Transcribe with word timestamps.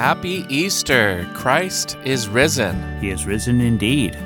Happy 0.00 0.46
Easter! 0.48 1.28
Christ 1.34 1.98
is 2.06 2.26
risen. 2.26 2.98
He 3.00 3.10
is 3.10 3.26
risen 3.26 3.60
indeed. 3.60 4.16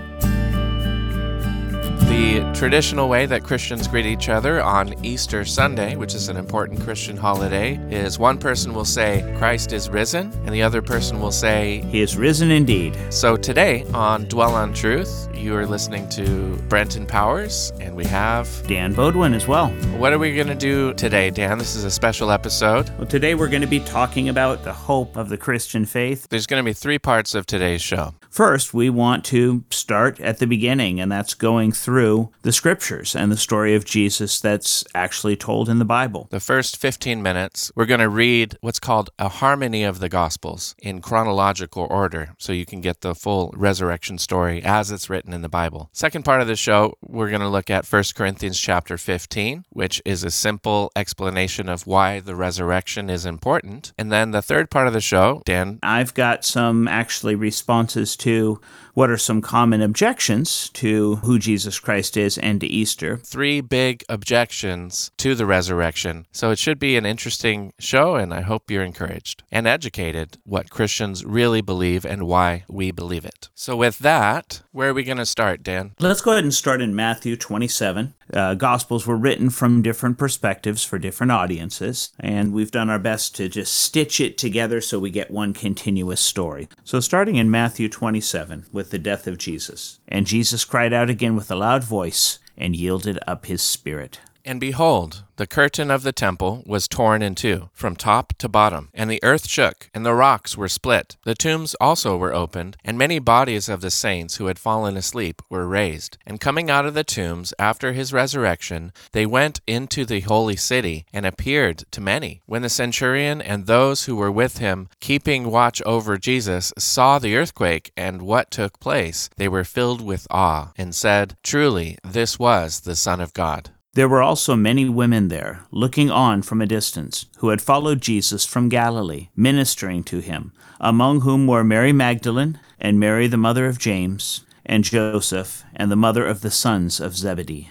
The 2.45 2.71
traditional 2.71 3.09
way 3.09 3.27
that 3.27 3.43
Christians 3.43 3.89
greet 3.89 4.07
each 4.07 4.31
other 4.31 4.63
on 4.63 4.95
Easter 5.05 5.45
Sunday, 5.45 5.97
which 5.97 6.15
is 6.15 6.29
an 6.29 6.37
important 6.37 6.81
Christian 6.81 7.17
holiday, 7.17 7.77
is 7.91 8.19
one 8.19 8.39
person 8.39 8.73
will 8.73 8.87
say, 8.87 9.35
Christ 9.37 9.73
is 9.73 9.91
risen, 9.91 10.33
and 10.47 10.55
the 10.55 10.63
other 10.63 10.81
person 10.81 11.21
will 11.21 11.33
say, 11.33 11.83
He 11.91 12.01
is 12.01 12.17
risen 12.17 12.51
indeed. 12.51 12.97
So 13.11 13.37
today 13.37 13.85
on 13.93 14.25
Dwell 14.29 14.55
on 14.55 14.73
Truth, 14.73 15.29
you 15.35 15.55
are 15.57 15.67
listening 15.67 16.09
to 16.11 16.57
Brenten 16.69 17.07
Powers, 17.07 17.71
and 17.81 17.95
we 17.95 18.05
have 18.07 18.49
Dan 18.67 18.95
Beaudoin 18.95 19.35
as 19.35 19.47
well. 19.47 19.69
What 19.99 20.15
are 20.15 20.19
we 20.19 20.35
going 20.35 20.47
to 20.47 20.55
do 20.55 20.95
today, 20.95 21.29
Dan? 21.29 21.59
This 21.59 21.77
is 21.77 21.85
a 21.85 21.91
special 21.91 22.31
episode. 22.31 22.89
Well, 22.97 23.07
today 23.07 23.35
we're 23.35 23.51
going 23.51 23.61
to 23.61 23.69
be 23.69 23.81
talking 23.81 24.31
about 24.31 24.65
the 24.65 24.73
hope 24.73 25.17
of 25.17 25.29
the 25.29 25.37
Christian 25.37 25.85
faith. 25.85 26.29
There's 26.31 26.47
going 26.47 26.65
to 26.65 26.67
be 26.67 26.73
three 26.73 26.99
parts 26.99 27.35
of 27.35 27.45
today's 27.45 27.83
show. 27.83 28.15
First, 28.31 28.73
we 28.73 28.89
want 28.91 29.25
to 29.27 29.65
start 29.71 30.19
at 30.21 30.39
the 30.39 30.47
beginning, 30.47 30.99
and 30.99 31.13
that's 31.13 31.35
going 31.35 31.73
through 31.73 32.31
the 32.43 32.53
scriptures 32.53 33.17
and 33.17 33.33
the 33.33 33.37
story 33.37 33.75
of 33.75 33.85
Jesus 33.85 34.41
that's 34.41 34.85
actually 34.95 35.37
told 35.37 35.69
in 35.69 35.79
the 35.79 35.85
Bible. 35.85 36.29
The 36.31 36.41
first 36.41 36.77
15 36.77 37.23
minutes, 37.23 37.73
we're 37.75 37.87
going 37.87 38.01
to 38.01 38.09
read 38.09 38.59
what's 38.61 38.79
called 38.79 39.11
a 39.19 39.29
harmony 39.29 39.83
of 39.83 39.99
the 39.99 40.09
Gospels 40.09 40.75
in 40.79 41.01
chronological 41.01 41.87
order 41.89 42.35
so 42.39 42.53
you 42.53 42.67
can 42.67 42.81
get 42.81 43.01
the 43.01 43.15
full 43.15 43.53
resurrection 43.57 44.19
story 44.19 44.63
as 44.63 44.91
it's 44.91 45.09
written 45.09 45.33
in 45.33 45.43
the 45.43 45.49
Bible. 45.49 45.89
Second 45.93 46.25
part 46.25 46.41
of 46.41 46.47
the 46.47 46.57
show, 46.57 46.97
we're 47.01 47.31
going 47.31 47.41
to 47.41 47.49
look 47.49 47.71
at 47.71 47.87
1 47.87 48.05
Corinthians 48.15 48.61
chapter 48.61 48.99
15, 48.99 49.65
which 49.71 50.03
is 50.05 50.23
a 50.23 50.31
simple 50.31 50.93
explanation 50.95 51.69
of 51.69 51.87
why 51.87 52.21
the 52.21 52.37
resurrection 52.37 53.09
is 53.09 53.25
important. 53.25 53.93
And 53.97 54.13
then 54.13 54.33
the 54.33 54.43
third 54.43 54.71
part 54.71 54.87
of 54.87 54.93
the 54.93 55.01
show, 55.01 55.43
Dan. 55.45 55.79
I've 55.83 56.15
got 56.15 56.45
some 56.45 56.89
actually 56.89 57.35
responses 57.35 58.17
to 58.19 58.61
what 58.95 59.11
are 59.11 59.19
some 59.19 59.43
common 59.43 59.83
objections 59.83 60.71
to 60.71 61.17
who 61.17 61.39
Jesus 61.39 61.79
Christ 61.79 62.17
is 62.17 62.39
and 62.39 62.61
to 62.61 62.67
Easter. 62.67 63.19
Three 63.19 63.61
big 63.61 64.05
objections 64.09 65.11
to 65.19 65.35
the 65.35 65.47
resurrection. 65.47 66.27
So 66.33 66.51
it 66.51 66.59
should 66.59 66.79
be 66.79 66.97
an 66.97 67.05
interesting 67.05 67.73
show, 67.79 68.15
and 68.15 68.33
I 68.33 68.41
hope 68.41 68.71
you're 68.71 68.83
encouraged 68.83 69.43
and 69.51 69.67
educated 69.67 70.39
what 70.45 70.71
Christians 70.71 71.25
really 71.25 71.61
believe 71.61 72.05
and 72.05 72.27
why 72.27 72.65
we 72.69 72.91
believe 72.91 73.25
it. 73.25 73.51
So, 73.55 73.77
with 73.77 73.99
that, 73.99 74.63
where 74.73 74.91
are 74.91 74.95
we 74.95 75.05
going 75.05 75.19
to 75.19 75.27
start, 75.27 75.63
Dan? 75.63 75.93
Let's 75.99 76.21
go 76.21 76.33
ahead 76.33 76.45
and 76.45 76.55
start 76.55 76.81
in 76.81 76.95
Matthew 76.95 77.37
27. 77.37 78.15
Uh, 78.33 78.55
Gospels 78.55 79.07
were 79.07 79.17
written 79.17 79.51
from 79.51 79.83
different 79.83 80.19
perspectives 80.19 80.85
for 80.85 80.99
different 80.99 81.33
audiences, 81.33 82.13
and 82.19 82.53
we've 82.53 82.71
done 82.71 82.89
our 82.89 82.99
best 82.99 83.35
to 83.37 83.49
just 83.49 83.75
stitch 83.75 84.21
it 84.21 84.39
together 84.39 84.81
so 84.81 84.99
we 84.99 85.11
get 85.11 85.31
one 85.31 85.53
continuous 85.53 86.21
story. 86.21 86.69
So, 86.85 87.01
starting 87.01 87.37
in 87.37 87.51
Matthew 87.51 87.89
27 87.89 88.67
with 88.73 88.84
the 88.91 88.99
death 88.99 89.27
of 89.27 89.39
Jesus. 89.39 89.99
And 90.09 90.27
Jesus 90.27 90.65
cried 90.65 90.93
out 90.93 91.11
again 91.11 91.37
with 91.37 91.51
a 91.51 91.57
loud 91.57 91.85
voice 91.85 92.39
and 92.57 92.77
yielded 92.77 93.19
up 93.27 93.47
his 93.47 93.63
spirit. 93.63 94.21
And 94.47 94.61
behold, 94.61 95.25
the 95.37 95.47
curtain 95.47 95.91
of 95.91 96.03
the 96.03 96.13
temple 96.13 96.63
was 96.67 96.87
torn 96.87 97.23
in 97.23 97.35
two, 97.35 97.71
from 97.73 97.97
top 97.97 98.35
to 98.39 98.49
bottom, 98.49 98.91
and 98.93 99.11
the 99.11 99.19
earth 99.23 99.49
shook, 99.49 99.89
and 99.95 100.05
the 100.05 100.13
rocks 100.13 100.55
were 100.55 100.69
split. 100.69 101.17
The 101.25 101.35
tombs 101.35 101.75
also 101.81 102.17
were 102.19 102.35
opened, 102.35 102.77
and 102.85 102.99
many 102.99 103.19
bodies 103.19 103.71
of 103.71 103.81
the 103.81 103.91
saints 103.91 104.37
who 104.37 104.47
had 104.47 104.59
fallen 104.59 104.99
asleep 104.99 105.41
were 105.49 105.67
raised. 105.67 106.19
And 106.27 106.41
coming 106.41 106.71
out 106.71 106.85
of 106.85 106.93
the 106.93 107.05
tombs 107.05 107.55
after 107.59 107.95
his 107.95 108.13
resurrection, 108.13 108.93
they 109.13 109.25
went 109.25 109.63
into 109.67 110.05
the 110.05 110.21
holy 110.21 110.57
city, 110.57 111.07
and 111.11 111.25
appeared 111.25 111.85
to 111.93 112.03
many. 112.03 112.43
When 112.45 112.61
the 112.61 112.69
centurion 112.69 113.41
and 113.41 113.67
those 113.67 114.05
who 114.05 114.15
were 114.15 114.33
with 114.33 114.59
him, 114.59 114.89
keeping 115.01 115.51
watch 115.51 115.81
over 115.87 116.19
Jesus, 116.19 116.71
saw 116.77 117.19
the 117.19 117.35
earthquake 117.35 117.93
and 117.97 118.21
what 118.21 118.51
took 118.51 118.79
place, 118.79 119.31
they 119.39 119.49
were 119.49 119.65
filled 119.65 120.03
with 120.03 120.27
awe, 120.31 120.73
and 120.77 120.95
said, 120.95 121.39
Truly, 121.43 121.97
this 122.05 122.39
was 122.39 122.81
the 122.81 122.95
Son 122.95 123.23
of 123.23 123.33
God. 123.33 123.71
There 123.95 124.09
were 124.09 124.23
also 124.23 124.57
many 124.57 124.89
women 124.89 125.29
there, 125.29 125.61
looking 125.71 126.11
on 126.11 126.43
from 126.43 126.61
a 126.61 126.67
distance, 126.67 127.27
who 127.39 127.51
had 127.51 127.63
followed 127.63 128.01
Jesus 128.01 128.45
from 128.45 128.69
Galilee, 128.69 129.29
ministering 129.37 130.03
to 130.05 130.19
him, 130.19 130.53
among 130.81 131.21
whom 131.21 131.47
were 131.47 131.63
Mary 131.63 131.93
Magdalene, 131.93 132.59
and 132.81 132.99
Mary 132.99 133.29
the 133.29 133.37
mother 133.37 133.67
of 133.67 133.79
James, 133.79 134.45
and 134.67 134.83
Joseph, 134.83 135.63
and 135.77 135.93
the 135.93 135.97
mother 135.97 136.27
of 136.27 136.41
the 136.41 136.51
sons 136.51 136.99
of 136.99 137.17
Zebedee. 137.17 137.71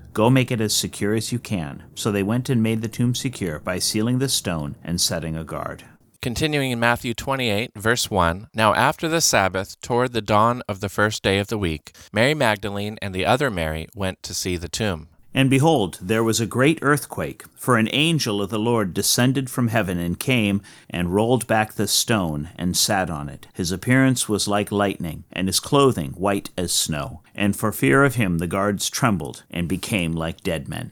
Go 0.13 0.29
make 0.29 0.51
it 0.51 0.59
as 0.59 0.73
secure 0.73 1.13
as 1.13 1.31
you 1.31 1.39
can. 1.39 1.83
So 1.95 2.11
they 2.11 2.23
went 2.23 2.49
and 2.49 2.61
made 2.61 2.81
the 2.81 2.87
tomb 2.87 3.15
secure 3.15 3.59
by 3.59 3.79
sealing 3.79 4.19
the 4.19 4.27
stone 4.27 4.75
and 4.83 4.99
setting 4.99 5.37
a 5.37 5.43
guard. 5.43 5.83
Continuing 6.21 6.69
in 6.69 6.79
Matthew 6.79 7.13
28, 7.13 7.71
verse 7.75 8.11
1 8.11 8.49
Now 8.53 8.75
after 8.75 9.07
the 9.07 9.21
Sabbath, 9.21 9.79
toward 9.81 10.13
the 10.13 10.21
dawn 10.21 10.61
of 10.67 10.79
the 10.79 10.89
first 10.89 11.23
day 11.23 11.39
of 11.39 11.47
the 11.47 11.57
week, 11.57 11.95
Mary 12.13 12.35
Magdalene 12.35 12.99
and 13.01 13.15
the 13.15 13.25
other 13.25 13.49
Mary 13.49 13.87
went 13.95 14.21
to 14.23 14.33
see 14.33 14.55
the 14.57 14.69
tomb. 14.69 15.07
And 15.33 15.49
behold, 15.49 15.97
there 16.01 16.23
was 16.23 16.41
a 16.41 16.45
great 16.45 16.79
earthquake, 16.81 17.43
for 17.55 17.77
an 17.77 17.87
angel 17.93 18.41
of 18.41 18.49
the 18.49 18.59
Lord 18.59 18.93
descended 18.93 19.49
from 19.49 19.69
heaven 19.69 19.97
and 19.97 20.19
came 20.19 20.61
and 20.89 21.13
rolled 21.13 21.47
back 21.47 21.73
the 21.73 21.87
stone 21.87 22.49
and 22.57 22.75
sat 22.75 23.09
on 23.09 23.29
it. 23.29 23.47
His 23.53 23.71
appearance 23.71 24.27
was 24.27 24.47
like 24.47 24.71
lightning, 24.71 25.23
and 25.31 25.47
his 25.47 25.61
clothing 25.61 26.11
white 26.11 26.49
as 26.57 26.73
snow. 26.73 27.21
And 27.33 27.55
for 27.55 27.71
fear 27.71 28.03
of 28.03 28.15
him 28.15 28.39
the 28.39 28.47
guards 28.47 28.89
trembled 28.89 29.43
and 29.49 29.69
became 29.69 30.13
like 30.13 30.43
dead 30.43 30.67
men. 30.67 30.91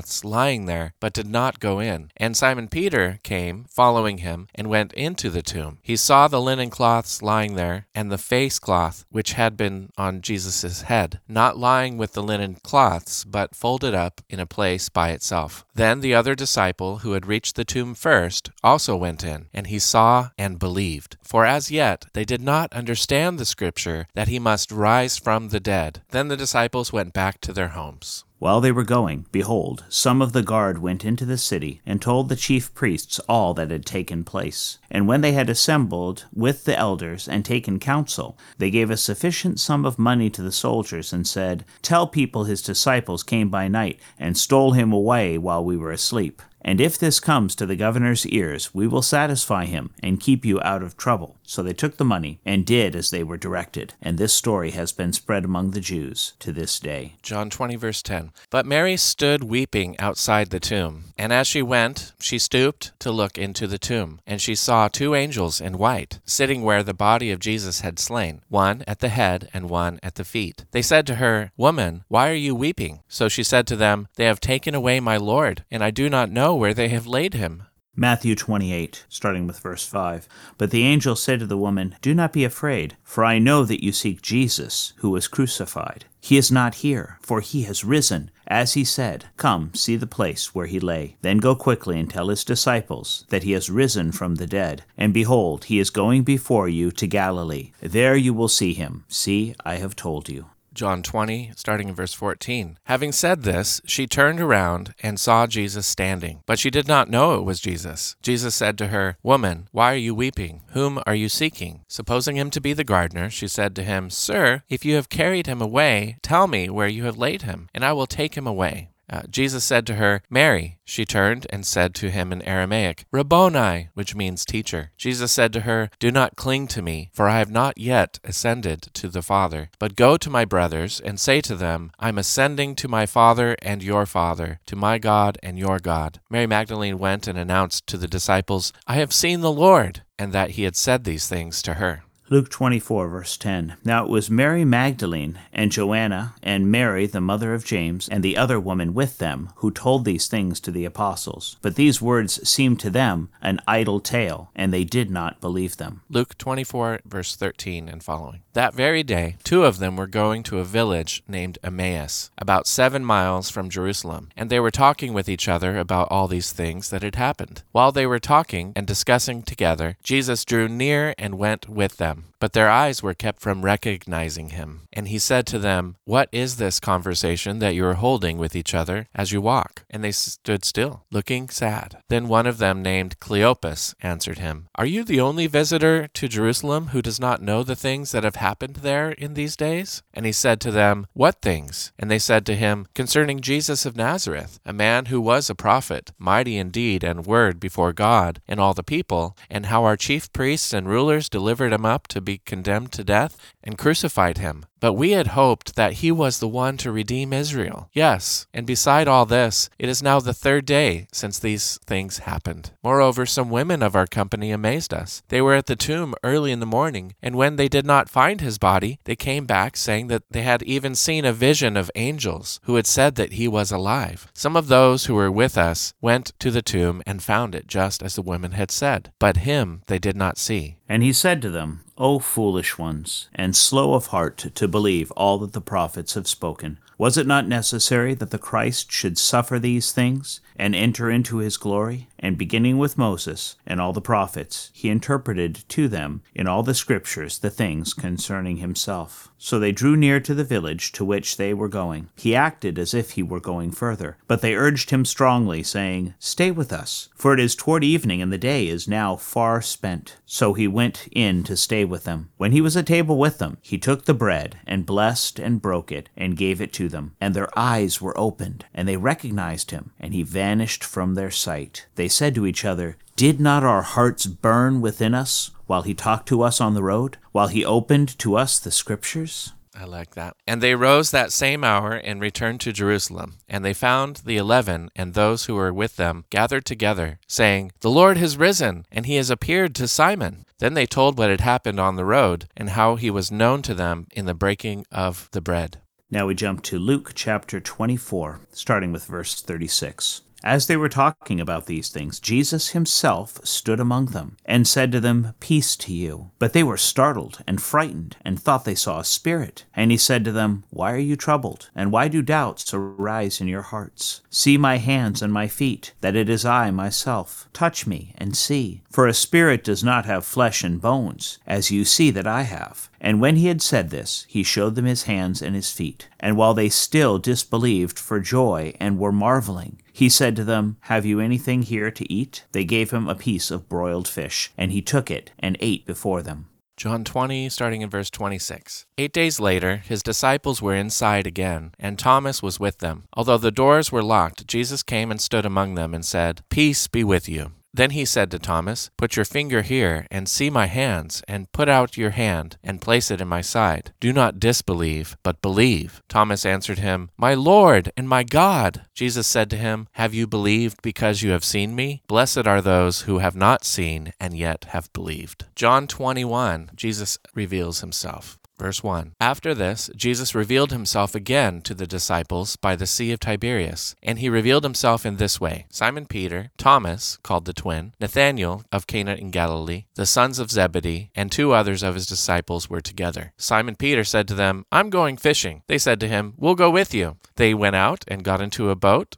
lying 0.23 0.65
there, 0.65 0.93
but 0.99 1.13
did 1.13 1.27
not 1.27 1.59
go 1.59 1.79
in. 1.79 2.11
And 2.17 2.35
Simon 2.35 2.67
Peter 2.67 3.19
came, 3.23 3.65
following 3.69 4.19
him, 4.19 4.47
and 4.55 4.69
went 4.69 4.93
into 4.93 5.29
the 5.29 5.41
tomb. 5.41 5.79
He 5.81 5.95
saw 5.95 6.27
the 6.27 6.41
linen 6.41 6.69
cloths 6.69 7.21
lying 7.21 7.55
there, 7.55 7.87
and 7.93 8.11
the 8.11 8.17
face 8.17 8.59
cloth 8.59 9.05
which 9.09 9.33
had 9.33 9.57
been 9.57 9.91
on 9.97 10.21
Jesus' 10.21 10.83
head, 10.83 11.19
not 11.27 11.57
lying 11.57 11.97
with 11.97 12.13
the 12.13 12.23
linen 12.23 12.57
cloths, 12.63 13.23
but 13.23 13.55
folded 13.55 13.93
up 13.93 14.21
in 14.29 14.39
a 14.39 14.45
place 14.45 14.89
by 14.89 15.09
itself. 15.11 15.65
Then 15.75 16.01
the 16.01 16.15
other 16.15 16.35
disciple, 16.35 16.99
who 16.99 17.13
had 17.13 17.25
reached 17.25 17.55
the 17.55 17.65
tomb 17.65 17.95
first, 17.95 18.49
also 18.63 18.95
went 18.95 19.23
in, 19.23 19.47
and 19.53 19.67
he 19.67 19.79
saw 19.79 20.29
and 20.37 20.59
believed. 20.59 21.17
For 21.23 21.45
as 21.45 21.71
yet 21.71 22.05
they 22.13 22.25
did 22.25 22.41
not 22.41 22.73
understand 22.73 23.37
the 23.37 23.45
scripture 23.45 24.07
that 24.13 24.27
he 24.27 24.39
must 24.39 24.71
rise 24.71 25.17
from 25.17 25.49
the 25.49 25.59
dead. 25.59 26.01
Then 26.09 26.27
the 26.27 26.37
disciples 26.37 26.91
went 26.93 27.13
back 27.13 27.41
to 27.41 27.53
their 27.53 27.69
homes. 27.69 28.23
While 28.41 28.59
they 28.59 28.71
were 28.71 28.83
going, 28.83 29.27
behold, 29.31 29.83
some 29.87 30.19
of 30.19 30.33
the 30.33 30.41
guard 30.41 30.79
went 30.79 31.05
into 31.05 31.25
the 31.25 31.37
city 31.37 31.79
and 31.85 32.01
told 32.01 32.27
the 32.27 32.35
chief 32.35 32.73
priests 32.73 33.19
all 33.29 33.53
that 33.53 33.69
had 33.69 33.85
taken 33.85 34.23
place. 34.23 34.79
And 34.89 35.07
when 35.07 35.21
they 35.21 35.33
had 35.33 35.47
assembled 35.47 36.25
with 36.33 36.65
the 36.65 36.75
elders 36.75 37.27
and 37.27 37.45
taken 37.45 37.77
counsel, 37.79 38.35
they 38.57 38.71
gave 38.71 38.89
a 38.89 38.97
sufficient 38.97 39.59
sum 39.59 39.85
of 39.85 39.99
money 39.99 40.31
to 40.31 40.41
the 40.41 40.51
soldiers 40.51 41.13
and 41.13 41.27
said, 41.27 41.65
Tell 41.83 42.07
people 42.07 42.45
his 42.45 42.63
disciples 42.63 43.21
came 43.21 43.49
by 43.49 43.67
night 43.67 43.99
and 44.17 44.35
stole 44.35 44.71
him 44.71 44.91
away 44.91 45.37
while 45.37 45.63
we 45.63 45.77
were 45.77 45.91
asleep. 45.91 46.41
And 46.63 46.79
if 46.79 46.97
this 46.97 47.19
comes 47.19 47.55
to 47.55 47.65
the 47.65 47.75
governor's 47.75 48.25
ears, 48.27 48.73
we 48.73 48.87
will 48.87 49.01
satisfy 49.01 49.65
him 49.65 49.91
and 50.01 50.19
keep 50.19 50.45
you 50.45 50.61
out 50.61 50.83
of 50.83 50.97
trouble. 50.97 51.37
So 51.43 51.61
they 51.61 51.73
took 51.73 51.97
the 51.97 52.05
money 52.05 52.39
and 52.45 52.65
did 52.65 52.95
as 52.95 53.09
they 53.09 53.23
were 53.23 53.37
directed. 53.37 53.93
And 54.01 54.17
this 54.17 54.33
story 54.33 54.71
has 54.71 54.91
been 54.91 55.11
spread 55.11 55.43
among 55.43 55.71
the 55.71 55.81
Jews 55.81 56.33
to 56.39 56.51
this 56.51 56.79
day. 56.79 57.15
John 57.21 57.49
20, 57.49 57.75
verse 57.75 58.01
10. 58.01 58.31
But 58.49 58.65
Mary 58.65 58.95
stood 58.95 59.43
weeping 59.43 59.99
outside 59.99 60.49
the 60.49 60.59
tomb. 60.59 61.05
And 61.17 61.33
as 61.33 61.47
she 61.47 61.61
went, 61.61 62.13
she 62.19 62.39
stooped 62.39 62.97
to 62.99 63.11
look 63.11 63.37
into 63.37 63.67
the 63.67 63.77
tomb. 63.77 64.21
And 64.25 64.39
she 64.39 64.55
saw 64.55 64.87
two 64.87 65.13
angels 65.13 65.59
in 65.59 65.77
white, 65.77 66.19
sitting 66.25 66.61
where 66.61 66.83
the 66.83 66.93
body 66.93 67.31
of 67.31 67.39
Jesus 67.39 67.81
had 67.81 67.99
slain, 67.99 68.41
one 68.47 68.83
at 68.87 68.99
the 68.99 69.09
head 69.09 69.49
and 69.53 69.69
one 69.69 69.99
at 70.01 70.15
the 70.15 70.23
feet. 70.23 70.65
They 70.71 70.81
said 70.81 71.05
to 71.07 71.15
her, 71.15 71.51
Woman, 71.57 72.03
why 72.07 72.29
are 72.29 72.33
you 72.33 72.55
weeping? 72.55 73.01
So 73.07 73.27
she 73.27 73.43
said 73.43 73.67
to 73.67 73.75
them, 73.75 74.07
They 74.15 74.25
have 74.25 74.39
taken 74.39 74.73
away 74.73 74.99
my 74.99 75.17
Lord, 75.17 75.65
and 75.69 75.83
I 75.83 75.91
do 75.91 76.09
not 76.09 76.31
know 76.31 76.50
where 76.55 76.73
they 76.73 76.89
have 76.89 77.07
laid 77.07 77.33
him. 77.33 77.63
Matthew 77.95 78.35
28, 78.35 79.05
starting 79.09 79.47
with 79.47 79.59
verse 79.59 79.85
5. 79.85 80.27
But 80.57 80.71
the 80.71 80.83
angel 80.83 81.17
said 81.17 81.41
to 81.41 81.45
the 81.45 81.57
woman, 81.57 81.95
Do 82.01 82.13
not 82.13 82.31
be 82.31 82.45
afraid, 82.45 82.95
for 83.03 83.25
I 83.25 83.37
know 83.37 83.65
that 83.65 83.83
you 83.83 83.91
seek 83.91 84.21
Jesus, 84.21 84.93
who 84.97 85.09
was 85.09 85.27
crucified. 85.27 86.05
He 86.21 86.37
is 86.37 86.51
not 86.51 86.75
here, 86.75 87.17
for 87.21 87.41
he 87.41 87.63
has 87.63 87.83
risen, 87.83 88.31
as 88.47 88.75
he 88.75 88.85
said. 88.85 89.25
Come, 89.35 89.73
see 89.73 89.97
the 89.97 90.07
place 90.07 90.55
where 90.55 90.67
he 90.67 90.79
lay. 90.79 91.17
Then 91.21 91.39
go 91.39 91.53
quickly 91.53 91.99
and 91.99 92.09
tell 92.09 92.29
his 92.29 92.45
disciples 92.45 93.25
that 93.29 93.43
he 93.43 93.51
has 93.51 93.69
risen 93.69 94.13
from 94.13 94.35
the 94.35 94.47
dead. 94.47 94.83
And 94.97 95.13
behold, 95.13 95.65
he 95.65 95.77
is 95.77 95.89
going 95.89 96.23
before 96.23 96.69
you 96.69 96.91
to 96.91 97.07
Galilee. 97.07 97.71
There 97.81 98.15
you 98.15 98.33
will 98.33 98.47
see 98.47 98.73
him. 98.73 99.03
See, 99.09 99.53
I 99.65 99.75
have 99.75 99.97
told 99.97 100.29
you. 100.29 100.45
John 100.73 101.03
20, 101.03 101.51
starting 101.55 101.89
in 101.89 101.95
verse 101.95 102.13
14. 102.13 102.77
Having 102.85 103.11
said 103.11 103.43
this, 103.43 103.81
she 103.85 104.07
turned 104.07 104.39
around 104.39 104.93
and 105.01 105.19
saw 105.19 105.47
Jesus 105.47 105.87
standing, 105.87 106.41
but 106.45 106.59
she 106.59 106.69
did 106.69 106.87
not 106.87 107.09
know 107.09 107.35
it 107.35 107.43
was 107.43 107.59
Jesus. 107.59 108.15
Jesus 108.21 108.55
said 108.55 108.77
to 108.77 108.87
her, 108.87 109.17
Woman, 109.23 109.67
why 109.71 109.93
are 109.93 109.97
you 109.97 110.15
weeping? 110.15 110.61
Whom 110.71 111.01
are 111.05 111.15
you 111.15 111.29
seeking? 111.29 111.81
Supposing 111.87 112.37
him 112.37 112.49
to 112.51 112.61
be 112.61 112.73
the 112.73 112.83
gardener, 112.83 113.29
she 113.29 113.47
said 113.47 113.75
to 113.75 113.83
him, 113.83 114.09
Sir, 114.09 114.63
if 114.69 114.85
you 114.85 114.95
have 114.95 115.09
carried 115.09 115.47
him 115.47 115.61
away, 115.61 116.17
tell 116.21 116.47
me 116.47 116.69
where 116.69 116.87
you 116.87 117.05
have 117.05 117.17
laid 117.17 117.41
him, 117.41 117.69
and 117.73 117.83
I 117.83 117.93
will 117.93 118.07
take 118.07 118.35
him 118.35 118.47
away. 118.47 118.90
Uh, 119.11 119.23
Jesus 119.29 119.63
said 119.65 119.85
to 119.87 119.95
her, 119.95 120.23
Mary. 120.29 120.77
She 120.85 121.05
turned 121.05 121.45
and 121.49 121.65
said 121.65 121.93
to 121.95 122.09
him 122.09 122.31
in 122.31 122.41
Aramaic, 122.41 123.05
Rabboni, 123.11 123.89
which 123.93 124.15
means 124.15 124.45
teacher. 124.45 124.91
Jesus 124.97 125.31
said 125.31 125.51
to 125.53 125.61
her, 125.61 125.89
Do 125.99 126.11
not 126.11 126.35
cling 126.35 126.67
to 126.67 126.81
me, 126.81 127.09
for 127.13 127.27
I 127.27 127.39
have 127.39 127.51
not 127.51 127.77
yet 127.77 128.19
ascended 128.23 128.89
to 128.93 129.07
the 129.07 129.21
Father. 129.21 129.69
But 129.79 129.95
go 129.95 130.17
to 130.17 130.29
my 130.29 130.45
brothers 130.45 130.99
and 130.99 131.19
say 131.19 131.41
to 131.41 131.55
them, 131.55 131.91
I'm 131.99 132.17
ascending 132.17 132.75
to 132.75 132.87
my 132.87 133.05
Father 133.05 133.55
and 133.61 133.83
your 133.83 134.05
Father, 134.05 134.59
to 134.65 134.75
my 134.75 134.97
God 134.97 135.37
and 135.43 135.57
your 135.57 135.79
God. 135.79 136.19
Mary 136.29 136.47
Magdalene 136.47 136.97
went 136.97 137.27
and 137.27 137.37
announced 137.37 137.87
to 137.87 137.97
the 137.97 138.07
disciples, 138.07 138.73
I 138.87 138.95
have 138.95 139.13
seen 139.13 139.41
the 139.41 139.51
Lord, 139.51 140.03
and 140.17 140.33
that 140.33 140.51
he 140.51 140.63
had 140.63 140.75
said 140.75 141.03
these 141.03 141.27
things 141.27 141.61
to 141.63 141.75
her. 141.75 142.03
Luke 142.31 142.49
24, 142.49 143.09
verse 143.09 143.35
10. 143.35 143.75
Now 143.83 144.05
it 144.05 144.09
was 144.09 144.31
Mary 144.31 144.63
Magdalene 144.63 145.37
and 145.51 145.69
Joanna 145.69 146.33
and 146.41 146.71
Mary, 146.71 147.05
the 147.05 147.19
mother 147.19 147.53
of 147.53 147.65
James, 147.65 148.07
and 148.07 148.23
the 148.23 148.37
other 148.37 148.57
woman 148.57 148.93
with 148.93 149.17
them, 149.17 149.49
who 149.57 149.69
told 149.69 150.05
these 150.05 150.29
things 150.29 150.61
to 150.61 150.71
the 150.71 150.85
apostles. 150.85 151.57
But 151.61 151.75
these 151.75 152.01
words 152.01 152.47
seemed 152.47 152.79
to 152.79 152.89
them 152.89 153.27
an 153.41 153.59
idle 153.67 153.99
tale, 153.99 154.49
and 154.55 154.71
they 154.71 154.85
did 154.85 155.11
not 155.11 155.41
believe 155.41 155.75
them. 155.75 156.03
Luke 156.09 156.37
24, 156.37 157.01
verse 157.03 157.35
13 157.35 157.89
and 157.89 158.01
following. 158.01 158.43
That 158.53 158.73
very 158.73 159.03
day, 159.03 159.35
two 159.43 159.65
of 159.65 159.79
them 159.79 159.97
were 159.97 160.07
going 160.07 160.43
to 160.43 160.59
a 160.59 160.63
village 160.63 161.23
named 161.27 161.57
Emmaus, 161.61 162.31
about 162.37 162.65
seven 162.65 163.03
miles 163.03 163.49
from 163.49 163.69
Jerusalem, 163.69 164.29
and 164.37 164.49
they 164.49 164.59
were 164.61 164.71
talking 164.71 165.11
with 165.11 165.27
each 165.27 165.49
other 165.49 165.77
about 165.77 166.07
all 166.09 166.29
these 166.29 166.53
things 166.53 166.91
that 166.91 167.03
had 167.03 167.15
happened. 167.15 167.63
While 167.73 167.91
they 167.91 168.05
were 168.05 168.19
talking 168.19 168.71
and 168.73 168.87
discussing 168.87 169.41
together, 169.43 169.97
Jesus 170.01 170.45
drew 170.45 170.69
near 170.69 171.13
and 171.17 171.37
went 171.37 171.67
with 171.67 171.97
them. 171.97 172.20
But 172.41 172.53
their 172.53 172.71
eyes 172.71 173.03
were 173.03 173.13
kept 173.13 173.39
from 173.39 173.63
recognizing 173.63 174.49
him. 174.49 174.81
And 174.91 175.07
he 175.07 175.19
said 175.19 175.45
to 175.47 175.59
them, 175.59 175.95
What 176.05 176.27
is 176.31 176.57
this 176.57 176.79
conversation 176.79 177.59
that 177.59 177.75
you 177.75 177.85
are 177.85 177.93
holding 177.93 178.39
with 178.39 178.55
each 178.55 178.73
other 178.73 179.07
as 179.13 179.31
you 179.31 179.41
walk? 179.41 179.83
And 179.91 180.03
they 180.03 180.11
stood 180.11 180.65
still, 180.65 181.05
looking 181.11 181.49
sad. 181.49 181.97
Then 182.09 182.27
one 182.27 182.47
of 182.47 182.57
them, 182.57 182.81
named 182.81 183.19
Cleopas, 183.19 183.93
answered 184.01 184.39
him, 184.39 184.67
Are 184.73 184.87
you 184.87 185.03
the 185.03 185.21
only 185.21 185.45
visitor 185.45 186.07
to 186.07 186.27
Jerusalem 186.27 186.87
who 186.87 187.03
does 187.03 187.19
not 187.19 187.43
know 187.43 187.61
the 187.61 187.75
things 187.75 188.11
that 188.11 188.23
have 188.23 188.37
happened 188.37 188.77
there 188.77 189.11
in 189.11 189.35
these 189.35 189.55
days? 189.55 190.01
And 190.11 190.25
he 190.25 190.31
said 190.31 190.59
to 190.61 190.71
them, 190.71 191.05
What 191.13 191.43
things? 191.43 191.91
And 191.99 192.09
they 192.09 192.19
said 192.19 192.47
to 192.47 192.55
him, 192.55 192.87
Concerning 192.95 193.41
Jesus 193.41 193.85
of 193.85 193.95
Nazareth, 193.95 194.59
a 194.65 194.73
man 194.73 195.05
who 195.05 195.21
was 195.21 195.47
a 195.49 195.55
prophet, 195.55 196.11
mighty 196.17 196.57
in 196.57 196.71
deed 196.71 197.03
and 197.03 197.27
word 197.27 197.59
before 197.59 197.93
God 197.93 198.41
and 198.47 198.59
all 198.59 198.73
the 198.73 198.81
people, 198.81 199.37
and 199.47 199.67
how 199.67 199.83
our 199.83 199.95
chief 199.95 200.33
priests 200.33 200.73
and 200.73 200.89
rulers 200.89 201.29
delivered 201.29 201.71
him 201.71 201.85
up 201.85 202.07
to 202.11 202.21
be 202.21 202.37
condemned 202.45 202.91
to 202.93 203.03
death 203.03 203.35
and 203.63 203.77
crucified 203.77 204.37
him. 204.37 204.65
But 204.81 204.93
we 204.93 205.11
had 205.11 205.27
hoped 205.27 205.75
that 205.75 205.93
he 205.93 206.11
was 206.11 206.39
the 206.39 206.47
one 206.47 206.75
to 206.77 206.91
redeem 206.91 207.31
Israel. 207.31 207.89
Yes, 207.93 208.47
and 208.51 208.65
beside 208.65 209.07
all 209.07 209.27
this, 209.27 209.69
it 209.77 209.87
is 209.87 210.01
now 210.01 210.19
the 210.19 210.33
third 210.33 210.65
day 210.65 211.07
since 211.13 211.37
these 211.37 211.79
things 211.85 212.19
happened. 212.19 212.71
Moreover, 212.83 213.27
some 213.27 213.51
women 213.51 213.83
of 213.83 213.95
our 213.95 214.07
company 214.07 214.51
amazed 214.51 214.91
us. 214.91 215.21
They 215.29 215.39
were 215.39 215.53
at 215.53 215.67
the 215.67 215.75
tomb 215.75 216.15
early 216.23 216.51
in 216.51 216.59
the 216.59 216.65
morning, 216.65 217.13
and 217.21 217.35
when 217.35 217.55
they 217.55 217.67
did 217.67 217.85
not 217.85 218.09
find 218.09 218.41
his 218.41 218.57
body, 218.57 218.99
they 219.03 219.15
came 219.15 219.45
back 219.45 219.77
saying 219.77 220.07
that 220.07 220.23
they 220.31 220.41
had 220.41 220.63
even 220.63 220.95
seen 220.95 221.25
a 221.25 221.31
vision 221.31 221.77
of 221.77 221.91
angels 221.93 222.59
who 222.63 222.75
had 222.75 222.87
said 222.87 223.13
that 223.15 223.33
he 223.33 223.47
was 223.47 223.71
alive. 223.71 224.31
Some 224.33 224.57
of 224.57 224.67
those 224.67 225.05
who 225.05 225.13
were 225.13 225.31
with 225.31 225.59
us 225.59 225.93
went 226.01 226.33
to 226.39 226.49
the 226.49 226.63
tomb 226.63 227.03
and 227.05 227.21
found 227.21 227.53
it 227.53 227.67
just 227.67 228.01
as 228.01 228.15
the 228.15 228.23
women 228.23 228.53
had 228.53 228.71
said, 228.71 229.11
but 229.19 229.37
him 229.37 229.83
they 229.85 229.99
did 229.99 230.17
not 230.17 230.39
see. 230.39 230.77
And 230.89 231.03
he 231.03 231.13
said 231.13 231.41
to 231.43 231.49
them, 231.49 231.85
O 231.97 232.19
foolish 232.19 232.77
ones, 232.77 233.29
and 233.33 233.55
slow 233.55 233.93
of 233.93 234.07
heart 234.07 234.35
to 234.37 234.67
believe 234.71 235.11
all 235.11 235.37
that 235.39 235.53
the 235.53 235.61
prophets 235.61 236.15
have 236.15 236.27
spoken. 236.27 236.79
Was 236.97 237.17
it 237.17 237.27
not 237.27 237.47
necessary 237.47 238.13
that 238.15 238.31
the 238.31 238.37
Christ 238.37 238.91
should 238.91 239.17
suffer 239.17 239.59
these 239.59 239.91
things 239.91 240.39
and 240.61 240.75
enter 240.75 241.09
into 241.09 241.37
his 241.37 241.57
glory? 241.57 242.07
And 242.19 242.37
beginning 242.37 242.77
with 242.77 242.97
Moses 242.97 243.55
and 243.65 243.81
all 243.81 243.93
the 243.93 243.99
prophets, 243.99 244.69
he 244.73 244.89
interpreted 244.89 245.67
to 245.69 245.87
them 245.87 246.21
in 246.35 246.47
all 246.47 246.61
the 246.61 246.75
scriptures 246.75 247.39
the 247.39 247.49
things 247.49 247.95
concerning 247.95 248.57
himself. 248.57 249.31
So 249.39 249.57
they 249.57 249.71
drew 249.71 249.97
near 249.97 250.19
to 250.19 250.35
the 250.35 250.43
village 250.43 250.91
to 250.91 251.03
which 251.03 251.37
they 251.37 251.51
were 251.51 251.67
going. 251.67 252.09
He 252.15 252.35
acted 252.35 252.77
as 252.77 252.93
if 252.93 253.11
he 253.11 253.23
were 253.23 253.39
going 253.39 253.71
further, 253.71 254.17
but 254.27 254.41
they 254.41 254.53
urged 254.53 254.91
him 254.91 255.03
strongly, 255.03 255.63
saying, 255.63 256.13
Stay 256.19 256.51
with 256.51 256.71
us, 256.71 257.09
for 257.15 257.33
it 257.33 257.39
is 257.39 257.55
toward 257.55 257.83
evening, 257.83 258.21
and 258.21 258.31
the 258.31 258.37
day 258.37 258.67
is 258.67 258.87
now 258.87 259.15
far 259.15 259.63
spent. 259.63 260.17
So 260.27 260.53
he 260.53 260.67
went 260.67 261.07
in 261.11 261.43
to 261.45 261.57
stay 261.57 261.85
with 261.85 262.03
them. 262.03 262.29
When 262.37 262.51
he 262.51 262.61
was 262.61 262.77
at 262.77 262.85
table 262.85 263.17
with 263.17 263.39
them, 263.39 263.57
he 263.61 263.79
took 263.79 264.05
the 264.05 264.13
bread, 264.13 264.59
and 264.67 264.85
blessed 264.85 265.39
and 265.39 265.59
broke 265.59 265.91
it, 265.91 266.09
and 266.15 266.37
gave 266.37 266.61
it 266.61 266.71
to 266.73 266.87
them. 266.87 267.15
And 267.19 267.33
their 267.33 267.49
eyes 267.57 267.99
were 267.99 268.17
opened, 268.19 268.65
and 268.75 268.87
they 268.87 268.97
recognized 268.97 269.71
him, 269.71 269.91
and 269.99 270.13
he 270.13 270.21
vanished 270.21 270.50
from 270.83 271.15
their 271.15 271.31
sight. 271.31 271.87
They 271.95 272.07
said 272.07 272.35
to 272.35 272.45
each 272.45 272.65
other, 272.65 272.97
Did 273.15 273.39
not 273.39 273.63
our 273.63 273.81
hearts 273.81 274.25
burn 274.25 274.81
within 274.81 275.13
us 275.13 275.51
while 275.67 275.83
he 275.83 275.93
talked 275.93 276.27
to 276.29 276.41
us 276.41 276.59
on 276.59 276.73
the 276.73 276.83
road, 276.83 277.17
while 277.31 277.47
he 277.47 277.63
opened 277.63 278.17
to 278.19 278.35
us 278.35 278.59
the 278.59 278.71
scriptures? 278.71 279.53
I 279.73 279.85
like 279.85 280.15
that. 280.15 280.35
And 280.45 280.61
they 280.61 280.75
rose 280.75 281.11
that 281.11 281.31
same 281.31 281.63
hour 281.63 281.93
and 281.93 282.19
returned 282.19 282.59
to 282.61 282.73
Jerusalem. 282.73 283.37
And 283.47 283.63
they 283.63 283.73
found 283.73 284.17
the 284.17 284.37
eleven 284.37 284.91
and 284.95 285.13
those 285.13 285.45
who 285.45 285.55
were 285.55 285.73
with 285.73 285.95
them 285.95 286.25
gathered 286.29 286.65
together, 286.65 287.19
saying, 287.27 287.71
The 287.79 287.89
Lord 287.89 288.17
has 288.17 288.37
risen, 288.37 288.85
and 288.91 289.05
he 289.05 289.15
has 289.15 289.29
appeared 289.29 289.73
to 289.75 289.87
Simon. 289.87 290.45
Then 290.59 290.73
they 290.73 290.85
told 290.85 291.17
what 291.17 291.29
had 291.29 291.41
happened 291.41 291.79
on 291.79 291.95
the 291.95 292.05
road, 292.05 292.47
and 292.55 292.71
how 292.71 292.95
he 292.95 293.09
was 293.09 293.31
known 293.31 293.61
to 293.63 293.73
them 293.73 294.07
in 294.11 294.25
the 294.25 294.33
breaking 294.33 294.85
of 294.91 295.29
the 295.31 295.41
bread. 295.41 295.79
Now 296.09 296.27
we 296.27 296.35
jump 296.35 296.61
to 296.63 296.77
Luke 296.77 297.13
chapter 297.15 297.61
24, 297.61 298.41
starting 298.51 298.91
with 298.91 299.05
verse 299.05 299.41
36. 299.41 300.21
As 300.43 300.67
they 300.67 300.75
were 300.75 300.89
talking 300.89 301.39
about 301.39 301.67
these 301.67 301.89
things, 301.89 302.19
Jesus 302.19 302.69
himself 302.69 303.39
stood 303.45 303.79
among 303.79 304.07
them 304.07 304.37
and 304.45 304.67
said 304.67 304.91
to 304.91 304.99
them, 304.99 305.33
Peace 305.39 305.75
to 305.77 305.93
you. 305.93 306.31
But 306.39 306.53
they 306.53 306.63
were 306.63 306.77
startled 306.77 307.43
and 307.45 307.61
frightened 307.61 308.17
and 308.25 308.41
thought 308.41 308.65
they 308.65 308.75
saw 308.75 308.99
a 308.99 309.05
spirit. 309.05 309.65
And 309.75 309.91
he 309.91 309.97
said 309.97 310.25
to 310.25 310.31
them, 310.31 310.63
Why 310.69 310.93
are 310.93 310.97
you 310.97 311.15
troubled? 311.15 311.69
And 311.75 311.91
why 311.91 312.07
do 312.07 312.21
doubts 312.21 312.73
arise 312.73 313.39
in 313.39 313.47
your 313.47 313.61
hearts? 313.61 314.21
See 314.29 314.57
my 314.57 314.77
hands 314.77 315.21
and 315.21 315.31
my 315.31 315.47
feet, 315.47 315.93
that 316.01 316.15
it 316.15 316.29
is 316.29 316.43
I 316.43 316.71
myself. 316.71 317.47
Touch 317.53 317.85
me 317.85 318.15
and 318.17 318.35
see. 318.35 318.81
For 318.89 319.07
a 319.07 319.13
spirit 319.13 319.63
does 319.63 319.83
not 319.83 320.05
have 320.05 320.25
flesh 320.25 320.63
and 320.63 320.81
bones, 320.81 321.37
as 321.45 321.69
you 321.69 321.85
see 321.85 322.09
that 322.11 322.27
I 322.27 322.43
have 322.43 322.89
And 323.03 323.19
when 323.19 323.35
he 323.35 323.47
had 323.47 323.63
said 323.63 323.89
this, 323.89 324.25
he 324.29 324.43
showed 324.43 324.75
them 324.75 324.85
his 324.85 325.03
hands 325.03 325.41
and 325.41 325.55
his 325.55 325.71
feet. 325.71 326.07
And 326.19 326.37
while 326.37 326.53
they 326.53 326.69
still 326.69 327.17
disbelieved 327.17 327.97
for 327.97 328.19
joy 328.19 328.75
and 328.79 328.99
were 328.99 329.11
marveling, 329.11 329.80
he 329.91 330.09
said 330.09 330.35
to 330.35 330.43
them, 330.43 330.77
Have 330.81 331.05
you 331.05 331.19
anything 331.19 331.63
here 331.63 331.91
to 331.91 332.11
eat? 332.11 332.45
They 332.51 332.63
gave 332.65 332.91
him 332.91 333.07
a 333.07 333.15
piece 333.15 333.51
of 333.51 333.69
broiled 333.69 334.07
fish, 334.07 334.51
and 334.57 334.71
he 334.71 334.81
took 334.81 335.11
it 335.11 335.31
and 335.39 335.57
ate 335.59 335.85
before 335.85 336.21
them. 336.21 336.47
John 336.77 337.03
20, 337.03 337.49
starting 337.49 337.81
in 337.81 337.89
verse 337.89 338.09
26. 338.09 338.87
Eight 338.97 339.13
days 339.13 339.39
later, 339.39 339.77
his 339.77 340.01
disciples 340.01 340.61
were 340.61 340.73
inside 340.73 341.27
again, 341.27 341.75
and 341.77 341.99
Thomas 341.99 342.41
was 342.41 342.59
with 342.59 342.79
them. 342.79 343.03
Although 343.13 343.37
the 343.37 343.51
doors 343.51 343.91
were 343.91 344.01
locked, 344.01 344.47
Jesus 344.47 344.81
came 344.81 345.11
and 345.11 345.21
stood 345.21 345.45
among 345.45 345.75
them 345.75 345.93
and 345.93 346.03
said, 346.03 346.41
Peace 346.49 346.87
be 346.87 347.03
with 347.03 347.29
you. 347.29 347.51
Then 347.73 347.91
he 347.91 348.03
said 348.03 348.29
to 348.31 348.39
Thomas, 348.39 348.89
Put 348.97 349.15
your 349.15 349.25
finger 349.25 349.61
here, 349.61 350.05
and 350.11 350.27
see 350.27 350.49
my 350.49 350.65
hands, 350.65 351.23
and 351.27 351.51
put 351.51 351.69
out 351.69 351.97
your 351.97 352.09
hand, 352.09 352.57
and 352.63 352.81
place 352.81 353.09
it 353.09 353.21
in 353.21 353.27
my 353.27 353.41
side. 353.41 353.93
Do 353.99 354.11
not 354.11 354.39
disbelieve, 354.39 355.15
but 355.23 355.41
believe. 355.41 356.01
Thomas 356.09 356.45
answered 356.45 356.79
him, 356.79 357.09
My 357.17 357.33
Lord 357.33 357.91
and 357.95 358.09
my 358.09 358.23
God. 358.23 358.85
Jesus 358.93 359.25
said 359.25 359.49
to 359.51 359.57
him, 359.57 359.87
Have 359.93 360.13
you 360.13 360.27
believed 360.27 360.81
because 360.81 361.21
you 361.21 361.31
have 361.31 361.45
seen 361.45 361.75
me? 361.75 362.03
Blessed 362.07 362.45
are 362.45 362.61
those 362.61 363.01
who 363.01 363.19
have 363.19 363.35
not 363.35 363.63
seen 363.63 364.13
and 364.19 364.37
yet 364.37 364.65
have 364.69 364.91
believed. 364.91 365.45
John 365.55 365.87
21, 365.87 366.71
Jesus 366.75 367.17
reveals 367.33 367.79
himself. 367.79 368.37
Verse 368.61 368.83
1 368.83 369.15
After 369.19 369.55
this, 369.55 369.89
Jesus 369.95 370.35
revealed 370.35 370.71
himself 370.71 371.15
again 371.15 371.61
to 371.61 371.73
the 371.73 371.87
disciples 371.87 372.57
by 372.57 372.75
the 372.75 372.85
Sea 372.85 373.11
of 373.11 373.19
Tiberias, 373.19 373.95
and 374.03 374.19
he 374.19 374.29
revealed 374.29 374.63
himself 374.63 375.03
in 375.03 375.17
this 375.17 375.41
way 375.41 375.65
Simon 375.71 376.05
Peter, 376.05 376.51
Thomas, 376.59 377.17
called 377.23 377.45
the 377.45 377.53
twin, 377.53 377.95
Nathanael 377.99 378.63
of 378.71 378.85
Cana 378.85 379.15
in 379.15 379.31
Galilee, 379.31 379.85
the 379.95 380.05
sons 380.05 380.37
of 380.37 380.51
Zebedee, 380.51 381.09
and 381.15 381.31
two 381.31 381.53
others 381.53 381.81
of 381.81 381.95
his 381.95 382.05
disciples 382.05 382.69
were 382.69 382.81
together. 382.81 383.33
Simon 383.35 383.75
Peter 383.75 384.03
said 384.03 384.27
to 384.27 384.35
them, 384.35 384.67
I'm 384.71 384.91
going 384.91 385.17
fishing. 385.17 385.63
They 385.65 385.79
said 385.79 385.99
to 386.01 386.07
him, 386.07 386.35
We'll 386.37 386.53
go 386.53 386.69
with 386.69 386.93
you. 386.93 387.17
They 387.37 387.55
went 387.55 387.75
out 387.75 388.05
and 388.07 388.23
got 388.23 388.41
into 388.41 388.69
a 388.69 388.75
boat, 388.75 389.17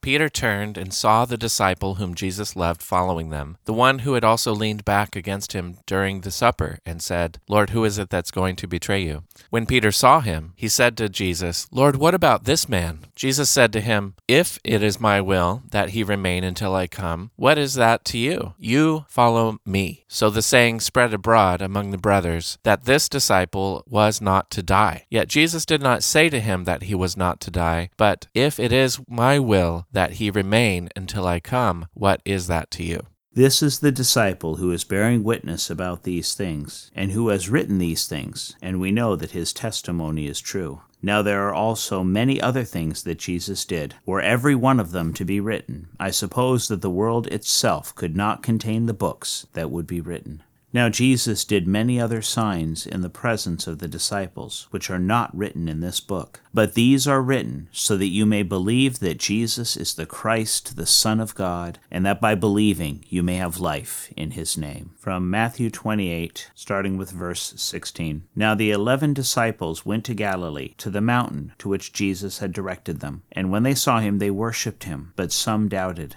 Peter 0.00 0.28
turned 0.28 0.78
and 0.78 0.94
saw 0.94 1.24
the 1.24 1.36
disciple 1.36 1.96
whom 1.96 2.14
Jesus 2.14 2.56
loved 2.56 2.82
following 2.82 3.30
them, 3.30 3.58
the 3.64 3.72
one 3.72 4.00
who 4.00 4.14
had 4.14 4.24
also 4.24 4.52
leaned 4.52 4.84
back 4.84 5.14
against 5.14 5.52
him 5.52 5.76
during 5.86 6.20
the 6.20 6.30
supper, 6.30 6.78
and 6.86 7.02
said, 7.02 7.38
Lord, 7.48 7.70
who 7.70 7.84
is 7.84 7.98
it 7.98 8.10
that's 8.10 8.30
going 8.30 8.56
to 8.56 8.66
betray 8.66 9.02
you? 9.02 9.24
When 9.50 9.66
Peter 9.66 9.92
saw 9.92 10.20
him, 10.20 10.52
he 10.56 10.68
said 10.68 10.96
to 10.96 11.08
Jesus, 11.08 11.66
Lord, 11.70 11.96
what 11.96 12.14
about 12.14 12.44
this 12.44 12.68
man? 12.68 13.06
Jesus 13.14 13.50
said 13.50 13.72
to 13.72 13.80
him, 13.80 14.14
If 14.26 14.58
it 14.64 14.82
is 14.82 15.00
my 15.00 15.20
will 15.20 15.62
that 15.70 15.90
he 15.90 16.02
remain 16.02 16.44
until 16.44 16.74
I 16.74 16.86
come, 16.86 17.30
what 17.36 17.58
is 17.58 17.74
that 17.74 18.04
to 18.06 18.18
you? 18.18 18.54
You 18.58 19.04
follow 19.08 19.58
me. 19.66 20.04
So 20.08 20.30
the 20.30 20.42
saying 20.42 20.80
spread 20.80 21.12
abroad 21.12 21.60
among 21.60 21.90
the 21.90 21.98
brothers 21.98 22.58
that 22.62 22.84
this 22.84 23.08
disciple 23.08 23.84
was 23.86 24.20
not 24.20 24.50
to 24.52 24.62
die. 24.62 25.06
Yet 25.10 25.28
Jesus 25.28 25.66
did 25.66 25.82
not 25.82 26.02
say 26.02 26.28
to 26.28 26.40
him 26.40 26.64
that 26.64 26.84
he 26.84 26.94
was 26.94 27.16
not 27.16 27.40
to 27.40 27.50
die, 27.50 27.90
but 27.96 28.26
if 28.34 28.58
it 28.58 28.72
is 28.72 29.00
my 29.08 29.38
will 29.38 29.86
that 29.92 30.12
he 30.12 30.30
remain 30.30 30.88
until 30.96 31.26
I 31.26 31.40
come, 31.40 31.86
what 31.94 32.20
is 32.24 32.46
that 32.46 32.70
to 32.72 32.84
you? 32.84 33.06
This 33.32 33.62
is 33.62 33.78
the 33.78 33.92
disciple 33.92 34.56
who 34.56 34.72
is 34.72 34.82
bearing 34.82 35.22
witness 35.22 35.70
about 35.70 36.02
these 36.02 36.34
things, 36.34 36.90
and 36.96 37.12
who 37.12 37.28
has 37.28 37.48
written 37.48 37.78
these 37.78 38.08
things, 38.08 38.56
and 38.60 38.80
we 38.80 38.90
know 38.90 39.14
that 39.14 39.30
his 39.30 39.52
testimony 39.52 40.26
is 40.26 40.40
true. 40.40 40.80
Now 41.00 41.22
there 41.22 41.46
are 41.46 41.54
also 41.54 42.02
many 42.02 42.40
other 42.40 42.64
things 42.64 43.04
that 43.04 43.18
Jesus 43.18 43.64
did. 43.64 43.94
Were 44.04 44.20
every 44.20 44.54
one 44.54 44.80
of 44.80 44.90
them 44.90 45.14
to 45.14 45.24
be 45.24 45.38
written, 45.38 45.88
I 45.98 46.10
suppose 46.10 46.68
that 46.68 46.82
the 46.82 46.90
world 46.90 47.28
itself 47.28 47.94
could 47.94 48.16
not 48.16 48.42
contain 48.42 48.86
the 48.86 48.92
books 48.92 49.46
that 49.52 49.70
would 49.70 49.86
be 49.86 50.00
written. 50.00 50.42
Now 50.72 50.88
Jesus 50.88 51.44
did 51.44 51.66
many 51.66 52.00
other 52.00 52.22
signs 52.22 52.86
in 52.86 53.00
the 53.00 53.10
presence 53.10 53.66
of 53.66 53.78
the 53.78 53.88
disciples, 53.88 54.68
which 54.70 54.88
are 54.88 55.00
not 55.00 55.36
written 55.36 55.68
in 55.68 55.80
this 55.80 55.98
book. 55.98 56.40
But 56.54 56.74
these 56.74 57.08
are 57.08 57.22
written 57.22 57.68
so 57.72 57.96
that 57.96 58.06
you 58.06 58.24
may 58.24 58.42
believe 58.42 59.00
that 59.00 59.18
Jesus 59.18 59.76
is 59.76 59.94
the 59.94 60.06
Christ, 60.06 60.76
the 60.76 60.86
Son 60.86 61.18
of 61.20 61.34
God, 61.34 61.78
and 61.90 62.06
that 62.06 62.20
by 62.20 62.34
believing 62.34 63.04
you 63.08 63.22
may 63.22 63.36
have 63.36 63.58
life 63.58 64.12
in 64.16 64.32
his 64.32 64.56
name. 64.56 64.92
From 64.96 65.28
Matthew 65.28 65.70
28, 65.70 66.50
starting 66.54 66.96
with 66.96 67.10
verse 67.10 67.54
16. 67.56 68.24
Now 68.36 68.54
the 68.54 68.70
eleven 68.70 69.12
disciples 69.12 69.84
went 69.84 70.04
to 70.04 70.14
Galilee, 70.14 70.74
to 70.78 70.90
the 70.90 71.00
mountain 71.00 71.52
to 71.58 71.68
which 71.68 71.92
Jesus 71.92 72.38
had 72.38 72.52
directed 72.52 73.00
them. 73.00 73.22
And 73.32 73.50
when 73.50 73.64
they 73.64 73.74
saw 73.74 73.98
him, 73.98 74.18
they 74.18 74.30
worshipped 74.30 74.84
him, 74.84 75.12
but 75.16 75.32
some 75.32 75.68
doubted. 75.68 76.16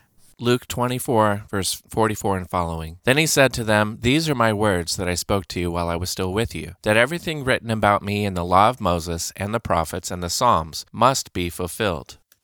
Luke 0.41 0.67
24, 0.67 1.43
verse 1.51 1.83
44 1.87 2.37
and 2.39 2.49
following. 2.49 2.97
Then 3.03 3.17
he 3.17 3.27
said 3.27 3.53
to 3.53 3.63
them, 3.63 3.99
These 4.01 4.27
are 4.27 4.33
my 4.33 4.51
words 4.51 4.97
that 4.97 5.07
I 5.07 5.13
spoke 5.13 5.45
to 5.49 5.59
you 5.59 5.69
while 5.69 5.87
I 5.87 5.95
was 5.95 6.09
still 6.09 6.33
with 6.33 6.55
you, 6.55 6.73
that 6.81 6.97
everything 6.97 7.43
written 7.43 7.69
about 7.69 8.01
me 8.01 8.25
in 8.25 8.33
the 8.33 8.43
law 8.43 8.69
of 8.69 8.81
Moses 8.81 9.31
and 9.35 9.53
the 9.53 9.59
prophets 9.59 10.09
and 10.09 10.23
the 10.23 10.31
Psalms 10.31 10.83
must 10.91 11.31
be 11.31 11.51
fulfilled. 11.51 12.17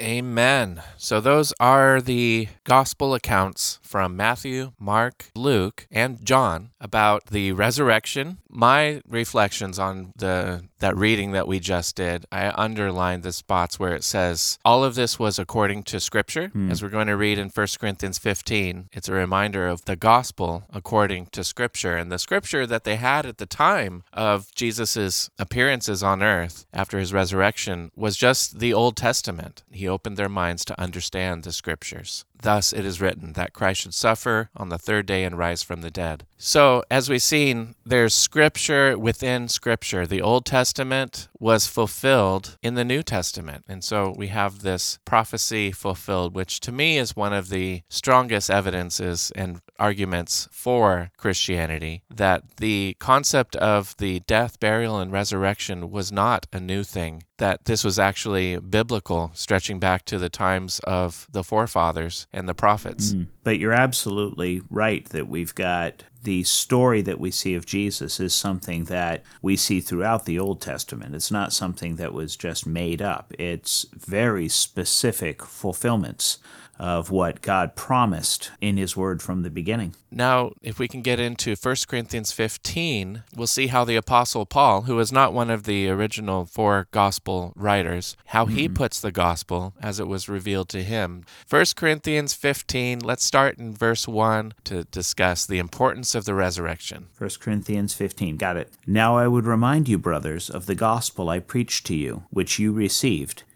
Amen. 0.00 0.82
So, 0.96 1.20
those 1.20 1.52
are 1.60 2.00
the 2.00 2.48
gospel 2.64 3.14
accounts 3.14 3.78
from 3.82 4.16
Matthew, 4.16 4.72
Mark, 4.78 5.30
Luke, 5.36 5.86
and 5.88 6.24
John 6.24 6.70
about 6.80 7.26
the 7.26 7.52
resurrection. 7.52 8.38
My 8.54 9.02
reflections 9.08 9.80
on 9.80 10.12
the 10.16 10.62
that 10.78 10.96
reading 10.96 11.32
that 11.32 11.48
we 11.48 11.58
just 11.58 11.96
did, 11.96 12.26
I 12.30 12.52
underlined 12.54 13.22
the 13.22 13.32
spots 13.32 13.80
where 13.80 13.94
it 13.94 14.04
says 14.04 14.58
all 14.64 14.84
of 14.84 14.94
this 14.94 15.18
was 15.18 15.38
according 15.38 15.82
to 15.84 15.98
scripture. 15.98 16.48
Hmm. 16.48 16.70
As 16.70 16.82
we're 16.82 16.90
going 16.90 17.08
to 17.08 17.16
read 17.16 17.38
in 17.38 17.48
1 17.48 17.66
Corinthians 17.80 18.18
15, 18.18 18.90
it's 18.92 19.08
a 19.08 19.12
reminder 19.12 19.66
of 19.66 19.86
the 19.86 19.96
gospel 19.96 20.64
according 20.72 21.26
to 21.32 21.42
scripture. 21.42 21.96
And 21.96 22.12
the 22.12 22.18
scripture 22.18 22.66
that 22.66 22.84
they 22.84 22.96
had 22.96 23.26
at 23.26 23.38
the 23.38 23.46
time 23.46 24.04
of 24.12 24.54
Jesus's 24.54 25.30
appearances 25.38 26.02
on 26.02 26.22
earth 26.22 26.66
after 26.72 26.98
his 26.98 27.12
resurrection 27.12 27.90
was 27.96 28.16
just 28.16 28.60
the 28.60 28.74
Old 28.74 28.96
Testament. 28.96 29.64
He 29.72 29.88
opened 29.88 30.16
their 30.16 30.28
minds 30.28 30.64
to 30.66 30.80
understand 30.80 31.42
the 31.42 31.52
scriptures. 31.52 32.24
Thus 32.44 32.74
it 32.74 32.84
is 32.84 33.00
written 33.00 33.32
that 33.32 33.54
Christ 33.54 33.80
should 33.80 33.94
suffer 33.94 34.50
on 34.54 34.68
the 34.68 34.76
third 34.76 35.06
day 35.06 35.24
and 35.24 35.38
rise 35.38 35.62
from 35.62 35.80
the 35.80 35.90
dead. 35.90 36.26
So, 36.36 36.84
as 36.90 37.08
we've 37.08 37.22
seen, 37.22 37.74
there's 37.86 38.12
scripture 38.12 38.98
within 38.98 39.48
scripture. 39.48 40.06
The 40.06 40.20
Old 40.20 40.44
Testament 40.44 41.28
was 41.40 41.66
fulfilled 41.66 42.58
in 42.62 42.74
the 42.74 42.84
New 42.84 43.02
Testament. 43.02 43.64
And 43.66 43.82
so 43.82 44.14
we 44.14 44.28
have 44.28 44.60
this 44.60 44.98
prophecy 45.06 45.72
fulfilled, 45.72 46.34
which 46.34 46.60
to 46.60 46.72
me 46.72 46.98
is 46.98 47.16
one 47.16 47.32
of 47.32 47.48
the 47.48 47.82
strongest 47.88 48.50
evidences 48.50 49.32
and 49.34 49.62
arguments 49.78 50.46
for 50.52 51.10
Christianity 51.16 52.02
that 52.14 52.58
the 52.58 52.96
concept 52.98 53.56
of 53.56 53.96
the 53.96 54.20
death, 54.20 54.60
burial, 54.60 54.98
and 54.98 55.10
resurrection 55.10 55.90
was 55.90 56.12
not 56.12 56.46
a 56.52 56.60
new 56.60 56.84
thing, 56.84 57.22
that 57.38 57.64
this 57.64 57.82
was 57.82 57.98
actually 57.98 58.58
biblical, 58.58 59.30
stretching 59.34 59.78
back 59.78 60.04
to 60.04 60.18
the 60.18 60.28
times 60.28 60.80
of 60.84 61.26
the 61.32 61.42
forefathers 61.42 62.26
and 62.32 62.48
the 62.48 62.54
prophets. 62.54 63.12
Mm. 63.12 63.26
But 63.42 63.58
you're 63.58 63.72
absolutely 63.72 64.62
right 64.70 65.04
that 65.10 65.28
we've 65.28 65.54
got 65.54 66.04
the 66.22 66.42
story 66.44 67.02
that 67.02 67.20
we 67.20 67.30
see 67.30 67.54
of 67.54 67.66
Jesus 67.66 68.18
is 68.18 68.34
something 68.34 68.84
that 68.84 69.22
we 69.42 69.56
see 69.56 69.80
throughout 69.80 70.24
the 70.24 70.38
Old 70.38 70.60
Testament. 70.60 71.14
It's 71.14 71.30
not 71.30 71.52
something 71.52 71.96
that 71.96 72.14
was 72.14 72.34
just 72.34 72.66
made 72.66 73.02
up, 73.02 73.32
it's 73.38 73.84
very 73.92 74.48
specific 74.48 75.44
fulfillments 75.44 76.38
of 76.78 77.10
what 77.10 77.42
God 77.42 77.76
promised 77.76 78.50
in 78.60 78.76
His 78.76 78.96
Word 78.96 79.22
from 79.22 79.42
the 79.42 79.50
beginning. 79.50 79.94
Now, 80.10 80.52
if 80.62 80.78
we 80.78 80.86
can 80.86 81.02
get 81.02 81.18
into 81.18 81.56
1 81.56 81.76
Corinthians 81.88 82.30
15, 82.32 83.24
we'll 83.36 83.46
see 83.46 83.66
how 83.66 83.84
the 83.84 83.96
Apostle 83.96 84.46
Paul, 84.46 84.82
who 84.82 84.98
is 85.00 85.10
not 85.10 85.32
one 85.32 85.50
of 85.50 85.64
the 85.64 85.88
original 85.88 86.44
four 86.46 86.86
gospel 86.92 87.52
writers, 87.56 88.16
how 88.26 88.44
mm-hmm. 88.44 88.54
he 88.54 88.68
puts 88.68 89.00
the 89.00 89.10
gospel 89.10 89.74
as 89.80 89.98
it 89.98 90.06
was 90.06 90.28
revealed 90.28 90.68
to 90.68 90.82
him. 90.82 91.24
1 91.48 91.64
Corinthians 91.76 92.32
15, 92.32 93.00
let's 93.00 93.24
start 93.24 93.58
in 93.58 93.74
verse 93.74 94.06
1 94.06 94.54
to 94.64 94.84
discuss 94.84 95.46
the 95.46 95.58
importance 95.58 96.14
of 96.14 96.24
the 96.24 96.34
resurrection. 96.34 97.08
1 97.18 97.30
Corinthians 97.40 97.94
15, 97.94 98.36
got 98.36 98.56
it. 98.56 98.72
Now 98.86 99.16
I 99.16 99.26
would 99.26 99.46
remind 99.46 99.88
you, 99.88 99.98
brothers, 99.98 100.48
of 100.48 100.66
the 100.66 100.74
gospel 100.74 101.28
I 101.28 101.40
preached 101.40 101.86
to 101.86 101.96
you, 101.96 102.24
which 102.30 102.58
you 102.58 102.72
received 102.72 103.42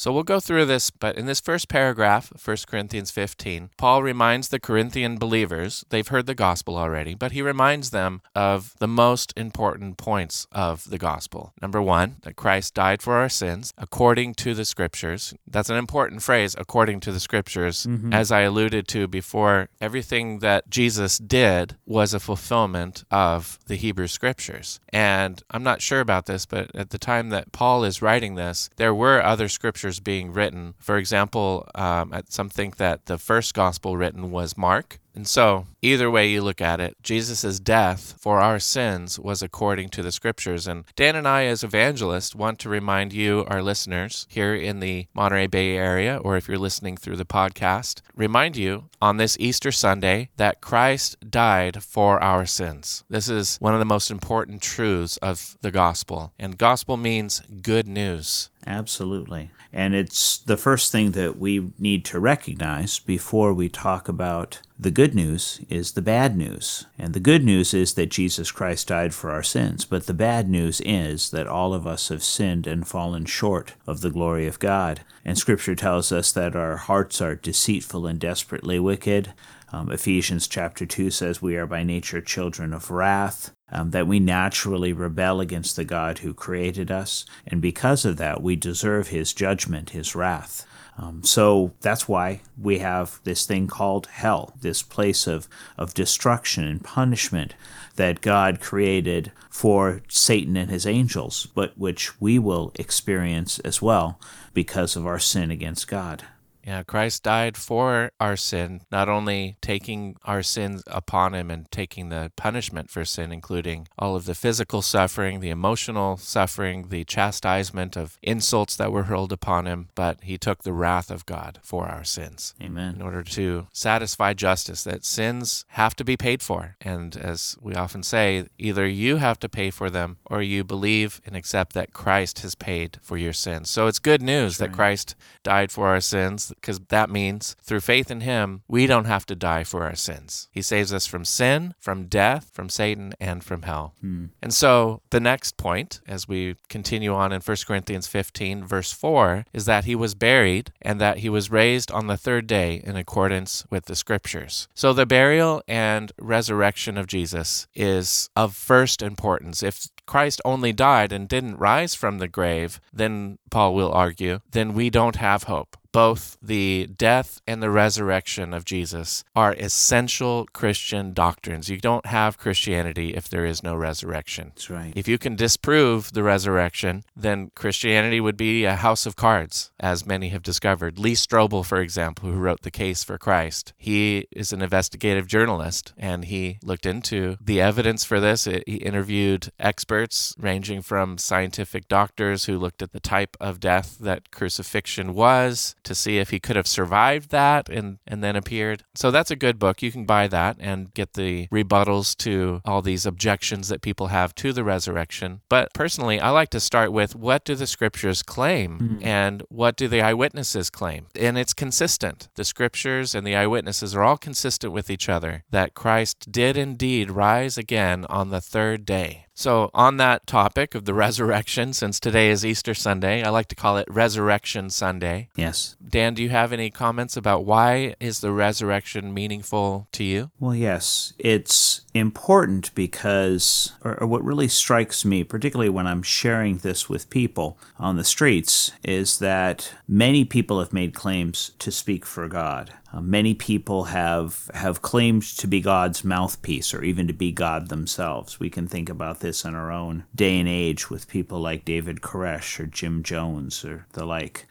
So 0.00 0.14
we'll 0.14 0.22
go 0.22 0.40
through 0.40 0.64
this, 0.64 0.88
but 0.88 1.18
in 1.18 1.26
this 1.26 1.42
first 1.42 1.68
paragraph, 1.68 2.32
1 2.42 2.56
Corinthians 2.66 3.10
15, 3.10 3.68
Paul 3.76 4.02
reminds 4.02 4.48
the 4.48 4.58
Corinthian 4.58 5.18
believers, 5.18 5.84
they've 5.90 6.08
heard 6.08 6.24
the 6.24 6.34
gospel 6.34 6.78
already, 6.78 7.14
but 7.14 7.32
he 7.32 7.42
reminds 7.42 7.90
them 7.90 8.22
of 8.34 8.72
the 8.78 8.88
most 8.88 9.34
important 9.36 9.98
points 9.98 10.46
of 10.52 10.88
the 10.88 10.96
gospel. 10.96 11.52
Number 11.60 11.82
one, 11.82 12.16
that 12.22 12.34
Christ 12.34 12.72
died 12.72 13.02
for 13.02 13.16
our 13.16 13.28
sins 13.28 13.74
according 13.76 14.36
to 14.36 14.54
the 14.54 14.64
scriptures. 14.64 15.34
That's 15.46 15.68
an 15.68 15.76
important 15.76 16.22
phrase, 16.22 16.56
according 16.56 17.00
to 17.00 17.12
the 17.12 17.20
scriptures. 17.20 17.84
Mm-hmm. 17.84 18.14
As 18.14 18.32
I 18.32 18.40
alluded 18.40 18.88
to 18.88 19.06
before, 19.06 19.68
everything 19.82 20.38
that 20.38 20.70
Jesus 20.70 21.18
did 21.18 21.76
was 21.84 22.14
a 22.14 22.20
fulfillment 22.20 23.04
of 23.10 23.58
the 23.66 23.76
Hebrew 23.76 24.06
scriptures. 24.06 24.80
And 24.94 25.42
I'm 25.50 25.62
not 25.62 25.82
sure 25.82 26.00
about 26.00 26.24
this, 26.24 26.46
but 26.46 26.74
at 26.74 26.88
the 26.88 26.98
time 26.98 27.28
that 27.28 27.52
Paul 27.52 27.84
is 27.84 28.00
writing 28.00 28.36
this, 28.36 28.70
there 28.76 28.94
were 28.94 29.22
other 29.22 29.50
scriptures 29.50 29.89
scriptures 29.90 30.00
being 30.00 30.32
written. 30.32 30.74
For 30.78 30.98
example, 30.98 31.66
um, 31.74 32.12
some 32.28 32.48
think 32.48 32.76
that 32.76 33.06
the 33.06 33.18
first 33.18 33.54
gospel 33.54 33.96
written 33.96 34.30
was 34.30 34.56
Mark, 34.56 34.98
and 35.14 35.26
so, 35.26 35.66
either 35.82 36.10
way 36.10 36.28
you 36.28 36.40
look 36.40 36.60
at 36.60 36.80
it, 36.80 36.96
Jesus' 37.02 37.58
death 37.58 38.14
for 38.18 38.40
our 38.40 38.58
sins 38.60 39.18
was 39.18 39.42
according 39.42 39.88
to 39.90 40.02
the 40.02 40.12
scriptures. 40.12 40.66
And 40.66 40.84
Dan 40.94 41.16
and 41.16 41.26
I, 41.26 41.44
as 41.44 41.64
evangelists, 41.64 42.34
want 42.34 42.58
to 42.60 42.68
remind 42.68 43.12
you, 43.12 43.44
our 43.48 43.62
listeners 43.62 44.26
here 44.30 44.54
in 44.54 44.80
the 44.80 45.06
Monterey 45.14 45.46
Bay 45.46 45.76
area, 45.76 46.18
or 46.18 46.36
if 46.36 46.46
you're 46.46 46.58
listening 46.58 46.96
through 46.96 47.16
the 47.16 47.24
podcast, 47.24 48.02
remind 48.14 48.56
you 48.56 48.84
on 49.02 49.16
this 49.16 49.36
Easter 49.40 49.72
Sunday 49.72 50.30
that 50.36 50.60
Christ 50.60 51.16
died 51.28 51.82
for 51.82 52.22
our 52.22 52.46
sins. 52.46 53.02
This 53.08 53.28
is 53.28 53.56
one 53.58 53.74
of 53.74 53.80
the 53.80 53.84
most 53.84 54.10
important 54.10 54.62
truths 54.62 55.16
of 55.18 55.56
the 55.60 55.72
gospel. 55.72 56.32
And 56.38 56.56
gospel 56.56 56.96
means 56.96 57.42
good 57.62 57.88
news. 57.88 58.49
Absolutely. 58.66 59.50
And 59.72 59.94
it's 59.94 60.38
the 60.38 60.56
first 60.56 60.92
thing 60.92 61.12
that 61.12 61.38
we 61.38 61.70
need 61.78 62.04
to 62.06 62.20
recognize 62.20 62.98
before 62.98 63.54
we 63.54 63.68
talk 63.68 64.08
about 64.08 64.60
the 64.78 64.90
good 64.90 65.14
news 65.14 65.60
is 65.68 65.92
the 65.92 66.02
bad 66.02 66.36
news. 66.36 66.86
And 66.98 67.14
the 67.14 67.20
good 67.20 67.44
news 67.44 67.72
is 67.72 67.94
that 67.94 68.10
Jesus 68.10 68.50
Christ 68.50 68.88
died 68.88 69.14
for 69.14 69.30
our 69.30 69.42
sins. 69.42 69.84
But 69.84 70.06
the 70.06 70.14
bad 70.14 70.48
news 70.48 70.80
is 70.82 71.30
that 71.30 71.46
all 71.46 71.72
of 71.72 71.86
us 71.86 72.08
have 72.08 72.22
sinned 72.22 72.66
and 72.66 72.86
fallen 72.86 73.24
short 73.26 73.74
of 73.86 74.00
the 74.00 74.10
glory 74.10 74.46
of 74.46 74.58
God. 74.58 75.02
And 75.24 75.38
Scripture 75.38 75.74
tells 75.74 76.10
us 76.12 76.32
that 76.32 76.56
our 76.56 76.76
hearts 76.76 77.20
are 77.20 77.36
deceitful 77.36 78.06
and 78.06 78.18
desperately 78.18 78.80
wicked. 78.80 79.32
Um, 79.72 79.92
Ephesians 79.92 80.48
chapter 80.48 80.84
2 80.84 81.10
says 81.10 81.40
we 81.40 81.56
are 81.56 81.66
by 81.66 81.84
nature 81.84 82.20
children 82.20 82.72
of 82.72 82.90
wrath, 82.90 83.52
um, 83.72 83.90
that 83.90 84.06
we 84.06 84.20
naturally 84.20 84.92
rebel 84.92 85.40
against 85.40 85.76
the 85.76 85.84
God 85.84 86.18
who 86.18 86.34
created 86.34 86.90
us, 86.90 87.24
and 87.46 87.60
because 87.60 88.04
of 88.04 88.16
that, 88.16 88.42
we 88.42 88.56
deserve 88.56 89.08
his 89.08 89.32
judgment, 89.32 89.90
his 89.90 90.14
wrath. 90.14 90.66
Um, 90.98 91.22
so 91.24 91.72
that's 91.80 92.06
why 92.06 92.42
we 92.60 92.80
have 92.80 93.20
this 93.24 93.46
thing 93.46 93.68
called 93.68 94.06
hell, 94.08 94.52
this 94.60 94.82
place 94.82 95.26
of, 95.26 95.48
of 95.78 95.94
destruction 95.94 96.64
and 96.64 96.84
punishment 96.84 97.54
that 97.96 98.20
God 98.20 98.60
created 98.60 99.32
for 99.48 100.02
Satan 100.08 100.56
and 100.56 100.70
his 100.70 100.86
angels, 100.86 101.46
but 101.54 101.76
which 101.78 102.20
we 102.20 102.38
will 102.38 102.72
experience 102.74 103.58
as 103.60 103.80
well 103.80 104.20
because 104.52 104.94
of 104.94 105.06
our 105.06 105.18
sin 105.18 105.50
against 105.50 105.88
God. 105.88 106.24
Yeah, 106.66 106.82
Christ 106.82 107.22
died 107.22 107.56
for 107.56 108.12
our 108.20 108.36
sin, 108.36 108.82
not 108.90 109.08
only 109.08 109.56
taking 109.60 110.16
our 110.24 110.42
sins 110.42 110.82
upon 110.86 111.34
him 111.34 111.50
and 111.50 111.70
taking 111.70 112.08
the 112.08 112.32
punishment 112.36 112.90
for 112.90 113.04
sin, 113.04 113.32
including 113.32 113.88
all 113.98 114.16
of 114.16 114.26
the 114.26 114.34
physical 114.34 114.82
suffering, 114.82 115.40
the 115.40 115.50
emotional 115.50 116.16
suffering, 116.16 116.88
the 116.88 117.04
chastisement 117.04 117.96
of 117.96 118.18
insults 118.22 118.76
that 118.76 118.92
were 118.92 119.04
hurled 119.04 119.32
upon 119.32 119.66
him, 119.66 119.88
but 119.94 120.22
he 120.22 120.36
took 120.36 120.62
the 120.62 120.72
wrath 120.72 121.10
of 121.10 121.26
God 121.26 121.58
for 121.62 121.86
our 121.86 122.04
sins. 122.04 122.54
Amen. 122.62 122.96
In 122.96 123.02
order 123.02 123.22
to 123.22 123.66
satisfy 123.72 124.34
justice, 124.34 124.84
that 124.84 125.04
sins 125.04 125.64
have 125.68 125.96
to 125.96 126.04
be 126.04 126.16
paid 126.16 126.42
for. 126.42 126.76
And 126.80 127.16
as 127.16 127.56
we 127.60 127.74
often 127.74 128.02
say, 128.02 128.46
either 128.58 128.86
you 128.86 129.16
have 129.16 129.38
to 129.40 129.48
pay 129.48 129.70
for 129.70 129.90
them 129.90 130.18
or 130.26 130.42
you 130.42 130.64
believe 130.64 131.20
and 131.24 131.36
accept 131.36 131.72
that 131.72 131.92
Christ 131.92 132.40
has 132.40 132.54
paid 132.54 132.98
for 133.02 133.16
your 133.16 133.32
sins. 133.32 133.70
So 133.70 133.86
it's 133.86 133.98
good 133.98 134.22
news 134.22 134.58
that 134.58 134.72
Christ 134.72 135.14
died 135.42 135.72
for 135.72 135.88
our 135.88 136.00
sins 136.00 136.49
because 136.50 136.80
that 136.88 137.10
means 137.10 137.56
through 137.62 137.80
faith 137.80 138.10
in 138.10 138.20
him, 138.20 138.62
we 138.68 138.86
don't 138.86 139.06
have 139.06 139.26
to 139.26 139.34
die 139.34 139.64
for 139.64 139.84
our 139.84 139.94
sins. 139.94 140.48
He 140.50 140.62
saves 140.62 140.92
us 140.92 141.06
from 141.06 141.24
sin, 141.24 141.74
from 141.78 142.06
death, 142.06 142.50
from 142.52 142.68
Satan, 142.68 143.14
and 143.20 143.42
from 143.42 143.62
hell. 143.62 143.94
Hmm. 144.00 144.26
And 144.42 144.52
so 144.52 145.02
the 145.10 145.20
next 145.20 145.56
point, 145.56 146.00
as 146.06 146.28
we 146.28 146.56
continue 146.68 147.14
on 147.14 147.32
in 147.32 147.40
1 147.40 147.56
Corinthians 147.66 148.06
15, 148.06 148.64
verse 148.64 148.92
4, 148.92 149.44
is 149.52 149.64
that 149.66 149.84
he 149.84 149.94
was 149.94 150.14
buried 150.14 150.72
and 150.82 151.00
that 151.00 151.18
he 151.18 151.28
was 151.28 151.50
raised 151.50 151.90
on 151.90 152.06
the 152.06 152.16
third 152.16 152.46
day 152.46 152.82
in 152.84 152.96
accordance 152.96 153.64
with 153.70 153.86
the 153.86 153.96
scriptures. 153.96 154.68
So 154.74 154.92
the 154.92 155.06
burial 155.06 155.62
and 155.66 156.12
resurrection 156.18 156.96
of 156.96 157.06
Jesus 157.06 157.66
is 157.74 158.30
of 158.36 158.54
first 158.54 159.02
importance. 159.02 159.62
If 159.62 159.88
Christ 160.06 160.40
only 160.44 160.72
died 160.72 161.12
and 161.12 161.28
didn't 161.28 161.56
rise 161.58 161.94
from 161.94 162.18
the 162.18 162.28
grave, 162.28 162.80
then 162.92 163.38
Paul 163.50 163.74
will 163.74 163.92
argue, 163.92 164.40
then 164.50 164.74
we 164.74 164.90
don't 164.90 165.16
have 165.16 165.44
hope. 165.44 165.76
Both 165.92 166.38
the 166.40 166.86
death 166.86 167.40
and 167.48 167.60
the 167.60 167.70
resurrection 167.70 168.54
of 168.54 168.64
Jesus 168.64 169.24
are 169.34 169.54
essential 169.54 170.46
Christian 170.52 171.12
doctrines. 171.12 171.68
You 171.68 171.78
don't 171.78 172.06
have 172.06 172.38
Christianity 172.38 173.14
if 173.14 173.28
there 173.28 173.44
is 173.44 173.64
no 173.64 173.74
resurrection. 173.74 174.52
That's 174.54 174.70
right. 174.70 174.92
If 174.94 175.08
you 175.08 175.18
can 175.18 175.34
disprove 175.34 176.12
the 176.12 176.22
resurrection, 176.22 177.02
then 177.16 177.50
Christianity 177.56 178.20
would 178.20 178.36
be 178.36 178.64
a 178.64 178.76
house 178.76 179.04
of 179.04 179.16
cards, 179.16 179.72
as 179.80 180.06
many 180.06 180.28
have 180.28 180.44
discovered. 180.44 180.96
Lee 180.96 181.14
Strobel, 181.14 181.66
for 181.66 181.80
example, 181.80 182.30
who 182.30 182.38
wrote 182.38 182.62
The 182.62 182.70
Case 182.70 183.02
for 183.02 183.18
Christ, 183.18 183.72
he 183.76 184.28
is 184.30 184.52
an 184.52 184.62
investigative 184.62 185.26
journalist 185.26 185.92
and 185.98 186.26
he 186.26 186.60
looked 186.62 186.86
into 186.86 187.36
the 187.40 187.60
evidence 187.60 188.04
for 188.04 188.20
this. 188.20 188.44
He 188.44 188.76
interviewed 188.76 189.50
experts 189.58 189.99
ranging 190.38 190.82
from 190.82 191.18
scientific 191.18 191.88
doctors 191.88 192.44
who 192.44 192.58
looked 192.58 192.82
at 192.82 192.92
the 192.92 193.00
type 193.00 193.36
of 193.40 193.60
death 193.60 193.98
that 194.00 194.30
crucifixion 194.30 195.14
was 195.14 195.74
to 195.84 195.94
see 195.94 196.18
if 196.18 196.30
he 196.30 196.40
could 196.40 196.56
have 196.56 196.66
survived 196.66 197.30
that 197.30 197.68
and, 197.68 197.98
and 198.06 198.22
then 198.22 198.36
appeared. 198.36 198.84
So 198.94 199.10
that's 199.10 199.30
a 199.30 199.36
good 199.36 199.58
book. 199.58 199.82
You 199.82 199.92
can 199.92 200.04
buy 200.04 200.28
that 200.28 200.56
and 200.60 200.92
get 200.94 201.14
the 201.14 201.48
rebuttals 201.48 202.16
to 202.18 202.60
all 202.64 202.82
these 202.82 203.06
objections 203.06 203.68
that 203.68 203.82
people 203.82 204.08
have 204.08 204.34
to 204.36 204.52
the 204.52 204.64
resurrection. 204.64 205.40
But 205.48 205.72
personally, 205.74 206.20
I 206.20 206.30
like 206.30 206.50
to 206.50 206.60
start 206.60 206.92
with 206.92 207.14
what 207.16 207.44
do 207.44 207.54
the 207.54 207.66
scriptures 207.66 208.22
claim 208.22 208.78
hmm. 208.78 208.98
and 209.02 209.42
what 209.48 209.76
do 209.76 209.88
the 209.88 210.02
eyewitnesses 210.02 210.70
claim? 210.70 211.06
And 211.14 211.38
it's 211.38 211.54
consistent. 211.54 212.28
The 212.34 212.44
scriptures 212.44 213.14
and 213.14 213.26
the 213.26 213.36
eyewitnesses 213.36 213.94
are 213.94 214.02
all 214.02 214.16
consistent 214.16 214.72
with 214.72 214.90
each 214.90 215.08
other 215.08 215.44
that 215.50 215.74
Christ 215.74 216.30
did 216.30 216.56
indeed 216.56 217.10
rise 217.10 217.58
again 217.58 218.06
on 218.08 218.30
the 218.30 218.40
third 218.40 218.84
day. 218.84 219.26
So, 219.34 219.70
on 219.72 219.96
that 219.96 220.26
topic 220.26 220.74
of 220.74 220.84
the 220.84 220.94
resurrection, 221.06 221.72
since 221.72 221.98
today 221.98 222.30
is 222.30 222.44
Easter 222.44 222.74
Sunday, 222.74 223.22
I 223.22 223.30
like 223.30 223.48
to 223.48 223.54
call 223.54 223.76
it 223.76 223.86
Resurrection 223.88 224.70
Sunday. 224.70 225.28
Yes. 225.36 225.76
Dan, 225.86 226.14
do 226.14 226.22
you 226.22 226.28
have 226.28 226.52
any 226.52 226.70
comments 226.70 227.16
about 227.16 227.44
why 227.44 227.94
is 228.00 228.20
the 228.20 228.32
resurrection 228.32 229.14
meaningful 229.14 229.88
to 229.92 230.04
you? 230.04 230.30
Well, 230.38 230.54
yes, 230.54 231.14
it's 231.18 231.82
important 231.94 232.74
because, 232.74 233.72
or, 233.82 234.00
or, 234.00 234.06
what 234.06 234.24
really 234.24 234.48
strikes 234.48 235.04
me, 235.04 235.24
particularly 235.24 235.70
when 235.70 235.86
I'm 235.86 236.02
sharing 236.02 236.58
this 236.58 236.88
with 236.88 237.10
people 237.10 237.58
on 237.78 237.96
the 237.96 238.04
streets, 238.04 238.72
is 238.84 239.18
that 239.18 239.72
many 239.88 240.24
people 240.24 240.58
have 240.58 240.72
made 240.72 240.94
claims 240.94 241.52
to 241.60 241.70
speak 241.70 242.04
for 242.04 242.28
God. 242.28 242.72
Uh, 242.92 243.00
many 243.00 243.34
people 243.34 243.84
have 243.84 244.50
have 244.54 244.82
claimed 244.82 245.22
to 245.22 245.46
be 245.46 245.60
God's 245.60 246.04
mouthpiece 246.04 246.74
or 246.74 246.82
even 246.82 247.06
to 247.06 247.12
be 247.12 247.30
God 247.30 247.68
themselves. 247.68 248.40
We 248.40 248.50
can 248.50 248.66
think 248.66 248.88
about 248.88 249.19
this 249.20 249.44
in 249.44 249.54
our 249.54 249.70
own 249.70 250.04
day 250.14 250.38
and 250.38 250.48
age 250.48 250.90
with 250.90 251.08
people 251.08 251.40
like 251.40 251.64
David 251.64 252.00
Koresh 252.00 252.58
or 252.58 252.66
Jim 252.66 253.02
Jones 253.02 253.64
or 253.64 253.86
the 253.92 254.04
like. 254.04 254.46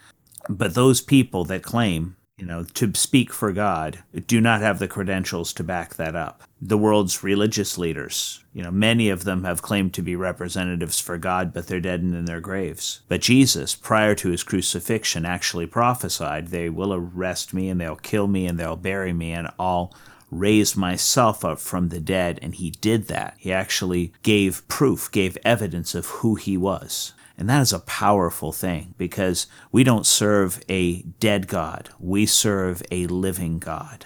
But 0.47 0.73
those 0.73 1.01
people 1.01 1.43
that 1.45 1.63
claim, 1.63 2.15
you 2.37 2.45
know, 2.45 2.63
to 2.63 2.93
speak 2.95 3.33
for 3.33 3.51
God 3.51 4.03
do 4.27 4.39
not 4.39 4.61
have 4.61 4.79
the 4.79 4.87
credentials 4.87 5.51
to 5.53 5.63
back 5.63 5.95
that 5.95 6.15
up. 6.15 6.43
The 6.61 6.77
world's 6.77 7.23
religious 7.23 7.77
leaders, 7.77 8.43
you 8.53 8.63
know, 8.63 8.71
many 8.71 9.09
of 9.09 9.25
them 9.25 9.43
have 9.43 9.61
claimed 9.61 9.93
to 9.93 10.01
be 10.01 10.15
representatives 10.15 10.99
for 10.99 11.17
God, 11.17 11.53
but 11.53 11.67
they're 11.67 11.79
dead 11.79 12.01
and 12.01 12.15
in 12.15 12.25
their 12.25 12.41
graves. 12.41 13.01
But 13.07 13.21
Jesus, 13.21 13.75
prior 13.75 14.15
to 14.15 14.29
his 14.29 14.43
crucifixion, 14.43 15.25
actually 15.25 15.67
prophesied, 15.67 16.47
They 16.47 16.69
will 16.69 16.93
arrest 16.93 17.53
me 17.53 17.69
and 17.69 17.79
they'll 17.79 17.97
kill 17.97 18.27
me 18.27 18.45
and 18.45 18.59
they'll 18.59 18.75
bury 18.75 19.13
me 19.13 19.31
and 19.33 19.49
I'll 19.59 19.93
raise 20.31 20.75
myself 20.75 21.43
up 21.43 21.59
from 21.59 21.89
the 21.89 21.99
dead. 21.99 22.39
And 22.41 22.55
he 22.55 22.71
did 22.71 23.07
that. 23.07 23.35
He 23.37 23.51
actually 23.51 24.13
gave 24.23 24.67
proof, 24.67 25.11
gave 25.11 25.37
evidence 25.43 25.95
of 25.95 26.07
who 26.07 26.35
he 26.35 26.57
was. 26.57 27.13
And 27.37 27.49
that 27.49 27.61
is 27.61 27.71
a 27.71 27.79
powerful 27.79 28.51
thing 28.51 28.95
because 28.97 29.47
we 29.71 29.85
don't 29.85 30.05
serve 30.05 30.61
a 30.67 31.03
dead 31.03 31.47
God. 31.47 31.89
We 31.97 32.25
serve 32.25 32.83
a 32.91 33.07
living 33.07 33.59
God. 33.59 34.05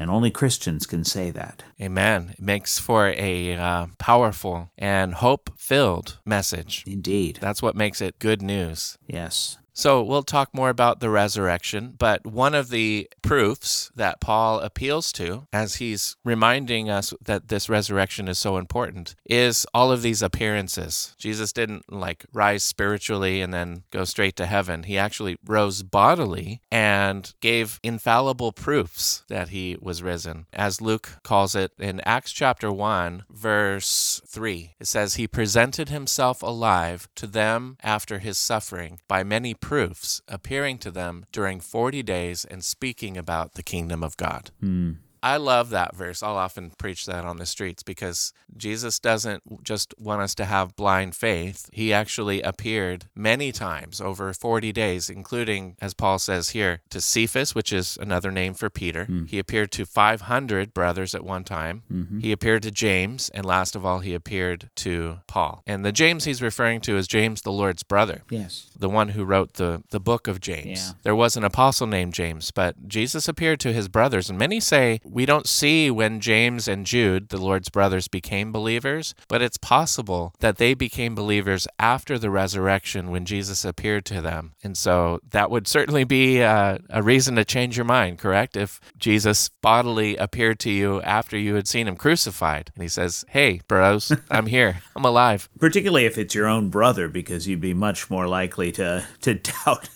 And 0.00 0.10
only 0.10 0.30
Christians 0.30 0.86
can 0.86 1.04
say 1.04 1.30
that. 1.32 1.64
Amen. 1.78 2.30
It 2.30 2.40
makes 2.40 2.78
for 2.78 3.08
a 3.08 3.54
uh, 3.56 3.88
powerful 3.98 4.70
and 4.78 5.12
hope 5.12 5.50
filled 5.58 6.18
message. 6.24 6.84
Indeed. 6.86 7.38
That's 7.42 7.60
what 7.60 7.76
makes 7.76 8.00
it 8.00 8.18
good 8.18 8.40
news. 8.40 8.96
Yes. 9.06 9.58
So 9.74 10.02
we'll 10.02 10.22
talk 10.22 10.54
more 10.54 10.68
about 10.68 11.00
the 11.00 11.08
resurrection, 11.08 11.94
but 11.98 12.26
one 12.26 12.54
of 12.54 12.68
the 12.68 13.08
proofs 13.22 13.90
that 13.96 14.20
Paul 14.20 14.60
appeals 14.60 15.12
to 15.12 15.46
as 15.52 15.76
he's 15.76 16.16
reminding 16.24 16.90
us 16.90 17.14
that 17.22 17.48
this 17.48 17.68
resurrection 17.68 18.28
is 18.28 18.38
so 18.38 18.58
important 18.58 19.14
is 19.24 19.66
all 19.72 19.90
of 19.90 20.02
these 20.02 20.20
appearances. 20.20 21.14
Jesus 21.18 21.52
didn't 21.52 21.90
like 21.90 22.26
rise 22.32 22.62
spiritually 22.62 23.40
and 23.40 23.52
then 23.52 23.84
go 23.90 24.04
straight 24.04 24.36
to 24.36 24.46
heaven. 24.46 24.82
He 24.82 24.98
actually 24.98 25.38
rose 25.44 25.82
bodily 25.82 26.60
and 26.70 27.32
gave 27.40 27.80
infallible 27.82 28.52
proofs 28.52 29.24
that 29.28 29.48
he 29.48 29.78
was 29.80 30.02
risen. 30.02 30.46
As 30.52 30.82
Luke 30.82 31.16
calls 31.22 31.54
it 31.54 31.72
in 31.78 32.00
Acts 32.00 32.32
chapter 32.32 32.70
1, 32.70 33.24
verse 33.30 34.20
3, 34.26 34.74
it 34.78 34.86
says, 34.86 35.14
He 35.14 35.26
presented 35.26 35.88
himself 35.88 36.42
alive 36.42 37.08
to 37.14 37.26
them 37.26 37.78
after 37.82 38.18
his 38.18 38.36
suffering 38.36 39.00
by 39.08 39.24
many 39.24 39.54
proofs, 39.62 40.20
appearing 40.28 40.76
to 40.78 40.90
them 40.90 41.24
during 41.32 41.60
40 41.60 42.02
days 42.02 42.44
and 42.44 42.62
speaking 42.62 43.16
about 43.16 43.54
the 43.54 43.62
kingdom 43.62 44.04
of 44.04 44.18
God. 44.18 44.50
Hmm. 44.60 44.92
I 45.22 45.36
love 45.36 45.70
that 45.70 45.94
verse. 45.94 46.22
I'll 46.22 46.36
often 46.36 46.70
preach 46.78 47.06
that 47.06 47.24
on 47.24 47.36
the 47.36 47.46
streets 47.46 47.82
because 47.82 48.32
Jesus 48.56 48.98
doesn't 48.98 49.62
just 49.62 49.94
want 49.98 50.22
us 50.22 50.34
to 50.36 50.44
have 50.44 50.74
blind 50.76 51.14
faith. 51.14 51.68
He 51.72 51.92
actually 51.92 52.42
appeared 52.42 53.06
many 53.14 53.52
times 53.52 54.00
over 54.00 54.32
40 54.32 54.72
days, 54.72 55.08
including, 55.08 55.76
as 55.80 55.94
Paul 55.94 56.18
says 56.18 56.50
here, 56.50 56.80
to 56.90 57.00
Cephas, 57.00 57.54
which 57.54 57.72
is 57.72 57.96
another 58.00 58.30
name 58.30 58.54
for 58.54 58.68
Peter. 58.70 59.04
Hmm. 59.04 59.24
He 59.26 59.38
appeared 59.38 59.70
to 59.72 59.86
500 59.86 60.74
brothers 60.74 61.14
at 61.14 61.24
one 61.24 61.44
time. 61.44 61.82
Mm-hmm. 61.92 62.20
He 62.20 62.32
appeared 62.32 62.62
to 62.64 62.70
James. 62.70 63.28
And 63.30 63.44
last 63.44 63.76
of 63.76 63.86
all, 63.86 64.00
he 64.00 64.14
appeared 64.14 64.70
to 64.76 65.18
Paul. 65.28 65.62
And 65.66 65.84
the 65.84 65.92
James 65.92 66.24
he's 66.24 66.42
referring 66.42 66.80
to 66.82 66.96
is 66.96 67.06
James, 67.06 67.42
the 67.42 67.52
Lord's 67.52 67.82
brother 67.82 68.22
Yes. 68.30 68.70
the 68.76 68.88
one 68.88 69.10
who 69.10 69.24
wrote 69.24 69.54
the, 69.54 69.82
the 69.90 70.00
book 70.00 70.26
of 70.26 70.40
James. 70.40 70.88
Yeah. 70.88 70.92
There 71.02 71.14
was 71.14 71.36
an 71.36 71.44
apostle 71.44 71.86
named 71.86 72.14
James, 72.14 72.50
but 72.50 72.88
Jesus 72.88 73.28
appeared 73.28 73.60
to 73.60 73.72
his 73.72 73.88
brothers, 73.88 74.28
and 74.28 74.38
many 74.38 74.58
say 74.60 75.00
we 75.12 75.26
don't 75.26 75.46
see 75.46 75.90
when 75.90 76.20
James 76.20 76.66
and 76.66 76.86
Jude, 76.86 77.28
the 77.28 77.36
Lord's 77.36 77.68
brothers, 77.68 78.08
became 78.08 78.50
believers, 78.50 79.14
but 79.28 79.42
it's 79.42 79.58
possible 79.58 80.32
that 80.40 80.56
they 80.56 80.72
became 80.72 81.14
believers 81.14 81.68
after 81.78 82.18
the 82.18 82.30
resurrection 82.30 83.10
when 83.10 83.26
Jesus 83.26 83.64
appeared 83.64 84.06
to 84.06 84.22
them. 84.22 84.54
And 84.64 84.76
so 84.76 85.20
that 85.30 85.50
would 85.50 85.68
certainly 85.68 86.04
be 86.04 86.40
a, 86.40 86.80
a 86.88 87.02
reason 87.02 87.36
to 87.36 87.44
change 87.44 87.76
your 87.76 87.84
mind, 87.84 88.18
correct? 88.18 88.56
If 88.56 88.80
Jesus 88.98 89.50
bodily 89.60 90.16
appeared 90.16 90.58
to 90.60 90.70
you 90.70 91.02
after 91.02 91.36
you 91.36 91.56
had 91.56 91.68
seen 91.68 91.86
him 91.86 91.96
crucified 91.96 92.70
and 92.74 92.82
he 92.82 92.88
says, 92.88 93.24
Hey, 93.28 93.60
bros, 93.68 94.12
I'm 94.30 94.46
here, 94.46 94.82
I'm 94.96 95.04
alive. 95.04 95.48
Particularly 95.58 96.06
if 96.06 96.16
it's 96.16 96.34
your 96.34 96.46
own 96.46 96.70
brother, 96.70 97.08
because 97.08 97.46
you'd 97.46 97.60
be 97.60 97.74
much 97.74 98.08
more 98.08 98.26
likely 98.26 98.72
to, 98.72 99.04
to 99.20 99.34
doubt 99.66 99.90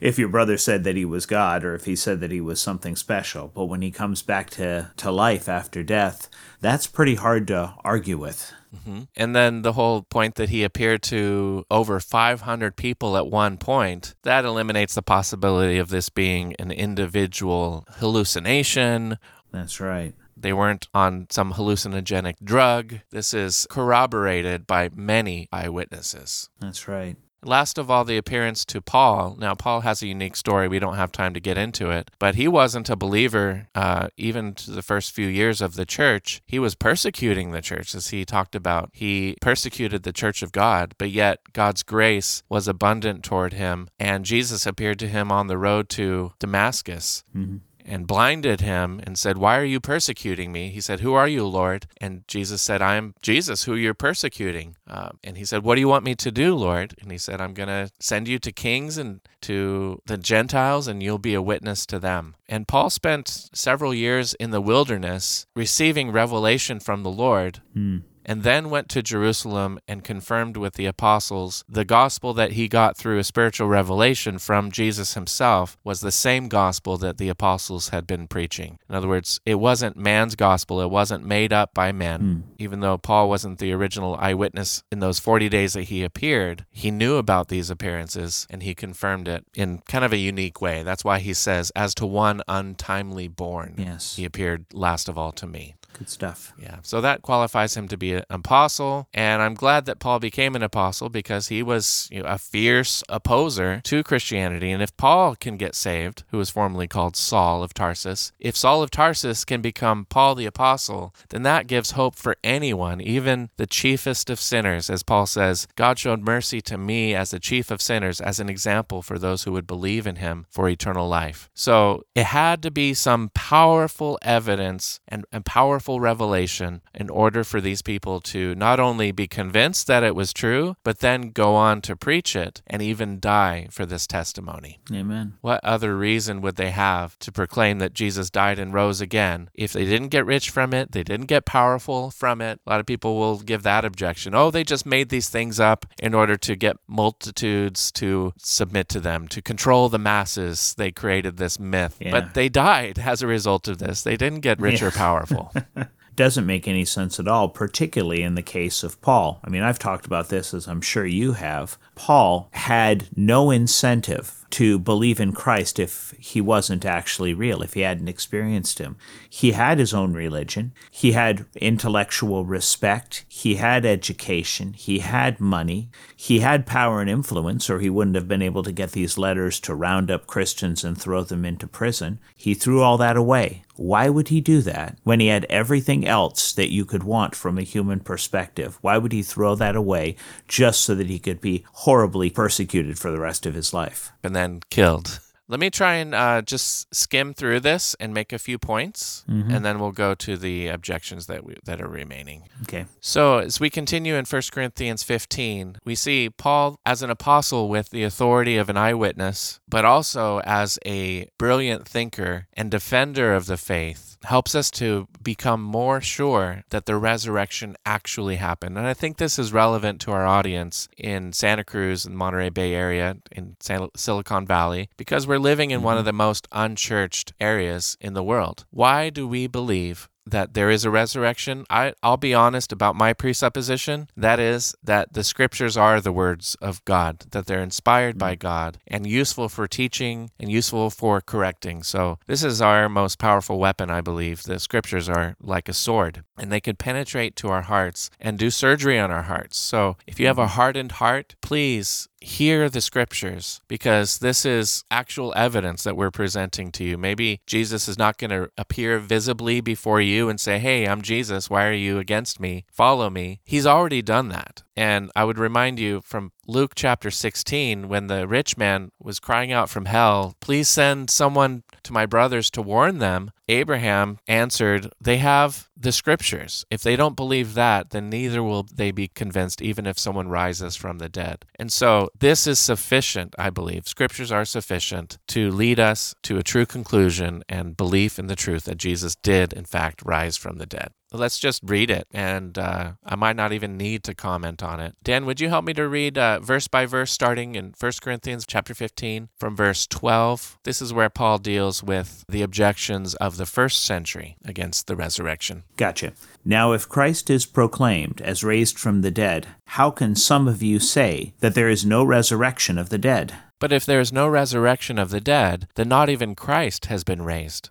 if 0.00 0.18
your 0.18 0.28
brother 0.28 0.56
said 0.56 0.84
that 0.84 0.96
he 0.96 1.04
was 1.04 1.26
God 1.26 1.64
or 1.64 1.74
if 1.74 1.84
he 1.84 1.94
said 1.94 2.20
that 2.20 2.30
he 2.30 2.40
was 2.40 2.60
something 2.60 2.96
special. 2.96 3.50
But 3.54 3.66
when 3.66 3.82
he 3.82 3.90
comes 3.90 4.22
back 4.22 4.50
to, 4.62 4.90
to 4.96 5.10
life 5.10 5.48
after 5.48 5.82
death, 5.82 6.28
that's 6.60 6.86
pretty 6.86 7.16
hard 7.16 7.46
to 7.48 7.74
argue 7.84 8.18
with. 8.18 8.52
Mm-hmm. 8.74 9.02
And 9.16 9.36
then 9.36 9.62
the 9.62 9.74
whole 9.74 10.02
point 10.02 10.36
that 10.36 10.48
he 10.48 10.64
appeared 10.64 11.02
to 11.04 11.64
over 11.70 12.00
500 12.00 12.76
people 12.76 13.16
at 13.16 13.26
one 13.26 13.58
point, 13.58 14.14
that 14.22 14.44
eliminates 14.44 14.94
the 14.94 15.02
possibility 15.02 15.78
of 15.78 15.90
this 15.90 16.08
being 16.08 16.54
an 16.58 16.70
individual 16.70 17.84
hallucination. 17.98 19.18
That's 19.50 19.80
right. 19.80 20.14
They 20.36 20.52
weren't 20.52 20.88
on 20.94 21.26
some 21.30 21.52
hallucinogenic 21.52 22.36
drug. 22.42 23.00
This 23.10 23.34
is 23.34 23.66
corroborated 23.70 24.66
by 24.66 24.90
many 24.94 25.48
eyewitnesses. 25.52 26.48
That's 26.58 26.88
right. 26.88 27.16
Last 27.44 27.78
of 27.78 27.90
all, 27.90 28.04
the 28.04 28.16
appearance 28.16 28.64
to 28.66 28.80
Paul. 28.80 29.36
Now, 29.38 29.54
Paul 29.54 29.80
has 29.80 30.02
a 30.02 30.06
unique 30.06 30.36
story. 30.36 30.68
We 30.68 30.78
don't 30.78 30.96
have 30.96 31.10
time 31.10 31.34
to 31.34 31.40
get 31.40 31.58
into 31.58 31.90
it, 31.90 32.10
but 32.18 32.36
he 32.36 32.46
wasn't 32.46 32.88
a 32.88 32.96
believer 32.96 33.68
uh, 33.74 34.08
even 34.16 34.54
to 34.54 34.70
the 34.70 34.82
first 34.82 35.12
few 35.12 35.26
years 35.26 35.60
of 35.60 35.74
the 35.74 35.84
church. 35.84 36.40
He 36.46 36.58
was 36.58 36.74
persecuting 36.74 37.50
the 37.50 37.62
church, 37.62 37.94
as 37.94 38.08
he 38.08 38.24
talked 38.24 38.54
about. 38.54 38.90
He 38.92 39.36
persecuted 39.40 40.04
the 40.04 40.12
church 40.12 40.42
of 40.42 40.52
God, 40.52 40.94
but 40.98 41.10
yet 41.10 41.40
God's 41.52 41.82
grace 41.82 42.42
was 42.48 42.68
abundant 42.68 43.24
toward 43.24 43.54
him, 43.54 43.88
and 43.98 44.24
Jesus 44.24 44.66
appeared 44.66 44.98
to 45.00 45.08
him 45.08 45.32
on 45.32 45.48
the 45.48 45.58
road 45.58 45.88
to 45.90 46.32
Damascus. 46.38 47.24
Mm-hmm 47.36 47.56
and 47.86 48.06
blinded 48.06 48.60
him 48.60 49.00
and 49.04 49.18
said, 49.18 49.38
Why 49.38 49.58
are 49.58 49.64
you 49.64 49.80
persecuting 49.80 50.52
me? 50.52 50.70
He 50.70 50.80
said, 50.80 51.00
Who 51.00 51.14
are 51.14 51.28
you, 51.28 51.46
Lord? 51.46 51.86
And 52.00 52.26
Jesus 52.28 52.62
said, 52.62 52.82
I 52.82 52.96
am 52.96 53.14
Jesus, 53.22 53.64
who 53.64 53.74
you're 53.74 53.94
persecuting. 53.94 54.76
Uh, 54.86 55.10
and 55.24 55.36
he 55.36 55.44
said, 55.44 55.62
What 55.62 55.76
do 55.76 55.80
you 55.80 55.88
want 55.88 56.04
me 56.04 56.14
to 56.16 56.30
do, 56.30 56.54
Lord? 56.54 56.94
And 57.00 57.10
he 57.10 57.18
said, 57.18 57.40
I'm 57.40 57.54
going 57.54 57.68
to 57.68 57.90
send 58.00 58.28
you 58.28 58.38
to 58.40 58.52
kings 58.52 58.98
and 58.98 59.20
to 59.42 60.00
the 60.06 60.18
Gentiles, 60.18 60.86
and 60.86 61.02
you'll 61.02 61.18
be 61.18 61.34
a 61.34 61.42
witness 61.42 61.86
to 61.86 61.98
them. 61.98 62.36
And 62.48 62.68
Paul 62.68 62.90
spent 62.90 63.50
several 63.52 63.94
years 63.94 64.34
in 64.34 64.50
the 64.50 64.60
wilderness 64.60 65.46
receiving 65.54 66.10
revelation 66.12 66.80
from 66.80 67.02
the 67.02 67.10
Lord. 67.10 67.60
Mm 67.76 68.02
and 68.24 68.42
then 68.42 68.70
went 68.70 68.88
to 68.90 69.02
Jerusalem 69.02 69.78
and 69.88 70.04
confirmed 70.04 70.56
with 70.56 70.74
the 70.74 70.86
apostles 70.86 71.64
the 71.68 71.84
gospel 71.84 72.34
that 72.34 72.52
he 72.52 72.68
got 72.68 72.96
through 72.96 73.18
a 73.18 73.24
spiritual 73.24 73.68
revelation 73.68 74.38
from 74.38 74.70
Jesus 74.70 75.14
himself 75.14 75.76
was 75.84 76.00
the 76.00 76.12
same 76.12 76.48
gospel 76.48 76.96
that 76.98 77.18
the 77.18 77.28
apostles 77.28 77.88
had 77.88 78.06
been 78.06 78.28
preaching. 78.28 78.78
In 78.88 78.94
other 78.94 79.08
words, 79.08 79.40
it 79.46 79.56
wasn't 79.56 79.96
man's 79.96 80.34
gospel, 80.34 80.80
it 80.80 80.90
wasn't 80.90 81.24
made 81.24 81.52
up 81.52 81.74
by 81.74 81.92
men. 81.92 82.20
Mm. 82.20 82.42
Even 82.58 82.80
though 82.80 82.98
Paul 82.98 83.28
wasn't 83.28 83.58
the 83.58 83.72
original 83.72 84.16
eyewitness 84.16 84.82
in 84.90 85.00
those 85.00 85.18
40 85.18 85.48
days 85.48 85.72
that 85.72 85.84
he 85.84 86.04
appeared, 86.04 86.66
he 86.70 86.90
knew 86.90 87.16
about 87.16 87.48
these 87.48 87.70
appearances 87.70 88.46
and 88.50 88.62
he 88.62 88.74
confirmed 88.74 89.28
it 89.28 89.44
in 89.54 89.78
kind 89.88 90.04
of 90.04 90.12
a 90.12 90.18
unique 90.18 90.60
way. 90.60 90.82
That's 90.82 91.04
why 91.04 91.18
he 91.18 91.34
says, 91.34 91.70
as 91.74 91.94
to 91.96 92.06
one 92.06 92.42
untimely 92.48 93.28
born, 93.28 93.74
yes. 93.78 94.16
he 94.16 94.24
appeared 94.24 94.66
last 94.72 95.08
of 95.08 95.18
all 95.18 95.32
to 95.32 95.46
me. 95.46 95.74
Good 96.02 96.10
stuff. 96.10 96.52
Yeah. 96.60 96.78
So 96.82 97.00
that 97.00 97.22
qualifies 97.22 97.76
him 97.76 97.86
to 97.86 97.96
be 97.96 98.14
an 98.14 98.24
apostle. 98.28 99.06
And 99.14 99.40
I'm 99.40 99.54
glad 99.54 99.84
that 99.84 100.00
Paul 100.00 100.18
became 100.18 100.56
an 100.56 100.62
apostle 100.64 101.08
because 101.08 101.46
he 101.46 101.62
was 101.62 102.08
you 102.10 102.24
know, 102.24 102.28
a 102.28 102.38
fierce 102.38 103.04
opposer 103.08 103.80
to 103.84 104.02
Christianity. 104.02 104.72
And 104.72 104.82
if 104.82 104.96
Paul 104.96 105.36
can 105.36 105.56
get 105.56 105.76
saved, 105.76 106.24
who 106.30 106.38
was 106.38 106.50
formerly 106.50 106.88
called 106.88 107.14
Saul 107.14 107.62
of 107.62 107.72
Tarsus, 107.72 108.32
if 108.40 108.56
Saul 108.56 108.82
of 108.82 108.90
Tarsus 108.90 109.44
can 109.44 109.60
become 109.60 110.06
Paul 110.06 110.34
the 110.34 110.44
apostle, 110.44 111.14
then 111.28 111.44
that 111.44 111.68
gives 111.68 111.92
hope 111.92 112.16
for 112.16 112.34
anyone, 112.42 113.00
even 113.00 113.50
the 113.56 113.66
chiefest 113.66 114.28
of 114.28 114.40
sinners. 114.40 114.90
As 114.90 115.04
Paul 115.04 115.26
says, 115.26 115.68
God 115.76 116.00
showed 116.00 116.26
mercy 116.26 116.60
to 116.62 116.76
me 116.76 117.14
as 117.14 117.30
the 117.30 117.38
chief 117.38 117.70
of 117.70 117.80
sinners, 117.80 118.20
as 118.20 118.40
an 118.40 118.48
example 118.48 119.02
for 119.02 119.20
those 119.20 119.44
who 119.44 119.52
would 119.52 119.68
believe 119.68 120.08
in 120.08 120.16
him 120.16 120.46
for 120.50 120.68
eternal 120.68 121.06
life. 121.06 121.48
So 121.54 122.02
it 122.16 122.24
had 122.24 122.60
to 122.64 122.72
be 122.72 122.92
some 122.92 123.30
powerful 123.34 124.18
evidence 124.22 124.98
and, 125.06 125.24
and 125.30 125.44
powerful 125.44 125.91
powerful 125.92 126.00
revelation 126.00 126.80
in 126.94 127.10
order 127.10 127.44
for 127.44 127.60
these 127.60 127.82
people 127.82 128.20
to 128.20 128.54
not 128.54 128.80
only 128.80 129.12
be 129.12 129.26
convinced 129.26 129.86
that 129.86 130.02
it 130.02 130.14
was 130.14 130.32
true, 130.32 130.74
but 130.84 131.00
then 131.00 131.30
go 131.30 131.54
on 131.54 131.80
to 131.82 131.96
preach 131.96 132.34
it 132.34 132.62
and 132.66 132.80
even 132.80 133.20
die 133.20 133.68
for 133.70 133.84
this 133.84 134.06
testimony. 134.06 134.78
Amen. 134.92 135.34
What 135.42 135.62
other 135.62 135.96
reason 135.96 136.40
would 136.40 136.56
they 136.56 136.70
have 136.70 137.18
to 137.18 137.32
proclaim 137.32 137.78
that 137.78 137.92
Jesus 137.92 138.30
died 138.30 138.58
and 138.58 138.72
rose 138.72 139.00
again 139.00 139.50
if 139.54 139.72
they 139.72 139.84
didn't 139.84 140.08
get 140.08 140.26
rich 140.26 140.50
from 140.50 140.72
it? 140.72 140.92
They 140.92 141.02
didn't 141.02 141.26
get 141.26 141.44
powerful 141.44 142.10
from 142.10 142.40
it. 142.40 142.60
A 142.66 142.70
lot 142.70 142.80
of 142.80 142.86
people 142.86 143.18
will 143.18 143.40
give 143.40 143.62
that 143.62 143.84
objection. 143.84 144.34
Oh, 144.34 144.50
they 144.50 144.64
just 144.64 144.86
made 144.86 145.08
these 145.08 145.28
things 145.28 145.60
up 145.60 145.86
in 145.98 146.14
order 146.14 146.36
to 146.36 146.56
get 146.56 146.76
multitudes 146.86 147.92
to 147.92 148.32
submit 148.38 148.88
to 148.90 149.00
them, 149.00 149.28
to 149.28 149.42
control 149.42 149.88
the 149.88 149.98
masses. 149.98 150.74
They 150.76 150.90
created 150.90 151.36
this 151.36 151.58
myth, 151.58 151.96
yeah. 152.00 152.12
but 152.12 152.34
they 152.34 152.48
died 152.48 152.98
as 152.98 153.22
a 153.22 153.26
result 153.26 153.68
of 153.68 153.78
this. 153.78 154.02
They 154.02 154.16
didn't 154.16 154.40
get 154.40 154.60
rich 154.60 154.80
yeah. 154.80 154.88
or 154.88 154.90
powerful. 154.90 155.52
doesn't 156.16 156.46
make 156.46 156.68
any 156.68 156.84
sense 156.84 157.18
at 157.18 157.28
all, 157.28 157.48
particularly 157.48 158.22
in 158.22 158.34
the 158.34 158.42
case 158.42 158.82
of 158.82 159.00
Paul. 159.00 159.40
I 159.44 159.50
mean, 159.50 159.62
I've 159.62 159.78
talked 159.78 160.06
about 160.06 160.28
this 160.28 160.52
as 160.54 160.66
I'm 160.66 160.80
sure 160.80 161.06
you 161.06 161.32
have. 161.32 161.78
Paul 161.94 162.48
had 162.52 163.08
no 163.16 163.50
incentive 163.50 164.42
to 164.52 164.78
believe 164.78 165.18
in 165.18 165.32
Christ 165.32 165.78
if 165.78 166.14
he 166.18 166.40
wasn't 166.40 166.84
actually 166.84 167.32
real, 167.32 167.62
if 167.62 167.72
he 167.72 167.80
hadn't 167.80 168.08
experienced 168.08 168.78
him. 168.78 168.96
He 169.28 169.52
had 169.52 169.78
his 169.78 169.94
own 169.94 170.12
religion, 170.12 170.72
he 170.90 171.12
had 171.12 171.46
intellectual 171.56 172.44
respect, 172.44 173.24
he 173.28 173.54
had 173.54 173.86
education, 173.86 174.74
he 174.74 174.98
had 174.98 175.40
money, 175.40 175.88
he 176.14 176.40
had 176.40 176.66
power 176.66 177.00
and 177.00 177.08
influence, 177.08 177.70
or 177.70 177.80
he 177.80 177.88
wouldn't 177.88 178.16
have 178.16 178.28
been 178.28 178.42
able 178.42 178.62
to 178.62 178.72
get 178.72 178.92
these 178.92 179.16
letters 179.16 179.58
to 179.60 179.74
round 179.74 180.10
up 180.10 180.26
Christians 180.26 180.84
and 180.84 181.00
throw 181.00 181.24
them 181.24 181.46
into 181.46 181.66
prison. 181.66 182.20
He 182.36 182.52
threw 182.52 182.82
all 182.82 182.98
that 182.98 183.16
away. 183.16 183.64
Why 183.82 184.08
would 184.08 184.28
he 184.28 184.40
do 184.40 184.62
that 184.62 184.96
when 185.02 185.18
he 185.18 185.26
had 185.26 185.44
everything 185.46 186.06
else 186.06 186.52
that 186.52 186.72
you 186.72 186.84
could 186.84 187.02
want 187.02 187.34
from 187.34 187.58
a 187.58 187.62
human 187.62 187.98
perspective? 187.98 188.78
Why 188.80 188.96
would 188.96 189.10
he 189.10 189.24
throw 189.24 189.56
that 189.56 189.74
away 189.74 190.14
just 190.46 190.82
so 190.82 190.94
that 190.94 191.08
he 191.08 191.18
could 191.18 191.40
be 191.40 191.64
horribly 191.72 192.30
persecuted 192.30 192.96
for 192.96 193.10
the 193.10 193.18
rest 193.18 193.44
of 193.44 193.54
his 193.54 193.74
life? 193.74 194.12
And 194.22 194.36
then 194.36 194.60
killed. 194.70 195.18
Let 195.48 195.60
me 195.60 195.70
try 195.70 195.94
and 195.94 196.14
uh, 196.14 196.42
just 196.42 196.94
skim 196.94 197.34
through 197.34 197.60
this 197.60 197.94
and 198.00 198.14
make 198.14 198.32
a 198.32 198.38
few 198.38 198.58
points, 198.58 199.24
mm-hmm. 199.28 199.50
and 199.50 199.64
then 199.64 199.78
we'll 199.78 199.92
go 199.92 200.14
to 200.14 200.36
the 200.36 200.68
objections 200.68 201.26
that 201.26 201.44
we, 201.44 201.56
that 201.64 201.80
are 201.80 201.88
remaining. 201.88 202.44
Okay. 202.62 202.86
So 203.00 203.38
as 203.38 203.60
we 203.60 203.68
continue 203.68 204.14
in 204.14 204.24
1 204.24 204.42
Corinthians 204.52 205.02
15, 205.02 205.78
we 205.84 205.94
see 205.94 206.30
Paul 206.30 206.76
as 206.86 207.02
an 207.02 207.10
apostle 207.10 207.68
with 207.68 207.90
the 207.90 208.04
authority 208.04 208.56
of 208.56 208.68
an 208.68 208.76
eyewitness, 208.76 209.60
but 209.68 209.84
also 209.84 210.40
as 210.40 210.78
a 210.86 211.28
brilliant 211.38 211.86
thinker 211.86 212.46
and 212.54 212.70
defender 212.70 213.34
of 213.34 213.46
the 213.46 213.56
faith 213.56 214.11
helps 214.24 214.54
us 214.54 214.70
to 214.70 215.08
become 215.22 215.62
more 215.62 216.00
sure 216.00 216.64
that 216.70 216.86
the 216.86 216.96
resurrection 216.96 217.76
actually 217.84 218.36
happened. 218.36 218.78
And 218.78 218.86
I 218.86 218.94
think 218.94 219.16
this 219.16 219.38
is 219.38 219.52
relevant 219.52 220.00
to 220.02 220.12
our 220.12 220.26
audience 220.26 220.88
in 220.96 221.32
Santa 221.32 221.64
Cruz 221.64 222.04
and 222.04 222.16
Monterey 222.16 222.50
Bay 222.50 222.74
area 222.74 223.16
in 223.30 223.56
Silicon 223.96 224.46
Valley 224.46 224.88
because 224.96 225.26
we're 225.26 225.38
living 225.38 225.70
in 225.70 225.78
mm-hmm. 225.78 225.86
one 225.86 225.98
of 225.98 226.04
the 226.04 226.12
most 226.12 226.46
unchurched 226.52 227.32
areas 227.40 227.96
in 228.00 228.14
the 228.14 228.22
world. 228.22 228.64
Why 228.70 229.10
do 229.10 229.26
we 229.26 229.46
believe 229.46 230.08
that 230.26 230.54
there 230.54 230.70
is 230.70 230.84
a 230.84 230.90
resurrection, 230.90 231.64
I, 231.68 231.94
I'll 232.02 232.16
be 232.16 232.34
honest 232.34 232.72
about 232.72 232.96
my 232.96 233.12
presupposition. 233.12 234.08
That 234.16 234.38
is, 234.38 234.74
that 234.82 235.12
the 235.12 235.24
scriptures 235.24 235.76
are 235.76 236.00
the 236.00 236.12
words 236.12 236.56
of 236.60 236.84
God, 236.84 237.20
that 237.30 237.46
they're 237.46 237.62
inspired 237.62 238.18
by 238.18 238.36
mm. 238.36 238.40
God 238.40 238.78
and 238.86 239.06
useful 239.06 239.48
for 239.48 239.66
teaching 239.66 240.30
and 240.38 240.50
useful 240.50 240.90
for 240.90 241.20
correcting. 241.20 241.82
So, 241.82 242.18
this 242.26 242.44
is 242.44 242.60
our 242.60 242.88
most 242.88 243.18
powerful 243.18 243.58
weapon, 243.58 243.90
I 243.90 244.00
believe. 244.00 244.42
The 244.42 244.58
scriptures 244.58 245.08
are 245.08 245.36
like 245.40 245.68
a 245.68 245.72
sword, 245.72 246.24
and 246.42 246.50
they 246.50 246.60
can 246.60 246.74
penetrate 246.74 247.36
to 247.36 247.48
our 247.48 247.62
hearts 247.62 248.10
and 248.20 248.36
do 248.36 248.50
surgery 248.50 248.98
on 248.98 249.12
our 249.12 249.22
hearts. 249.22 249.56
So, 249.56 249.96
if 250.08 250.18
you 250.18 250.26
have 250.26 250.38
a 250.38 250.42
mm-hmm. 250.42 250.56
hardened 250.56 250.92
heart, 250.92 251.36
please 251.40 252.08
hear 252.20 252.68
the 252.68 252.80
scriptures 252.80 253.60
because 253.68 254.18
this 254.18 254.44
is 254.44 254.84
actual 254.90 255.32
evidence 255.36 255.84
that 255.84 255.96
we're 255.96 256.10
presenting 256.10 256.72
to 256.72 256.84
you. 256.84 256.98
Maybe 256.98 257.40
Jesus 257.46 257.88
is 257.88 257.98
not 257.98 258.18
going 258.18 258.30
to 258.30 258.50
appear 258.58 258.98
visibly 258.98 259.60
before 259.60 260.00
you 260.00 260.28
and 260.28 260.40
say, 260.40 260.58
Hey, 260.58 260.86
I'm 260.86 261.02
Jesus. 261.02 261.48
Why 261.48 261.66
are 261.66 261.72
you 261.72 261.98
against 261.98 262.40
me? 262.40 262.64
Follow 262.72 263.08
me. 263.08 263.40
He's 263.44 263.66
already 263.66 264.02
done 264.02 264.28
that. 264.30 264.64
And 264.76 265.10
I 265.14 265.24
would 265.24 265.38
remind 265.38 265.78
you 265.78 266.00
from 266.00 266.32
Luke 266.48 266.72
chapter 266.74 267.08
16, 267.08 267.88
when 267.88 268.08
the 268.08 268.26
rich 268.26 268.56
man 268.56 268.90
was 269.00 269.20
crying 269.20 269.52
out 269.52 269.70
from 269.70 269.84
hell, 269.84 270.34
Please 270.40 270.68
send 270.68 271.08
someone 271.08 271.62
to 271.84 271.92
my 271.92 272.04
brothers 272.04 272.50
to 272.50 272.60
warn 272.60 272.98
them, 272.98 273.30
Abraham 273.46 274.18
answered, 274.26 274.90
They 275.00 275.18
have 275.18 275.68
the 275.76 275.92
scriptures. 275.92 276.64
If 276.68 276.82
they 276.82 276.96
don't 276.96 277.14
believe 277.14 277.54
that, 277.54 277.90
then 277.90 278.10
neither 278.10 278.42
will 278.42 278.64
they 278.64 278.90
be 278.90 279.06
convinced, 279.06 279.62
even 279.62 279.86
if 279.86 279.98
someone 279.98 280.28
rises 280.28 280.74
from 280.74 280.98
the 280.98 281.08
dead. 281.08 281.44
And 281.58 281.72
so 281.72 282.08
this 282.18 282.46
is 282.48 282.58
sufficient, 282.58 283.36
I 283.38 283.50
believe. 283.50 283.86
Scriptures 283.86 284.32
are 284.32 284.44
sufficient 284.44 285.18
to 285.28 285.50
lead 285.50 285.78
us 285.78 286.14
to 286.24 286.38
a 286.38 286.42
true 286.42 286.66
conclusion 286.66 287.44
and 287.48 287.76
belief 287.76 288.18
in 288.18 288.26
the 288.26 288.36
truth 288.36 288.64
that 288.64 288.78
Jesus 288.78 289.14
did, 289.14 289.52
in 289.52 289.64
fact, 289.64 290.02
rise 290.04 290.36
from 290.36 290.58
the 290.58 290.66
dead 290.66 290.92
let's 291.12 291.38
just 291.38 291.60
read 291.64 291.90
it 291.90 292.06
and 292.12 292.58
uh, 292.58 292.92
i 293.04 293.14
might 293.14 293.36
not 293.36 293.52
even 293.52 293.76
need 293.76 294.02
to 294.02 294.14
comment 294.14 294.62
on 294.62 294.80
it 294.80 294.94
dan 295.02 295.26
would 295.26 295.40
you 295.40 295.48
help 295.48 295.64
me 295.64 295.72
to 295.72 295.88
read 295.88 296.16
uh, 296.18 296.38
verse 296.40 296.68
by 296.68 296.86
verse 296.86 297.10
starting 297.10 297.54
in 297.54 297.74
1 297.78 297.92
corinthians 298.00 298.44
chapter 298.46 298.74
15 298.74 299.28
from 299.38 299.56
verse 299.56 299.86
12 299.86 300.58
this 300.64 300.82
is 300.82 300.92
where 300.92 301.10
paul 301.10 301.38
deals 301.38 301.82
with 301.82 302.24
the 302.28 302.42
objections 302.42 303.14
of 303.16 303.36
the 303.36 303.46
first 303.46 303.84
century 303.84 304.36
against 304.44 304.86
the 304.86 304.96
resurrection 304.96 305.62
Gotcha. 305.76 306.12
Now, 306.44 306.72
if 306.72 306.88
Christ 306.88 307.28
is 307.30 307.46
proclaimed 307.46 308.20
as 308.20 308.44
raised 308.44 308.78
from 308.78 309.02
the 309.02 309.10
dead, 309.10 309.48
how 309.66 309.90
can 309.90 310.14
some 310.14 310.46
of 310.46 310.62
you 310.62 310.78
say 310.78 311.34
that 311.40 311.54
there 311.54 311.68
is 311.68 311.84
no 311.84 312.04
resurrection 312.04 312.78
of 312.78 312.88
the 312.88 312.98
dead? 312.98 313.34
but 313.62 313.72
if 313.72 313.86
there 313.86 314.00
is 314.00 314.12
no 314.12 314.26
resurrection 314.26 314.98
of 314.98 315.10
the 315.10 315.20
dead 315.20 315.68
then 315.76 315.88
not 315.88 316.08
even 316.08 316.34
christ 316.34 316.86
has 316.86 317.04
been 317.04 317.22
raised 317.22 317.70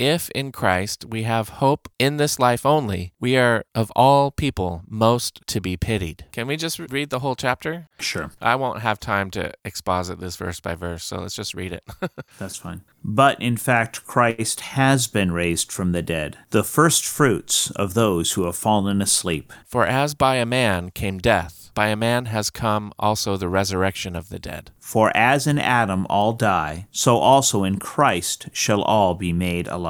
If 0.00 0.30
in 0.30 0.50
Christ 0.50 1.04
we 1.04 1.24
have 1.24 1.60
hope 1.60 1.86
in 1.98 2.16
this 2.16 2.38
life 2.38 2.64
only, 2.64 3.12
we 3.20 3.36
are 3.36 3.66
of 3.74 3.92
all 3.94 4.30
people 4.30 4.80
most 4.88 5.42
to 5.48 5.60
be 5.60 5.76
pitied. 5.76 6.24
Can 6.32 6.46
we 6.46 6.56
just 6.56 6.78
read 6.78 7.10
the 7.10 7.18
whole 7.18 7.36
chapter? 7.36 7.86
Sure, 7.98 8.30
I 8.40 8.56
won't 8.56 8.80
have 8.80 8.98
time 8.98 9.30
to 9.32 9.52
exposit 9.62 10.18
this 10.18 10.36
verse 10.36 10.58
by 10.58 10.74
verse, 10.74 11.04
so 11.04 11.18
let's 11.18 11.36
just 11.36 11.52
read 11.52 11.74
it. 11.74 11.84
that's 12.38 12.56
fine. 12.56 12.80
But 13.04 13.42
in 13.42 13.58
fact, 13.58 14.06
Christ 14.06 14.60
has 14.60 15.06
been 15.06 15.32
raised 15.32 15.70
from 15.70 15.92
the 15.92 16.00
dead, 16.00 16.38
the 16.48 16.64
first 16.64 17.04
fruits 17.04 17.70
of 17.72 17.92
those 17.92 18.32
who 18.32 18.46
have 18.46 18.56
fallen 18.56 19.02
asleep. 19.02 19.52
For 19.66 19.84
as 19.84 20.14
by 20.14 20.36
a 20.36 20.46
man 20.46 20.92
came 20.92 21.18
death, 21.18 21.60
by 21.74 21.88
a 21.88 21.96
man 21.96 22.26
has 22.26 22.50
come 22.50 22.92
also 22.98 23.36
the 23.36 23.48
resurrection 23.48 24.16
of 24.16 24.28
the 24.28 24.38
dead. 24.38 24.70
For 24.78 25.16
as 25.16 25.46
in 25.46 25.58
Adam 25.58 26.06
all 26.10 26.32
die, 26.32 26.88
so 26.90 27.16
also 27.16 27.64
in 27.64 27.78
Christ 27.78 28.48
shall 28.52 28.82
all 28.82 29.14
be 29.14 29.32
made 29.32 29.68
alive. 29.68 29.89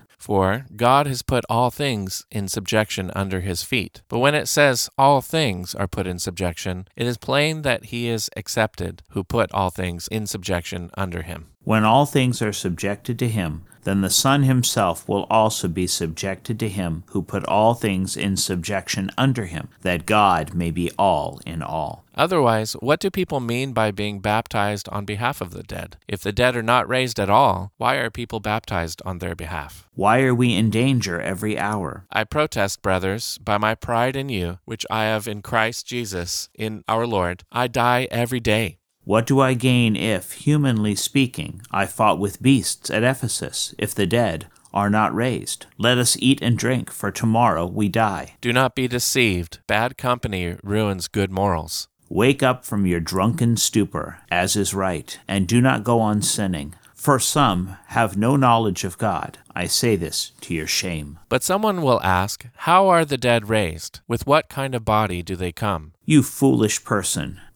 For 0.21 0.67
God 0.75 1.07
has 1.07 1.23
put 1.23 1.43
all 1.49 1.71
things 1.71 2.27
in 2.29 2.47
subjection 2.47 3.11
under 3.15 3.41
his 3.41 3.63
feet. 3.63 4.03
But 4.07 4.19
when 4.19 4.35
it 4.35 4.47
says 4.47 4.87
all 4.95 5.19
things 5.19 5.73
are 5.73 5.87
put 5.87 6.05
in 6.05 6.19
subjection, 6.19 6.87
it 6.95 7.07
is 7.07 7.17
plain 7.17 7.63
that 7.63 7.85
he 7.85 8.07
is 8.07 8.29
accepted 8.37 9.01
who 9.09 9.23
put 9.23 9.51
all 9.51 9.71
things 9.71 10.07
in 10.09 10.27
subjection 10.27 10.91
under 10.95 11.23
him. 11.23 11.47
When 11.63 11.83
all 11.83 12.05
things 12.05 12.39
are 12.43 12.53
subjected 12.53 13.17
to 13.17 13.27
him, 13.27 13.65
then 13.83 14.01
the 14.01 14.09
Son 14.09 14.43
himself 14.43 15.07
will 15.07 15.25
also 15.29 15.67
be 15.67 15.87
subjected 15.87 16.59
to 16.59 16.69
him 16.69 17.03
who 17.07 17.21
put 17.21 17.43
all 17.45 17.73
things 17.73 18.15
in 18.15 18.37
subjection 18.37 19.11
under 19.17 19.45
him, 19.45 19.69
that 19.81 20.05
God 20.05 20.53
may 20.53 20.71
be 20.71 20.91
all 20.97 21.39
in 21.45 21.61
all. 21.61 22.05
Otherwise, 22.13 22.73
what 22.73 22.99
do 22.99 23.09
people 23.09 23.39
mean 23.39 23.71
by 23.71 23.89
being 23.89 24.19
baptized 24.19 24.89
on 24.89 25.05
behalf 25.05 25.39
of 25.41 25.51
the 25.51 25.63
dead? 25.63 25.97
If 26.07 26.21
the 26.21 26.33
dead 26.33 26.55
are 26.55 26.63
not 26.63 26.89
raised 26.89 27.19
at 27.19 27.29
all, 27.29 27.71
why 27.77 27.95
are 27.95 28.09
people 28.09 28.39
baptized 28.39 29.01
on 29.05 29.19
their 29.19 29.35
behalf? 29.35 29.87
Why 29.93 30.21
are 30.23 30.35
we 30.35 30.53
in 30.53 30.69
danger 30.69 31.21
every 31.21 31.57
hour? 31.57 32.05
I 32.11 32.25
protest, 32.25 32.81
brothers, 32.81 33.37
by 33.37 33.57
my 33.57 33.75
pride 33.75 34.15
in 34.15 34.29
you, 34.29 34.59
which 34.65 34.85
I 34.91 35.05
have 35.05 35.27
in 35.27 35.41
Christ 35.41 35.87
Jesus, 35.87 36.49
in 36.53 36.83
our 36.87 37.07
Lord, 37.07 37.43
I 37.51 37.67
die 37.67 38.07
every 38.11 38.39
day. 38.41 38.77
What 39.03 39.25
do 39.25 39.39
I 39.39 39.55
gain 39.55 39.95
if, 39.95 40.33
humanly 40.33 40.93
speaking, 40.93 41.63
I 41.71 41.87
fought 41.87 42.19
with 42.19 42.41
beasts 42.41 42.91
at 42.91 43.03
Ephesus, 43.03 43.73
if 43.79 43.95
the 43.95 44.05
dead 44.05 44.47
are 44.73 44.91
not 44.91 45.13
raised? 45.15 45.65
Let 45.79 45.97
us 45.97 46.15
eat 46.19 46.39
and 46.41 46.55
drink, 46.55 46.91
for 46.91 47.09
tomorrow 47.09 47.65
we 47.65 47.89
die. 47.89 48.35
Do 48.41 48.53
not 48.53 48.75
be 48.75 48.87
deceived. 48.87 49.59
Bad 49.65 49.97
company 49.97 50.55
ruins 50.63 51.07
good 51.07 51.31
morals. 51.31 51.87
Wake 52.09 52.43
up 52.43 52.63
from 52.63 52.85
your 52.85 52.99
drunken 52.99 53.57
stupor, 53.57 54.19
as 54.29 54.55
is 54.55 54.75
right, 54.75 55.17
and 55.27 55.47
do 55.47 55.61
not 55.61 55.83
go 55.83 55.99
on 55.99 56.21
sinning. 56.21 56.75
For 56.93 57.17
some 57.17 57.77
have 57.87 58.15
no 58.15 58.35
knowledge 58.35 58.83
of 58.83 58.99
God. 58.99 59.39
I 59.55 59.65
say 59.65 59.95
this 59.95 60.33
to 60.41 60.53
your 60.53 60.67
shame. 60.67 61.17
But 61.27 61.41
someone 61.41 61.81
will 61.81 61.99
ask, 62.03 62.45
How 62.57 62.87
are 62.89 63.05
the 63.05 63.17
dead 63.17 63.49
raised? 63.49 64.01
With 64.07 64.27
what 64.27 64.49
kind 64.49 64.75
of 64.75 64.85
body 64.85 65.23
do 65.23 65.35
they 65.35 65.51
come? 65.51 65.93
You 66.05 66.21
foolish 66.21 66.83
person, 66.83 67.39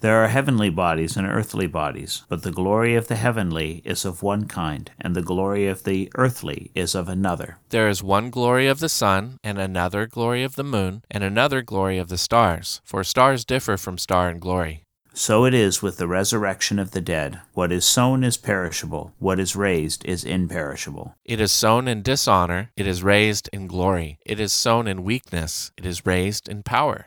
There 0.00 0.22
are 0.22 0.28
heavenly 0.28 0.68
bodies 0.68 1.16
and 1.16 1.26
earthly 1.26 1.66
bodies, 1.66 2.24
but 2.28 2.42
the 2.42 2.50
glory 2.50 2.94
of 2.94 3.08
the 3.08 3.16
heavenly 3.16 3.80
is 3.84 4.04
of 4.04 4.22
one 4.22 4.46
kind, 4.46 4.90
and 5.00 5.16
the 5.16 5.22
glory 5.22 5.66
of 5.68 5.84
the 5.84 6.12
earthly 6.16 6.70
is 6.74 6.94
of 6.94 7.08
another. 7.08 7.56
There 7.70 7.88
is 7.88 8.02
one 8.02 8.28
glory 8.28 8.66
of 8.66 8.78
the 8.80 8.90
sun, 8.90 9.38
and 9.42 9.58
another 9.58 10.06
glory 10.06 10.44
of 10.44 10.56
the 10.56 10.64
moon, 10.64 11.02
and 11.10 11.24
another 11.24 11.62
glory 11.62 11.96
of 11.96 12.08
the 12.08 12.18
stars, 12.18 12.82
for 12.84 13.02
stars 13.04 13.46
differ 13.46 13.78
from 13.78 13.96
star 13.96 14.28
in 14.28 14.38
glory. 14.38 14.82
So 15.14 15.46
it 15.46 15.54
is 15.54 15.80
with 15.80 15.96
the 15.96 16.06
resurrection 16.06 16.78
of 16.78 16.90
the 16.90 17.00
dead. 17.00 17.40
What 17.54 17.72
is 17.72 17.86
sown 17.86 18.22
is 18.22 18.36
perishable, 18.36 19.14
what 19.18 19.40
is 19.40 19.56
raised 19.56 20.04
is 20.04 20.24
imperishable. 20.24 21.14
It 21.24 21.40
is 21.40 21.52
sown 21.52 21.88
in 21.88 22.02
dishonor, 22.02 22.70
it 22.76 22.86
is 22.86 23.02
raised 23.02 23.48
in 23.50 23.66
glory. 23.66 24.18
It 24.26 24.38
is 24.40 24.52
sown 24.52 24.86
in 24.86 25.04
weakness, 25.04 25.72
it 25.78 25.86
is 25.86 26.04
raised 26.04 26.50
in 26.50 26.62
power. 26.62 27.06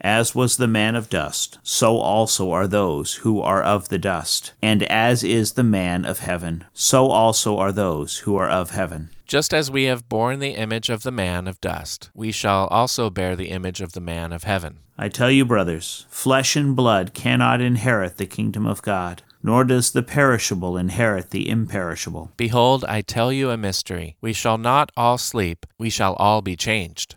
As 0.00 0.34
was 0.34 0.56
the 0.56 0.68
man 0.68 0.94
of 0.94 1.10
dust, 1.10 1.58
so 1.62 1.98
also 1.98 2.50
are 2.50 2.66
those 2.66 3.16
who 3.16 3.40
are 3.40 3.62
of 3.62 3.88
the 3.88 3.98
dust. 3.98 4.52
And 4.62 4.82
as 4.84 5.24
is 5.24 5.52
the 5.52 5.64
man 5.64 6.04
of 6.04 6.20
heaven, 6.20 6.64
so 6.72 7.10
also 7.10 7.58
are 7.58 7.72
those 7.72 8.18
who 8.18 8.36
are 8.36 8.48
of 8.48 8.70
heaven. 8.70 9.10
Just 9.26 9.52
as 9.52 9.70
we 9.70 9.84
have 9.84 10.08
borne 10.08 10.38
the 10.38 10.54
image 10.54 10.88
of 10.88 11.02
the 11.02 11.10
man 11.10 11.46
of 11.46 11.60
dust, 11.60 12.10
we 12.14 12.32
shall 12.32 12.66
also 12.68 13.10
bear 13.10 13.36
the 13.36 13.50
image 13.50 13.82
of 13.82 13.92
the 13.92 14.00
man 14.00 14.32
of 14.32 14.44
heaven. 14.44 14.78
I 14.96 15.08
tell 15.10 15.30
you, 15.30 15.44
brothers, 15.44 16.06
flesh 16.08 16.56
and 16.56 16.74
blood 16.74 17.12
cannot 17.12 17.60
inherit 17.60 18.16
the 18.16 18.26
kingdom 18.26 18.66
of 18.66 18.80
God, 18.80 19.22
nor 19.42 19.64
does 19.64 19.92
the 19.92 20.02
perishable 20.02 20.78
inherit 20.78 21.30
the 21.30 21.48
imperishable. 21.48 22.32
Behold, 22.38 22.84
I 22.86 23.02
tell 23.02 23.30
you 23.30 23.50
a 23.50 23.56
mystery. 23.58 24.16
We 24.20 24.32
shall 24.32 24.58
not 24.58 24.90
all 24.96 25.18
sleep, 25.18 25.66
we 25.78 25.90
shall 25.90 26.14
all 26.14 26.40
be 26.40 26.56
changed. 26.56 27.16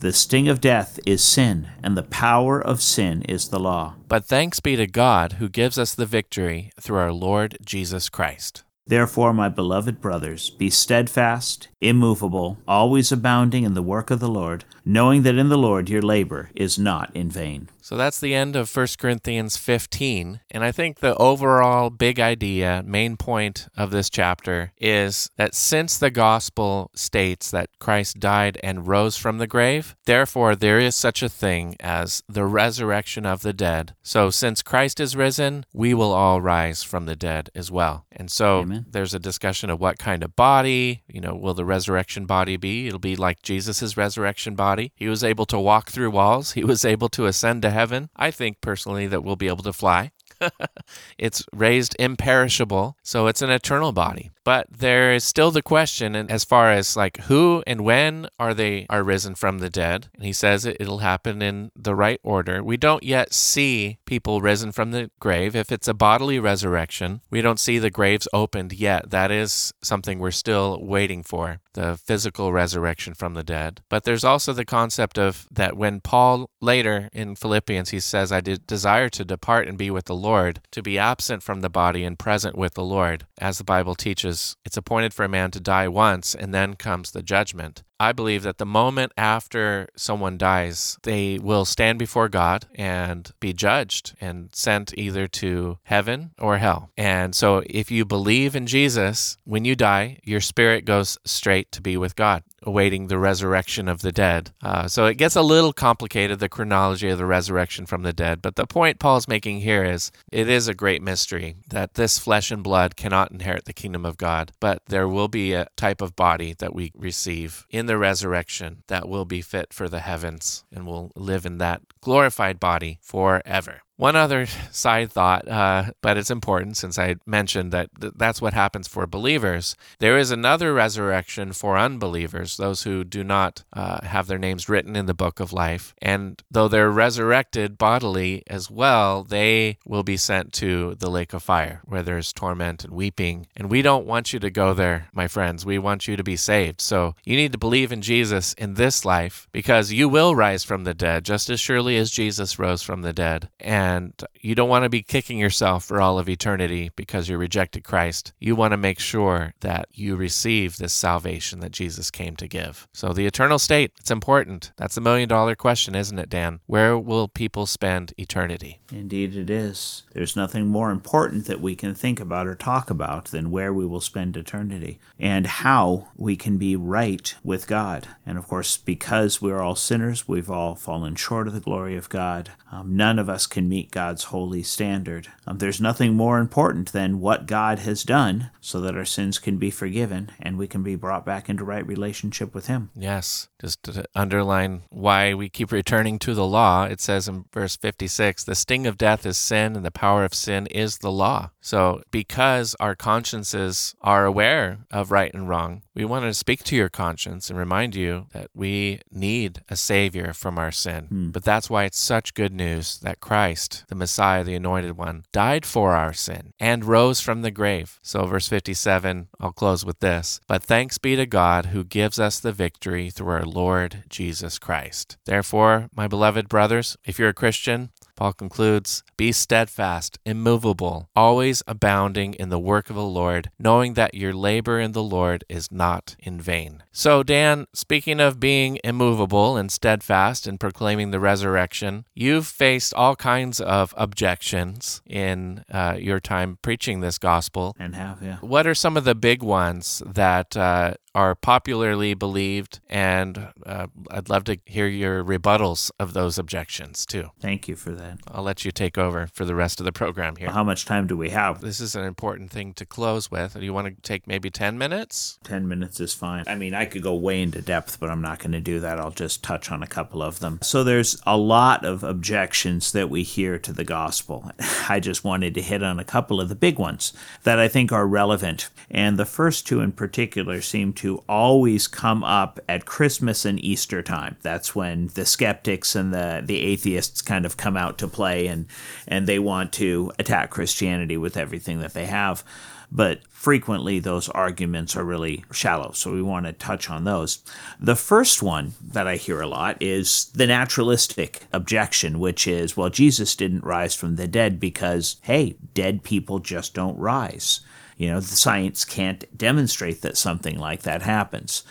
The 0.00 0.14
sting 0.14 0.48
of 0.48 0.62
death 0.62 0.98
is 1.04 1.22
sin, 1.22 1.68
and 1.82 1.94
the 1.94 2.02
power 2.02 2.58
of 2.58 2.80
sin 2.80 3.20
is 3.28 3.50
the 3.50 3.60
law. 3.60 3.96
But 4.08 4.24
thanks 4.24 4.58
be 4.58 4.74
to 4.76 4.86
God 4.86 5.34
who 5.34 5.50
gives 5.50 5.76
us 5.76 5.94
the 5.94 6.06
victory 6.06 6.72
through 6.80 6.96
our 6.96 7.12
Lord 7.12 7.58
Jesus 7.66 8.08
Christ. 8.08 8.64
Therefore, 8.86 9.34
my 9.34 9.50
beloved 9.50 10.00
brothers, 10.00 10.48
be 10.48 10.70
steadfast, 10.70 11.68
immovable, 11.82 12.56
always 12.66 13.12
abounding 13.12 13.64
in 13.64 13.74
the 13.74 13.82
work 13.82 14.10
of 14.10 14.20
the 14.20 14.30
Lord, 14.30 14.64
knowing 14.92 15.22
that 15.22 15.36
in 15.36 15.48
the 15.48 15.58
Lord 15.58 15.88
your 15.88 16.02
labor 16.02 16.50
is 16.54 16.78
not 16.78 17.14
in 17.14 17.30
vain. 17.30 17.68
So 17.90 17.96
that's 17.96 18.20
the 18.20 18.34
end 18.34 18.54
of 18.54 18.74
1 18.74 18.86
Corinthians 18.98 19.56
15. 19.56 20.40
And 20.52 20.62
I 20.62 20.70
think 20.70 21.00
the 21.00 21.16
overall 21.16 21.90
big 21.90 22.20
idea, 22.20 22.84
main 22.86 23.16
point 23.16 23.68
of 23.76 23.90
this 23.90 24.08
chapter 24.08 24.72
is 24.78 25.28
that 25.36 25.56
since 25.56 25.98
the 25.98 26.10
gospel 26.10 26.92
states 26.94 27.50
that 27.50 27.70
Christ 27.80 28.20
died 28.20 28.60
and 28.62 28.86
rose 28.86 29.16
from 29.16 29.38
the 29.38 29.48
grave, 29.48 29.96
therefore 30.06 30.54
there 30.54 30.78
is 30.78 30.94
such 30.94 31.20
a 31.20 31.28
thing 31.28 31.74
as 31.80 32.22
the 32.28 32.44
resurrection 32.44 33.26
of 33.26 33.42
the 33.42 33.52
dead. 33.52 33.94
So 34.02 34.30
since 34.30 34.62
Christ 34.62 35.00
is 35.00 35.16
risen, 35.16 35.64
we 35.72 35.92
will 35.92 36.12
all 36.12 36.40
rise 36.40 36.84
from 36.84 37.06
the 37.06 37.16
dead 37.16 37.50
as 37.56 37.72
well. 37.72 38.06
And 38.12 38.30
so 38.30 38.60
Amen. 38.60 38.86
there's 38.88 39.14
a 39.14 39.18
discussion 39.18 39.68
of 39.68 39.80
what 39.80 39.98
kind 39.98 40.22
of 40.22 40.36
body, 40.36 41.02
you 41.08 41.20
know, 41.20 41.34
will 41.34 41.54
the 41.54 41.64
resurrection 41.64 42.24
body 42.26 42.56
be? 42.56 42.86
It'll 42.86 42.98
be 43.00 43.16
like 43.16 43.42
Jesus' 43.42 43.96
resurrection 43.96 44.54
body. 44.54 44.79
He 44.94 45.08
was 45.08 45.22
able 45.22 45.46
to 45.46 45.58
walk 45.58 45.90
through 45.90 46.10
walls, 46.10 46.52
he 46.52 46.64
was 46.64 46.84
able 46.84 47.08
to 47.10 47.26
ascend 47.26 47.62
to 47.62 47.70
heaven. 47.70 48.08
I 48.16 48.30
think 48.30 48.60
personally 48.60 49.06
that 49.06 49.22
we'll 49.22 49.36
be 49.36 49.48
able 49.48 49.64
to 49.64 49.72
fly. 49.72 50.12
it's 51.18 51.44
raised 51.52 51.96
imperishable, 51.98 52.96
so 53.02 53.26
it's 53.26 53.42
an 53.42 53.50
eternal 53.50 53.92
body. 53.92 54.30
But 54.44 54.66
there 54.70 55.12
is 55.12 55.24
still 55.24 55.50
the 55.50 55.62
question 55.62 56.14
and 56.14 56.30
as 56.30 56.44
far 56.44 56.72
as 56.72 56.96
like 56.96 57.18
who 57.22 57.62
and 57.66 57.82
when 57.82 58.28
are 58.38 58.54
they 58.54 58.86
are 58.88 59.02
risen 59.02 59.34
from 59.34 59.58
the 59.58 59.70
dead. 59.70 60.08
And 60.14 60.24
he 60.24 60.32
says 60.32 60.64
it, 60.64 60.76
it'll 60.80 60.98
happen 60.98 61.42
in 61.42 61.70
the 61.76 61.94
right 61.94 62.20
order. 62.22 62.62
We 62.62 62.76
don't 62.76 63.02
yet 63.02 63.34
see 63.34 63.98
people 64.06 64.40
risen 64.40 64.72
from 64.72 64.90
the 64.90 65.10
grave. 65.20 65.54
If 65.54 65.70
it's 65.70 65.88
a 65.88 65.94
bodily 65.94 66.38
resurrection, 66.38 67.20
we 67.30 67.42
don't 67.42 67.60
see 67.60 67.78
the 67.78 67.90
graves 67.90 68.26
opened 68.32 68.72
yet. 68.72 69.10
That 69.10 69.30
is 69.30 69.72
something 69.82 70.18
we're 70.18 70.30
still 70.30 70.82
waiting 70.82 71.22
for, 71.22 71.60
the 71.74 71.96
physical 71.96 72.52
resurrection 72.52 73.14
from 73.14 73.34
the 73.34 73.44
dead. 73.44 73.82
But 73.88 74.04
there's 74.04 74.24
also 74.24 74.52
the 74.52 74.64
concept 74.64 75.18
of 75.18 75.46
that 75.50 75.76
when 75.76 76.00
Paul 76.00 76.50
later 76.60 77.08
in 77.12 77.36
Philippians 77.36 77.90
he 77.90 78.00
says 78.00 78.32
I 78.32 78.40
did 78.40 78.66
desire 78.66 79.08
to 79.10 79.24
depart 79.24 79.68
and 79.68 79.76
be 79.76 79.90
with 79.90 80.06
the 80.06 80.14
Lord, 80.14 80.29
to 80.70 80.82
be 80.82 80.98
absent 80.98 81.42
from 81.42 81.60
the 81.60 81.68
body 81.68 82.04
and 82.04 82.18
present 82.18 82.56
with 82.56 82.74
the 82.74 82.84
Lord. 82.84 83.26
As 83.38 83.58
the 83.58 83.64
Bible 83.64 83.94
teaches, 83.94 84.56
it's 84.64 84.76
appointed 84.76 85.12
for 85.12 85.24
a 85.24 85.28
man 85.28 85.50
to 85.52 85.60
die 85.60 85.88
once, 85.88 86.34
and 86.34 86.54
then 86.54 86.74
comes 86.74 87.10
the 87.10 87.22
judgment. 87.22 87.82
I 87.98 88.12
believe 88.12 88.44
that 88.44 88.56
the 88.56 88.64
moment 88.64 89.12
after 89.18 89.88
someone 89.94 90.38
dies, 90.38 90.96
they 91.02 91.38
will 91.38 91.66
stand 91.66 91.98
before 91.98 92.30
God 92.30 92.66
and 92.74 93.30
be 93.40 93.52
judged 93.52 94.16
and 94.22 94.48
sent 94.54 94.96
either 94.96 95.26
to 95.26 95.78
heaven 95.82 96.30
or 96.38 96.56
hell. 96.56 96.90
And 96.96 97.34
so, 97.34 97.62
if 97.66 97.90
you 97.90 98.06
believe 98.06 98.56
in 98.56 98.66
Jesus, 98.66 99.36
when 99.44 99.66
you 99.66 99.76
die, 99.76 100.18
your 100.24 100.40
spirit 100.40 100.86
goes 100.86 101.18
straight 101.26 101.70
to 101.72 101.82
be 101.82 101.98
with 101.98 102.16
God, 102.16 102.42
awaiting 102.62 103.06
the 103.06 103.18
resurrection 103.18 103.88
of 103.88 104.02
the 104.02 104.12
dead. 104.12 104.50
Uh, 104.62 104.86
so, 104.88 105.06
it 105.06 105.14
gets 105.14 105.36
a 105.36 105.42
little 105.42 105.72
complicated, 105.72 106.38
the 106.38 106.48
chronology 106.48 107.08
of 107.08 107.18
the 107.18 107.26
resurrection 107.26 107.86
from 107.86 108.02
the 108.02 108.12
dead. 108.12 108.42
But 108.42 108.56
the 108.56 108.66
point 108.66 108.98
Paul's 108.98 109.28
making 109.28 109.60
here 109.60 109.84
is 109.84 110.10
it 110.30 110.48
is 110.48 110.68
a 110.68 110.74
great 110.74 111.02
mystery 111.02 111.56
that 111.68 111.94
this 111.94 112.18
flesh 112.18 112.50
and 112.50 112.62
blood 112.62 112.96
cannot 112.96 113.32
inherit 113.32 113.64
the 113.64 113.72
kingdom 113.72 114.04
of 114.04 114.16
God, 114.16 114.52
but 114.60 114.82
there 114.86 115.08
will 115.08 115.28
be 115.28 115.52
a 115.52 115.68
type 115.76 116.00
of 116.00 116.16
body 116.16 116.54
that 116.58 116.74
we 116.74 116.92
receive 116.94 117.66
in 117.70 117.86
the 117.86 117.98
resurrection 117.98 118.82
that 118.88 119.08
will 119.08 119.24
be 119.24 119.40
fit 119.40 119.72
for 119.72 119.88
the 119.88 120.00
heavens 120.00 120.64
and 120.72 120.86
will 120.86 121.12
live 121.14 121.46
in 121.46 121.58
that 121.58 121.82
glorified 122.00 122.60
body 122.60 122.98
forever. 123.02 123.82
One 124.00 124.16
other 124.16 124.46
side 124.70 125.12
thought, 125.12 125.46
uh, 125.46 125.92
but 126.00 126.16
it's 126.16 126.30
important 126.30 126.78
since 126.78 126.98
I 126.98 127.16
mentioned 127.26 127.70
that 127.72 127.90
th- 128.00 128.14
that's 128.16 128.40
what 128.40 128.54
happens 128.54 128.88
for 128.88 129.06
believers. 129.06 129.76
There 129.98 130.16
is 130.16 130.30
another 130.30 130.72
resurrection 130.72 131.52
for 131.52 131.76
unbelievers, 131.76 132.56
those 132.56 132.84
who 132.84 133.04
do 133.04 133.22
not 133.22 133.62
uh, 133.74 134.02
have 134.06 134.26
their 134.26 134.38
names 134.38 134.70
written 134.70 134.96
in 134.96 135.04
the 135.04 135.12
book 135.12 135.38
of 135.38 135.52
life. 135.52 135.94
And 136.00 136.42
though 136.50 136.66
they're 136.66 136.90
resurrected 136.90 137.76
bodily 137.76 138.42
as 138.46 138.70
well, 138.70 139.22
they 139.22 139.76
will 139.84 140.02
be 140.02 140.16
sent 140.16 140.54
to 140.54 140.94
the 140.94 141.10
lake 141.10 141.34
of 141.34 141.42
fire 141.42 141.82
where 141.84 142.02
there's 142.02 142.32
torment 142.32 142.84
and 142.84 142.94
weeping. 142.94 143.48
And 143.54 143.70
we 143.70 143.82
don't 143.82 144.06
want 144.06 144.32
you 144.32 144.38
to 144.38 144.50
go 144.50 144.72
there, 144.72 145.08
my 145.12 145.28
friends. 145.28 145.66
We 145.66 145.78
want 145.78 146.08
you 146.08 146.16
to 146.16 146.24
be 146.24 146.36
saved. 146.36 146.80
So 146.80 147.16
you 147.22 147.36
need 147.36 147.52
to 147.52 147.58
believe 147.58 147.92
in 147.92 148.00
Jesus 148.00 148.54
in 148.54 148.74
this 148.74 149.04
life 149.04 149.46
because 149.52 149.92
you 149.92 150.08
will 150.08 150.34
rise 150.34 150.64
from 150.64 150.84
the 150.84 150.94
dead 150.94 151.22
just 151.26 151.50
as 151.50 151.60
surely 151.60 151.98
as 151.98 152.10
Jesus 152.10 152.58
rose 152.58 152.80
from 152.82 153.02
the 153.02 153.12
dead. 153.12 153.50
And 153.60 153.89
and 153.90 154.22
you 154.40 154.54
don't 154.54 154.68
want 154.68 154.84
to 154.84 154.88
be 154.88 155.02
kicking 155.02 155.38
yourself 155.38 155.84
for 155.84 156.00
all 156.00 156.18
of 156.18 156.28
eternity 156.28 156.90
because 156.96 157.28
you 157.28 157.36
rejected 157.36 157.82
Christ. 157.84 158.32
You 158.38 158.54
want 158.54 158.72
to 158.72 158.76
make 158.76 159.00
sure 159.00 159.54
that 159.60 159.86
you 159.92 160.16
receive 160.16 160.76
this 160.76 160.92
salvation 160.92 161.60
that 161.60 161.72
Jesus 161.72 162.10
came 162.10 162.36
to 162.36 162.46
give. 162.46 162.86
So, 162.92 163.12
the 163.12 163.26
eternal 163.26 163.58
state, 163.58 163.92
it's 163.98 164.10
important. 164.10 164.72
That's 164.76 164.94
the 164.94 165.00
million 165.00 165.28
dollar 165.28 165.54
question, 165.54 165.94
isn't 165.94 166.18
it, 166.18 166.28
Dan? 166.28 166.60
Where 166.66 166.96
will 166.98 167.28
people 167.28 167.66
spend 167.66 168.14
eternity? 168.16 168.80
Indeed, 168.92 169.36
it 169.36 169.50
is. 169.50 170.04
There's 170.12 170.36
nothing 170.36 170.66
more 170.66 170.90
important 170.90 171.46
that 171.46 171.60
we 171.60 171.74
can 171.74 171.94
think 171.94 172.20
about 172.20 172.46
or 172.46 172.54
talk 172.54 172.90
about 172.90 173.26
than 173.26 173.50
where 173.50 173.72
we 173.72 173.86
will 173.86 174.00
spend 174.00 174.36
eternity 174.36 174.98
and 175.18 175.46
how 175.46 176.08
we 176.16 176.36
can 176.36 176.58
be 176.58 176.76
right 176.76 177.34
with 177.42 177.66
God. 177.66 178.08
And 178.26 178.38
of 178.38 178.46
course, 178.46 178.76
because 178.76 179.40
we're 179.40 179.60
all 179.60 179.76
sinners, 179.76 180.28
we've 180.28 180.50
all 180.50 180.74
fallen 180.74 181.14
short 181.14 181.46
of 181.46 181.54
the 181.54 181.60
glory 181.60 181.96
of 181.96 182.08
God. 182.08 182.50
Um, 182.72 182.96
none 182.96 183.18
of 183.18 183.28
us 183.28 183.46
can 183.46 183.68
meet 183.68 183.79
God's 183.84 184.24
holy 184.24 184.62
standard. 184.62 185.28
Um, 185.46 185.58
there's 185.58 185.80
nothing 185.80 186.14
more 186.14 186.38
important 186.38 186.92
than 186.92 187.20
what 187.20 187.46
God 187.46 187.80
has 187.80 188.02
done 188.02 188.50
so 188.60 188.80
that 188.80 188.96
our 188.96 189.04
sins 189.04 189.38
can 189.38 189.58
be 189.58 189.70
forgiven 189.70 190.30
and 190.40 190.58
we 190.58 190.66
can 190.66 190.82
be 190.82 190.96
brought 190.96 191.24
back 191.24 191.48
into 191.48 191.64
right 191.64 191.86
relationship 191.86 192.54
with 192.54 192.66
Him. 192.66 192.90
Yes, 192.94 193.48
just 193.60 193.82
to 193.84 194.04
underline 194.14 194.82
why 194.90 195.34
we 195.34 195.48
keep 195.48 195.72
returning 195.72 196.18
to 196.20 196.34
the 196.34 196.46
law, 196.46 196.84
it 196.84 197.00
says 197.00 197.28
in 197.28 197.44
verse 197.52 197.76
56 197.76 198.44
the 198.44 198.54
sting 198.54 198.86
of 198.86 198.98
death 198.98 199.24
is 199.24 199.38
sin, 199.38 199.76
and 199.76 199.84
the 199.84 199.90
power 199.90 200.24
of 200.24 200.34
sin 200.34 200.66
is 200.66 200.98
the 200.98 201.12
law. 201.12 201.50
So, 201.60 202.02
because 202.10 202.74
our 202.80 202.94
consciences 202.94 203.94
are 204.00 204.24
aware 204.24 204.78
of 204.90 205.10
right 205.10 205.32
and 205.32 205.48
wrong, 205.48 205.82
we 205.94 206.04
want 206.04 206.24
to 206.24 206.34
speak 206.34 206.64
to 206.64 206.76
your 206.76 206.88
conscience 206.88 207.50
and 207.50 207.58
remind 207.58 207.94
you 207.94 208.26
that 208.32 208.48
we 208.54 209.00
need 209.10 209.62
a 209.68 209.76
Savior 209.76 210.32
from 210.32 210.58
our 210.58 210.72
sin. 210.72 211.04
Hmm. 211.06 211.30
But 211.30 211.44
that's 211.44 211.68
why 211.68 211.84
it's 211.84 211.98
such 211.98 212.34
good 212.34 212.52
news 212.52 212.98
that 213.00 213.20
Christ, 213.20 213.84
the 213.88 213.94
Messiah, 213.94 214.42
the 214.42 214.54
Anointed 214.54 214.96
One, 214.96 215.24
died 215.32 215.66
for 215.66 215.92
our 215.92 216.12
sin 216.12 216.52
and 216.58 216.84
rose 216.84 217.20
from 217.20 217.42
the 217.42 217.50
grave. 217.50 217.98
So, 218.02 218.24
verse 218.24 218.48
57, 218.48 219.28
I'll 219.38 219.52
close 219.52 219.84
with 219.84 220.00
this. 220.00 220.40
But 220.46 220.62
thanks 220.62 220.98
be 220.98 221.16
to 221.16 221.26
God 221.26 221.66
who 221.66 221.84
gives 221.84 222.18
us 222.18 222.40
the 222.40 222.52
victory 222.52 223.10
through 223.10 223.32
our 223.32 223.44
Lord 223.44 224.04
Jesus 224.08 224.58
Christ. 224.58 225.18
Therefore, 225.26 225.88
my 225.94 226.08
beloved 226.08 226.48
brothers, 226.48 226.96
if 227.04 227.18
you're 227.18 227.28
a 227.28 227.34
Christian, 227.34 227.90
Paul 228.20 228.34
concludes 228.34 229.02
Be 229.16 229.32
steadfast, 229.32 230.18
immovable, 230.26 231.08
always 231.16 231.62
abounding 231.66 232.34
in 232.34 232.50
the 232.50 232.58
work 232.58 232.90
of 232.90 232.96
the 232.96 233.02
Lord, 233.02 233.50
knowing 233.58 233.94
that 233.94 234.12
your 234.12 234.34
labor 234.34 234.78
in 234.78 234.92
the 234.92 235.02
Lord 235.02 235.42
is 235.48 235.72
not 235.72 236.16
in 236.18 236.38
vain. 236.38 236.82
So, 236.92 237.22
Dan, 237.22 237.66
speaking 237.72 238.20
of 238.20 238.38
being 238.38 238.78
immovable 238.84 239.56
and 239.56 239.72
steadfast 239.72 240.46
in 240.46 240.58
proclaiming 240.58 241.12
the 241.12 241.18
resurrection, 241.18 242.04
you've 242.14 242.46
faced 242.46 242.92
all 242.92 243.16
kinds 243.16 243.58
of 243.58 243.94
objections 243.96 245.00
in 245.06 245.64
uh, 245.72 245.96
your 245.98 246.20
time 246.20 246.58
preaching 246.60 247.00
this 247.00 247.16
gospel. 247.16 247.74
And 247.78 247.96
have, 247.96 248.22
yeah. 248.22 248.36
What 248.42 248.66
are 248.66 248.74
some 248.74 248.98
of 248.98 249.04
the 249.04 249.14
big 249.14 249.42
ones 249.42 250.02
that 250.04 250.54
uh, 250.58 250.92
are 251.14 251.34
popularly 251.34 252.14
believed, 252.14 252.80
and 252.88 253.48
uh, 253.66 253.88
I'd 254.10 254.28
love 254.28 254.44
to 254.44 254.58
hear 254.64 254.86
your 254.86 255.24
rebuttals 255.24 255.90
of 255.98 256.12
those 256.12 256.38
objections 256.38 257.04
too. 257.04 257.30
Thank 257.40 257.66
you 257.66 257.74
for 257.74 257.90
that. 257.92 258.18
I'll 258.28 258.44
let 258.44 258.64
you 258.64 258.70
take 258.70 258.96
over 258.96 259.26
for 259.26 259.44
the 259.44 259.54
rest 259.54 259.80
of 259.80 259.86
the 259.86 259.92
program 259.92 260.36
here. 260.36 260.50
How 260.50 260.62
much 260.62 260.84
time 260.84 261.06
do 261.06 261.16
we 261.16 261.30
have? 261.30 261.60
This 261.60 261.80
is 261.80 261.96
an 261.96 262.04
important 262.04 262.50
thing 262.50 262.74
to 262.74 262.86
close 262.86 263.30
with. 263.30 263.54
Do 263.54 263.64
you 263.64 263.74
want 263.74 263.88
to 263.88 264.02
take 264.02 264.26
maybe 264.26 264.50
10 264.50 264.78
minutes? 264.78 265.38
10 265.44 265.66
minutes 265.66 265.98
is 265.98 266.14
fine. 266.14 266.44
I 266.46 266.54
mean, 266.54 266.74
I 266.74 266.84
could 266.84 267.02
go 267.02 267.14
way 267.14 267.42
into 267.42 267.60
depth, 267.60 267.98
but 267.98 268.10
I'm 268.10 268.22
not 268.22 268.38
going 268.38 268.52
to 268.52 268.60
do 268.60 268.78
that. 268.80 269.00
I'll 269.00 269.10
just 269.10 269.42
touch 269.42 269.72
on 269.72 269.82
a 269.82 269.88
couple 269.88 270.22
of 270.22 270.38
them. 270.38 270.60
So 270.62 270.84
there's 270.84 271.20
a 271.26 271.36
lot 271.36 271.84
of 271.84 272.04
objections 272.04 272.92
that 272.92 273.10
we 273.10 273.24
hear 273.24 273.58
to 273.58 273.72
the 273.72 273.84
gospel. 273.84 274.52
I 274.88 275.00
just 275.00 275.24
wanted 275.24 275.54
to 275.54 275.62
hit 275.62 275.82
on 275.82 275.98
a 275.98 276.04
couple 276.04 276.40
of 276.40 276.48
the 276.48 276.54
big 276.54 276.78
ones 276.78 277.12
that 277.42 277.58
I 277.58 277.66
think 277.66 277.90
are 277.90 278.06
relevant. 278.06 278.68
And 278.90 279.18
the 279.18 279.26
first 279.26 279.66
two 279.66 279.80
in 279.80 279.92
particular 279.92 280.60
seem 280.60 280.92
to 280.94 280.99
always 281.28 281.86
come 281.88 282.22
up 282.22 282.60
at 282.68 282.84
Christmas 282.84 283.44
and 283.44 283.62
Easter 283.64 284.02
time. 284.02 284.36
That's 284.42 284.74
when 284.74 285.08
the 285.08 285.24
skeptics 285.24 285.94
and 285.94 286.12
the, 286.12 286.42
the 286.44 286.60
atheists 286.60 287.22
kind 287.22 287.46
of 287.46 287.56
come 287.56 287.76
out 287.76 287.98
to 287.98 288.08
play 288.08 288.46
and, 288.46 288.66
and 289.08 289.26
they 289.26 289.38
want 289.38 289.72
to 289.74 290.12
attack 290.18 290.50
Christianity 290.50 291.16
with 291.16 291.36
everything 291.36 291.80
that 291.80 291.94
they 291.94 292.06
have. 292.06 292.44
But 292.92 293.20
frequently 293.28 294.00
those 294.00 294.28
arguments 294.28 294.96
are 294.96 295.04
really 295.04 295.44
shallow, 295.52 295.92
so 295.92 296.12
we 296.12 296.22
want 296.22 296.46
to 296.46 296.52
touch 296.52 296.90
on 296.90 297.04
those. 297.04 297.38
The 297.78 297.94
first 297.94 298.42
one 298.42 298.72
that 298.82 299.06
I 299.06 299.16
hear 299.16 299.40
a 299.40 299.46
lot 299.46 299.80
is 299.80 300.26
the 300.34 300.46
naturalistic 300.46 301.44
objection, 301.52 302.18
which 302.18 302.48
is, 302.48 302.76
well, 302.76 302.90
Jesus 302.90 303.36
didn't 303.36 303.64
rise 303.64 303.94
from 303.94 304.16
the 304.16 304.26
dead 304.26 304.58
because, 304.58 305.16
hey, 305.22 305.56
dead 305.72 306.02
people 306.02 306.40
just 306.40 306.74
don't 306.74 306.98
rise. 306.98 307.60
You 308.00 308.08
know, 308.08 308.20
the 308.20 308.34
science 308.34 308.86
can't 308.86 309.26
demonstrate 309.36 310.00
that 310.00 310.16
something 310.16 310.58
like 310.58 310.82
that 310.82 311.02
happens. 311.02 311.64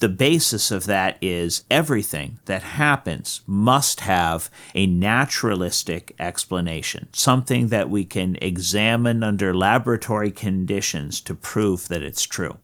The 0.00 0.10
basis 0.10 0.70
of 0.70 0.84
that 0.84 1.16
is 1.22 1.64
everything 1.70 2.38
that 2.44 2.62
happens 2.62 3.40
must 3.46 4.00
have 4.00 4.50
a 4.74 4.86
naturalistic 4.86 6.14
explanation, 6.18 7.08
something 7.14 7.68
that 7.68 7.88
we 7.88 8.04
can 8.04 8.36
examine 8.42 9.22
under 9.22 9.54
laboratory 9.54 10.30
conditions 10.30 11.18
to 11.22 11.34
prove 11.34 11.88
that 11.88 12.02
it's 12.02 12.24
true. 12.24 12.58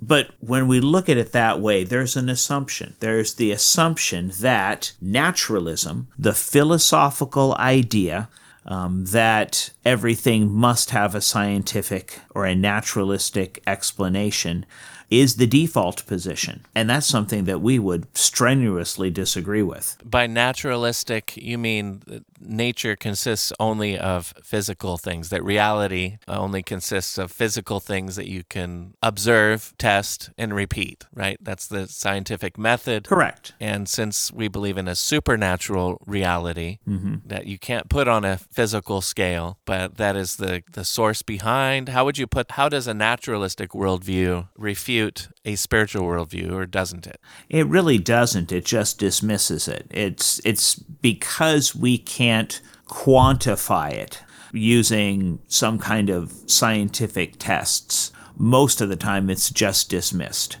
But 0.00 0.30
when 0.40 0.66
we 0.66 0.80
look 0.80 1.10
at 1.10 1.18
it 1.18 1.32
that 1.32 1.60
way, 1.60 1.84
there's 1.84 2.16
an 2.16 2.30
assumption. 2.30 2.96
There's 3.00 3.34
the 3.34 3.52
assumption 3.52 4.32
that 4.40 4.92
naturalism, 4.98 6.08
the 6.18 6.32
philosophical 6.32 7.54
idea 7.58 8.30
um, 8.66 9.04
that 9.06 9.70
everything 9.84 10.52
must 10.52 10.90
have 10.90 11.14
a 11.14 11.20
scientific 11.20 12.20
or 12.34 12.46
a 12.46 12.54
naturalistic 12.54 13.62
explanation, 13.66 14.64
is 15.10 15.36
the 15.36 15.46
default 15.46 16.06
position. 16.06 16.64
And 16.74 16.88
that's 16.88 17.06
something 17.06 17.44
that 17.44 17.60
we 17.60 17.78
would 17.78 18.06
strenuously 18.16 19.10
disagree 19.10 19.62
with. 19.62 19.98
By 20.02 20.26
naturalistic, 20.26 21.36
you 21.36 21.58
mean 21.58 22.24
nature 22.42 22.96
consists 22.96 23.52
only 23.58 23.98
of 23.98 24.34
physical 24.42 24.98
things, 24.98 25.30
that 25.30 25.44
reality 25.44 26.18
only 26.28 26.62
consists 26.62 27.18
of 27.18 27.30
physical 27.30 27.80
things 27.80 28.16
that 28.16 28.28
you 28.28 28.44
can 28.44 28.94
observe, 29.02 29.74
test, 29.78 30.30
and 30.36 30.54
repeat, 30.54 31.06
right? 31.14 31.38
That's 31.40 31.66
the 31.66 31.88
scientific 31.88 32.58
method. 32.58 33.08
Correct. 33.08 33.54
And 33.60 33.88
since 33.88 34.32
we 34.32 34.48
believe 34.48 34.76
in 34.76 34.88
a 34.88 34.94
supernatural 34.94 36.00
reality 36.06 36.78
mm-hmm. 36.88 37.16
that 37.26 37.46
you 37.46 37.58
can't 37.58 37.88
put 37.88 38.08
on 38.08 38.24
a 38.24 38.38
physical 38.38 39.00
scale, 39.00 39.58
but 39.64 39.96
that 39.96 40.16
is 40.16 40.36
the, 40.36 40.62
the 40.72 40.84
source 40.84 41.22
behind, 41.22 41.90
how 41.90 42.04
would 42.04 42.18
you 42.18 42.26
put, 42.26 42.52
how 42.52 42.68
does 42.68 42.86
a 42.86 42.94
naturalistic 42.94 43.70
worldview 43.70 44.48
refute? 44.56 45.28
A 45.44 45.56
spiritual 45.56 46.06
worldview, 46.06 46.52
or 46.52 46.66
doesn't 46.66 47.06
it? 47.06 47.20
It 47.48 47.66
really 47.66 47.98
doesn't. 47.98 48.52
It 48.52 48.64
just 48.64 48.98
dismisses 48.98 49.68
it. 49.68 49.86
It's 49.90 50.40
it's 50.44 50.76
because 50.76 51.74
we 51.74 51.98
can't 51.98 52.60
quantify 52.86 53.92
it 53.92 54.22
using 54.52 55.40
some 55.48 55.78
kind 55.78 56.10
of 56.10 56.32
scientific 56.46 57.38
tests. 57.38 58.12
Most 58.36 58.80
of 58.80 58.88
the 58.88 58.96
time, 58.96 59.30
it's 59.30 59.50
just 59.50 59.90
dismissed. 59.90 60.58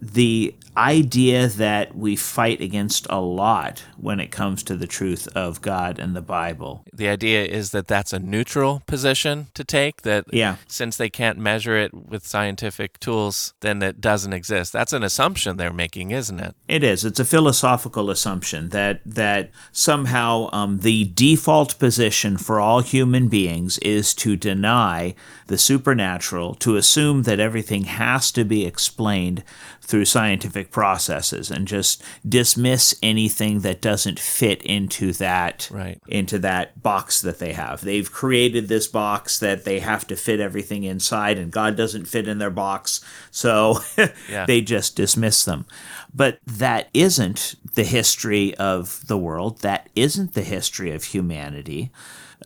The 0.00 0.54
idea 0.76 1.48
that 1.48 1.96
we 1.96 2.16
fight 2.16 2.60
against 2.60 3.06
a 3.10 3.20
lot 3.20 3.84
when 3.96 4.20
it 4.20 4.30
comes 4.30 4.62
to 4.64 4.76
the 4.76 4.86
truth 4.86 5.28
of 5.34 5.60
God 5.62 5.98
and 5.98 6.14
the 6.14 6.22
Bible. 6.22 6.84
The 6.92 7.08
idea 7.08 7.44
is 7.44 7.70
that 7.70 7.86
that's 7.86 8.12
a 8.12 8.18
neutral 8.18 8.82
position 8.86 9.48
to 9.54 9.64
take, 9.64 10.02
that 10.02 10.24
yeah. 10.32 10.56
since 10.66 10.96
they 10.96 11.10
can't 11.10 11.38
measure 11.38 11.76
it 11.76 11.94
with 11.94 12.26
scientific 12.26 12.98
tools, 13.00 13.54
then 13.60 13.82
it 13.82 14.00
doesn't 14.00 14.32
exist. 14.32 14.72
That's 14.72 14.92
an 14.92 15.02
assumption 15.02 15.56
they're 15.56 15.72
making, 15.72 16.10
isn't 16.10 16.40
it? 16.40 16.54
It 16.68 16.82
is. 16.82 17.04
It's 17.04 17.20
a 17.20 17.24
philosophical 17.24 18.10
assumption 18.10 18.70
that, 18.70 19.00
that 19.06 19.50
somehow 19.72 20.48
um, 20.52 20.80
the 20.80 21.04
default 21.14 21.78
position 21.78 22.36
for 22.36 22.60
all 22.60 22.80
human 22.80 23.28
beings 23.28 23.78
is 23.78 24.14
to 24.14 24.36
deny 24.36 25.14
the 25.46 25.58
supernatural, 25.58 26.54
to 26.56 26.76
assume 26.76 27.22
that 27.22 27.40
everything 27.40 27.84
has 27.84 28.32
to 28.32 28.44
be 28.44 28.64
explained 28.64 29.44
through 29.80 30.04
scientific 30.04 30.63
processes 30.70 31.50
and 31.50 31.66
just 31.66 32.02
dismiss 32.28 32.94
anything 33.02 33.60
that 33.60 33.80
doesn't 33.80 34.18
fit 34.18 34.62
into 34.62 35.12
that 35.12 35.68
right. 35.70 36.00
into 36.08 36.38
that 36.38 36.82
box 36.82 37.20
that 37.20 37.38
they 37.38 37.52
have. 37.52 37.80
They've 37.80 38.10
created 38.10 38.68
this 38.68 38.86
box 38.86 39.38
that 39.38 39.64
they 39.64 39.80
have 39.80 40.06
to 40.08 40.16
fit 40.16 40.40
everything 40.40 40.84
inside 40.84 41.38
and 41.38 41.50
God 41.50 41.76
doesn't 41.76 42.06
fit 42.06 42.28
in 42.28 42.38
their 42.38 42.50
box. 42.50 43.04
So 43.30 43.80
yeah. 44.28 44.46
they 44.46 44.60
just 44.60 44.96
dismiss 44.96 45.44
them. 45.44 45.66
But 46.14 46.38
that 46.46 46.88
isn't 46.94 47.56
the 47.74 47.84
history 47.84 48.54
of 48.56 49.06
the 49.06 49.18
world. 49.18 49.60
That 49.60 49.88
isn't 49.96 50.34
the 50.34 50.42
history 50.42 50.92
of 50.92 51.04
humanity. 51.04 51.90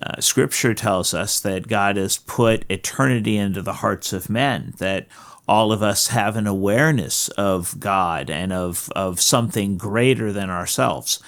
Uh, 0.01 0.21
scripture 0.21 0.75
tells 0.75 1.13
us 1.13 1.41
that 1.41 1.69
God 1.69 1.97
has 1.97 2.19
put 2.19 2.65
eternity 2.71 3.37
into 3.37 3.63
the 3.63 3.75
hearts 3.75 4.13
of 4.13 4.31
men, 4.31 4.75
that 4.79 5.07
all 5.49 5.73
of 5.73 5.83
us 5.83 6.09
have 6.09 6.37
an 6.37 6.47
awareness 6.47 7.29
of 7.31 7.81
God 7.81 8.29
and 8.29 8.53
of, 8.53 8.91
of 8.95 9.21
something 9.21 9.79
greater 9.79 10.33
than 10.33 10.51
ourselves. 10.51 11.21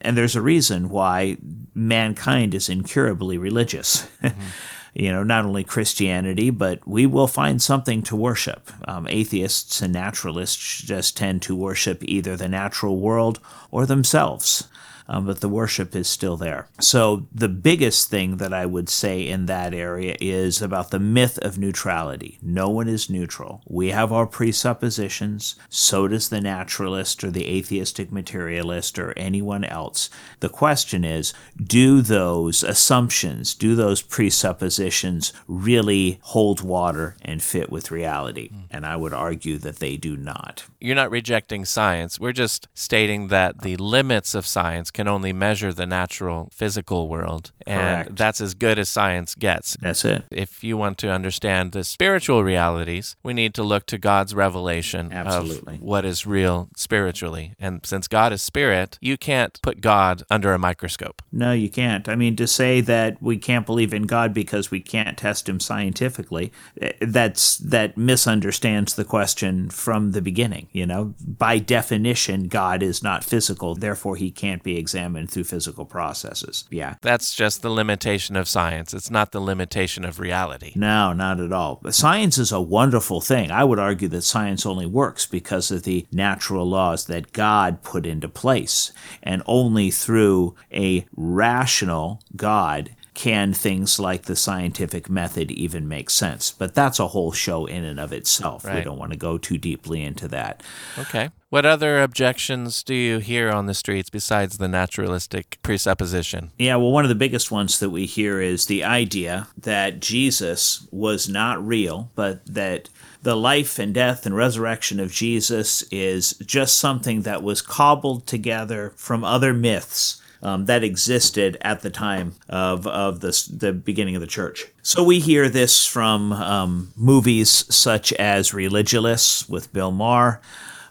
And 0.00 0.16
there's 0.16 0.36
a 0.36 0.42
reason 0.42 0.88
why 0.88 1.38
mankind 1.74 2.54
is 2.54 2.68
incurably 2.68 3.36
religious. 3.36 4.08
Mm-hmm. 4.22 4.40
you 4.94 5.10
know, 5.10 5.24
not 5.24 5.44
only 5.44 5.64
Christianity, 5.64 6.50
but 6.50 6.86
we 6.86 7.04
will 7.04 7.26
find 7.26 7.60
something 7.60 8.02
to 8.02 8.14
worship. 8.14 8.70
Um, 8.86 9.08
atheists 9.08 9.82
and 9.82 9.92
naturalists 9.92 10.82
just 10.82 11.16
tend 11.16 11.42
to 11.42 11.56
worship 11.56 12.04
either 12.04 12.36
the 12.36 12.48
natural 12.48 13.00
world 13.00 13.40
or 13.72 13.86
themselves 13.86 14.68
um, 15.08 15.26
but 15.26 15.40
the 15.40 15.48
worship 15.48 15.94
is 15.94 16.08
still 16.08 16.36
there. 16.36 16.68
So, 16.80 17.26
the 17.32 17.48
biggest 17.48 18.08
thing 18.08 18.38
that 18.38 18.52
I 18.52 18.66
would 18.66 18.88
say 18.88 19.26
in 19.26 19.46
that 19.46 19.74
area 19.74 20.16
is 20.20 20.62
about 20.62 20.90
the 20.90 20.98
myth 20.98 21.38
of 21.38 21.58
neutrality. 21.58 22.38
No 22.42 22.68
one 22.68 22.88
is 22.88 23.10
neutral. 23.10 23.62
We 23.66 23.90
have 23.90 24.12
our 24.12 24.26
presuppositions, 24.26 25.56
so 25.68 26.08
does 26.08 26.28
the 26.28 26.40
naturalist 26.40 27.22
or 27.24 27.30
the 27.30 27.46
atheistic 27.46 28.10
materialist 28.10 28.98
or 28.98 29.12
anyone 29.16 29.64
else. 29.64 30.10
The 30.40 30.48
question 30.48 31.04
is 31.04 31.34
do 31.62 32.00
those 32.00 32.62
assumptions, 32.62 33.54
do 33.54 33.74
those 33.74 34.02
presuppositions 34.02 35.32
really 35.46 36.18
hold 36.22 36.62
water 36.62 37.16
and 37.22 37.42
fit 37.42 37.70
with 37.70 37.90
reality? 37.90 38.50
And 38.70 38.86
I 38.86 38.96
would 38.96 39.12
argue 39.12 39.58
that 39.58 39.76
they 39.76 39.96
do 39.96 40.16
not. 40.16 40.64
You're 40.80 40.94
not 40.94 41.10
rejecting 41.10 41.64
science. 41.64 42.18
We're 42.18 42.32
just 42.32 42.68
stating 42.74 43.28
that 43.28 43.62
the 43.62 43.76
limits 43.76 44.34
of 44.34 44.46
science 44.46 44.90
can 44.94 45.08
only 45.08 45.32
measure 45.32 45.72
the 45.72 45.86
natural 45.86 46.48
physical 46.52 47.08
world. 47.08 47.52
And 47.66 48.06
Correct. 48.06 48.16
that's 48.16 48.40
as 48.40 48.54
good 48.54 48.78
as 48.78 48.88
science 48.88 49.34
gets. 49.34 49.76
That's 49.80 50.04
it. 50.04 50.24
If 50.30 50.64
you 50.64 50.76
want 50.76 50.96
to 50.98 51.10
understand 51.10 51.72
the 51.72 51.84
spiritual 51.84 52.42
realities, 52.44 53.16
we 53.22 53.34
need 53.34 53.52
to 53.54 53.62
look 53.62 53.86
to 53.86 53.98
God's 53.98 54.34
revelation 54.34 55.12
Absolutely. 55.12 55.74
of 55.74 55.82
what 55.82 56.04
is 56.04 56.26
real 56.26 56.68
spiritually. 56.76 57.54
And 57.58 57.84
since 57.84 58.08
God 58.08 58.32
is 58.32 58.40
spirit, 58.40 58.98
you 59.00 59.16
can't 59.16 59.60
put 59.62 59.80
God 59.80 60.22
under 60.30 60.52
a 60.52 60.58
microscope. 60.58 61.20
No, 61.32 61.52
you 61.52 61.68
can't. 61.68 62.08
I 62.08 62.14
mean, 62.14 62.36
to 62.36 62.46
say 62.46 62.80
that 62.82 63.20
we 63.20 63.36
can't 63.36 63.66
believe 63.66 63.92
in 63.92 64.04
God 64.04 64.32
because 64.32 64.70
we 64.70 64.80
can't 64.80 65.18
test 65.18 65.48
him 65.48 65.58
scientifically, 65.58 66.52
eh, 66.80 66.92
that's 67.00 67.58
that 67.58 67.96
misunderstands 67.96 68.94
the 68.94 69.04
question 69.04 69.68
from 69.70 70.12
the 70.12 70.22
beginning, 70.22 70.68
you 70.70 70.86
know? 70.86 71.14
By 71.20 71.58
definition, 71.58 72.46
God 72.46 72.82
is 72.82 73.02
not 73.02 73.24
physical, 73.24 73.74
therefore 73.74 74.14
he 74.16 74.30
can't 74.30 74.62
be 74.62 74.78
examined 74.84 75.30
through 75.30 75.44
physical 75.44 75.86
processes. 75.86 76.64
Yeah. 76.70 76.96
That's 77.00 77.34
just 77.34 77.62
the 77.62 77.70
limitation 77.70 78.36
of 78.36 78.46
science. 78.46 78.92
It's 78.92 79.10
not 79.10 79.32
the 79.32 79.40
limitation 79.40 80.04
of 80.04 80.20
reality. 80.20 80.72
No, 80.76 81.14
not 81.14 81.40
at 81.40 81.54
all. 81.54 81.80
Science 81.90 82.36
is 82.36 82.52
a 82.52 82.60
wonderful 82.60 83.22
thing. 83.22 83.50
I 83.50 83.64
would 83.64 83.78
argue 83.78 84.08
that 84.08 84.22
science 84.22 84.66
only 84.66 84.84
works 84.84 85.24
because 85.24 85.70
of 85.70 85.84
the 85.84 86.06
natural 86.12 86.68
laws 86.68 87.06
that 87.06 87.32
God 87.32 87.82
put 87.82 88.04
into 88.04 88.28
place. 88.28 88.92
And 89.22 89.42
only 89.46 89.90
through 89.90 90.54
a 90.70 91.06
rational 91.16 92.20
God 92.36 92.93
can 93.14 93.52
things 93.52 94.00
like 94.00 94.24
the 94.24 94.36
scientific 94.36 95.08
method 95.08 95.50
even 95.50 95.88
make 95.88 96.10
sense? 96.10 96.50
But 96.50 96.74
that's 96.74 96.98
a 96.98 97.08
whole 97.08 97.32
show 97.32 97.66
in 97.66 97.84
and 97.84 98.00
of 98.00 98.12
itself. 98.12 98.64
We 98.64 98.82
don't 98.82 98.98
want 98.98 99.12
to 99.12 99.18
go 99.18 99.38
too 99.38 99.56
deeply 99.56 100.02
into 100.02 100.28
that. 100.28 100.62
Okay. 100.98 101.30
What 101.48 101.64
other 101.64 102.02
objections 102.02 102.82
do 102.82 102.94
you 102.94 103.18
hear 103.18 103.50
on 103.50 103.66
the 103.66 103.74
streets 103.74 104.10
besides 104.10 104.58
the 104.58 104.66
naturalistic 104.66 105.58
presupposition? 105.62 106.50
Yeah, 106.58 106.74
well, 106.76 106.90
one 106.90 107.04
of 107.04 107.08
the 107.08 107.14
biggest 107.14 107.52
ones 107.52 107.78
that 107.78 107.90
we 107.90 108.06
hear 108.06 108.40
is 108.40 108.66
the 108.66 108.82
idea 108.82 109.46
that 109.56 110.00
Jesus 110.00 110.88
was 110.90 111.28
not 111.28 111.64
real, 111.64 112.10
but 112.16 112.44
that 112.46 112.88
the 113.22 113.36
life 113.36 113.78
and 113.78 113.94
death 113.94 114.26
and 114.26 114.34
resurrection 114.34 114.98
of 114.98 115.12
Jesus 115.12 115.82
is 115.92 116.32
just 116.44 116.76
something 116.76 117.22
that 117.22 117.44
was 117.44 117.62
cobbled 117.62 118.26
together 118.26 118.92
from 118.96 119.22
other 119.22 119.54
myths. 119.54 120.20
Um, 120.44 120.66
that 120.66 120.84
existed 120.84 121.56
at 121.62 121.80
the 121.80 121.88
time 121.88 122.34
of, 122.50 122.86
of 122.86 123.20
the, 123.20 123.48
the 123.50 123.72
beginning 123.72 124.14
of 124.14 124.20
the 124.20 124.26
church. 124.26 124.66
So 124.82 125.02
we 125.02 125.18
hear 125.18 125.48
this 125.48 125.86
from 125.86 126.34
um, 126.34 126.92
movies 126.96 127.64
such 127.74 128.12
as 128.12 128.50
Religulous 128.50 129.48
with 129.48 129.72
Bill 129.72 129.90
Maher. 129.90 130.42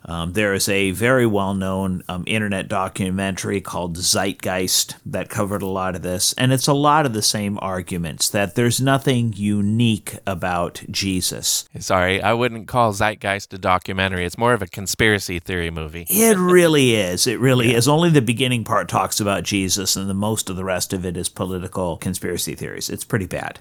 Um, 0.05 0.33
there 0.33 0.53
is 0.53 0.67
a 0.67 0.91
very 0.91 1.25
well 1.25 1.53
known 1.53 2.03
um, 2.09 2.23
internet 2.27 2.67
documentary 2.67 3.61
called 3.61 3.97
Zeitgeist 3.97 4.95
that 5.05 5.29
covered 5.29 5.61
a 5.61 5.67
lot 5.67 5.95
of 5.95 6.01
this. 6.01 6.33
And 6.37 6.51
it's 6.51 6.67
a 6.67 6.73
lot 6.73 7.05
of 7.05 7.13
the 7.13 7.21
same 7.21 7.57
arguments 7.61 8.29
that 8.29 8.55
there's 8.55 8.81
nothing 8.81 9.33
unique 9.35 10.17
about 10.27 10.83
Jesus. 10.89 11.67
Sorry, 11.79 12.21
I 12.21 12.33
wouldn't 12.33 12.67
call 12.67 12.93
Zeitgeist 12.93 13.53
a 13.53 13.57
documentary. 13.57 14.25
It's 14.25 14.37
more 14.37 14.53
of 14.53 14.61
a 14.61 14.67
conspiracy 14.67 15.39
theory 15.39 15.69
movie. 15.69 16.05
It 16.09 16.37
really 16.37 16.95
is. 16.95 17.27
It 17.27 17.39
really 17.39 17.73
is. 17.73 17.87
Only 17.87 18.09
the 18.09 18.21
beginning 18.21 18.63
part 18.63 18.87
talks 18.89 19.19
about 19.19 19.43
Jesus, 19.43 19.95
and 19.95 20.09
the 20.09 20.13
most 20.13 20.49
of 20.49 20.55
the 20.55 20.63
rest 20.63 20.93
of 20.93 21.05
it 21.05 21.17
is 21.17 21.29
political 21.29 21.97
conspiracy 21.97 22.55
theories. 22.55 22.89
It's 22.89 23.03
pretty 23.03 23.27
bad. 23.27 23.59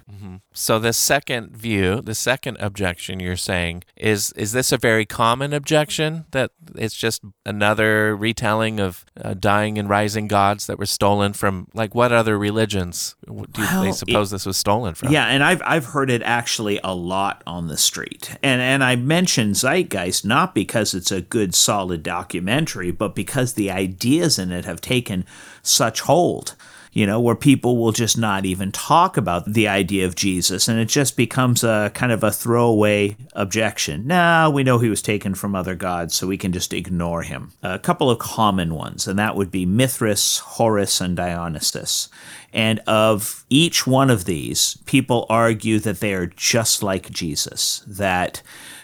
So 0.53 0.79
the 0.79 0.93
second 0.93 1.55
view, 1.55 2.01
the 2.01 2.15
second 2.15 2.57
objection 2.59 3.19
you're 3.19 3.35
saying 3.35 3.83
is 3.95 4.31
is 4.33 4.51
this 4.51 4.71
a 4.71 4.77
very 4.77 5.05
common 5.05 5.53
objection 5.53 6.25
that 6.33 6.51
it's 6.75 6.93
just 6.95 7.21
another 7.45 8.15
retelling 8.15 8.79
of 8.79 9.05
uh, 9.19 9.33
dying 9.33 9.79
and 9.79 9.87
rising 9.89 10.27
gods 10.27 10.67
that 10.67 10.77
were 10.77 10.85
stolen 10.85 11.33
from 11.33 11.67
like 11.73 11.95
what 11.95 12.11
other 12.11 12.37
religions 12.37 13.15
do 13.25 13.33
Well, 13.55 13.83
they 13.83 13.89
it- 13.89 13.95
suppose 13.95 14.29
this 14.29 14.45
was 14.45 14.57
stolen 14.57 14.93
from? 14.93 15.11
Yeah, 15.11 15.25
and 15.27 15.43
I've 15.43 15.61
I've 15.65 15.85
heard 15.85 16.09
it 16.11 16.21
actually 16.23 16.79
a 16.83 16.93
lot 16.93 17.41
on 17.47 17.67
the 17.69 17.77
street. 17.77 18.37
And 18.43 18.61
and 18.61 18.83
I 18.83 18.95
mentioned 18.97 19.55
Zeitgeist 19.55 20.25
not 20.25 20.53
because 20.53 20.93
it's 20.93 21.11
a 21.11 21.21
good 21.21 21.55
solid 21.55 22.03
documentary, 22.03 22.91
but 22.91 23.15
because 23.15 23.53
the 23.53 23.71
ideas 23.71 24.37
in 24.37 24.51
it 24.51 24.65
have 24.65 24.81
taken 24.81 25.25
such 25.61 26.01
hold. 26.01 26.55
You 26.93 27.07
know, 27.07 27.19
where 27.19 27.35
people 27.35 27.77
will 27.77 27.91
just 27.91 28.19
not 28.19 28.45
even 28.45 28.71
talk 28.71 29.17
about 29.17 29.51
the 29.51 29.67
idea 29.67 30.05
of 30.05 30.15
Jesus, 30.15 30.67
and 30.67 30.79
it 30.79 30.87
just 30.87 31.17
becomes 31.17 31.63
a 31.63 31.91
kind 31.95 32.11
of 32.11 32.23
a 32.23 32.31
throwaway 32.31 33.17
objection. 33.33 34.05
Nah, 34.05 34.49
we 34.49 34.63
know 34.63 34.77
he 34.77 34.89
was 34.89 35.01
taken 35.01 35.33
from 35.33 35.55
other 35.55 35.73
gods, 35.73 36.13
so 36.13 36.27
we 36.27 36.37
can 36.37 36.51
just 36.51 36.71
ignore 36.71 37.23
him. 37.23 37.51
A 37.63 37.79
couple 37.79 38.11
of 38.11 38.19
common 38.19 38.75
ones, 38.75 39.07
and 39.07 39.17
that 39.17 39.35
would 39.35 39.49
be 39.49 39.65
Mithras, 39.65 40.37
Horus, 40.37 41.01
and 41.01 41.17
Dionysus. 41.17 42.09
And 42.53 42.79
of 42.85 43.43
each 43.49 43.87
one 43.87 44.11
of 44.11 44.25
these, 44.25 44.77
people 44.85 45.25
argue 45.29 45.79
that 45.79 45.99
they 45.99 46.13
are 46.13 46.27
just 46.27 46.83
like 46.83 47.09
Jesus, 47.09 47.83
that 47.87 48.43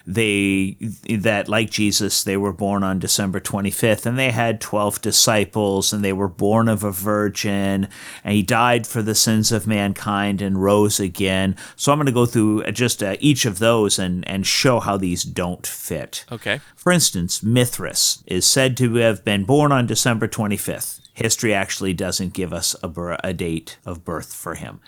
they 0.10 0.76
that 1.08 1.48
like 1.48 1.70
Jesus 1.70 2.24
they 2.24 2.36
were 2.36 2.52
born 2.52 2.84
on 2.84 2.98
December 2.98 3.40
25th 3.40 4.08
and 4.08 4.18
they 4.18 4.32
had 4.32 4.60
12 4.60 5.02
disciples 5.02 5.94
and 5.94 6.04
they 6.04 6.14
were 6.14 6.28
born 6.28 6.68
of 6.68 6.84
a 6.84 6.92
virgin 6.92 7.88
and 8.24 8.34
he 8.34 8.42
died 8.42 8.88
for 8.88 9.04
the 9.04 9.14
sins 9.14 9.52
of 9.52 9.68
mankind 9.68 10.42
and 10.42 10.64
rose 10.64 11.00
again. 11.00 11.56
So 11.76 11.92
I'm 11.92 12.00
going 12.00 12.08
to 12.08 12.12
go 12.12 12.26
through 12.26 12.64
just 12.72 13.04
uh, 13.04 13.18
each 13.20 13.46
of 13.46 13.60
those 13.60 14.00
and 14.00 14.28
and 14.28 14.48
show 14.48 14.80
how 14.80 14.98
these 14.98 15.24
don't 15.24 15.66
fit. 15.66 16.26
Okay. 16.32 16.60
For 16.76 16.92
instance, 16.92 17.44
Mithras 17.44 18.24
is 18.26 18.48
said 18.48 18.76
to 18.78 18.96
have 18.96 19.24
been 19.24 19.44
born 19.44 19.72
on 19.72 19.86
December 19.86 20.28
25th. 20.28 21.02
History 21.14 21.54
actually 21.54 21.94
doesn't 21.94 22.34
give 22.34 22.52
us 22.52 22.76
a, 22.82 23.18
a 23.24 23.34
date 23.34 23.78
of 23.86 24.04
birth 24.04 24.34
for 24.34 24.56
him. 24.56 24.80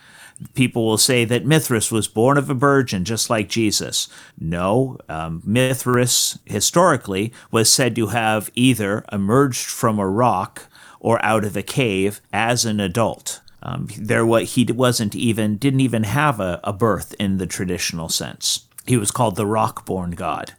People 0.54 0.86
will 0.86 0.98
say 0.98 1.26
that 1.26 1.46
Mithras 1.46 1.92
was 1.92 2.08
born 2.08 2.38
of 2.38 2.50
a 2.50 2.54
virgin, 2.54 3.06
just 3.06 3.30
like 3.30 3.48
Jesus. 3.48 4.08
No, 4.40 4.98
um, 5.08 5.42
Mithras 5.46 6.40
historically 6.46 7.32
was 7.52 7.70
said 7.70 7.96
to 7.96 8.08
have 8.08 8.50
either 8.56 9.06
emerged 9.12 9.68
from 9.68 10.00
a 10.00 10.08
rock 10.08 10.68
or 11.00 11.24
out 11.24 11.44
of 11.44 11.56
a 11.56 11.64
cave 11.64 12.22
as 12.34 12.66
an 12.66 12.80
adult. 12.80 13.42
Um, 13.64 13.88
there, 13.98 14.26
what 14.26 14.44
he 14.44 14.66
wasn't 14.66 15.16
even 15.16 15.58
didn't 15.58 15.82
even 15.82 16.04
have 16.04 16.40
a, 16.40 16.60
a 16.64 16.74
birth 16.74 17.14
in 17.20 17.38
the 17.38 17.48
traditional 17.48 18.10
sense. 18.10 18.66
He 18.86 18.98
was 18.98 19.12
called 19.12 19.36
the 19.36 19.46
rock-born 19.46 20.12
god. 20.12 20.54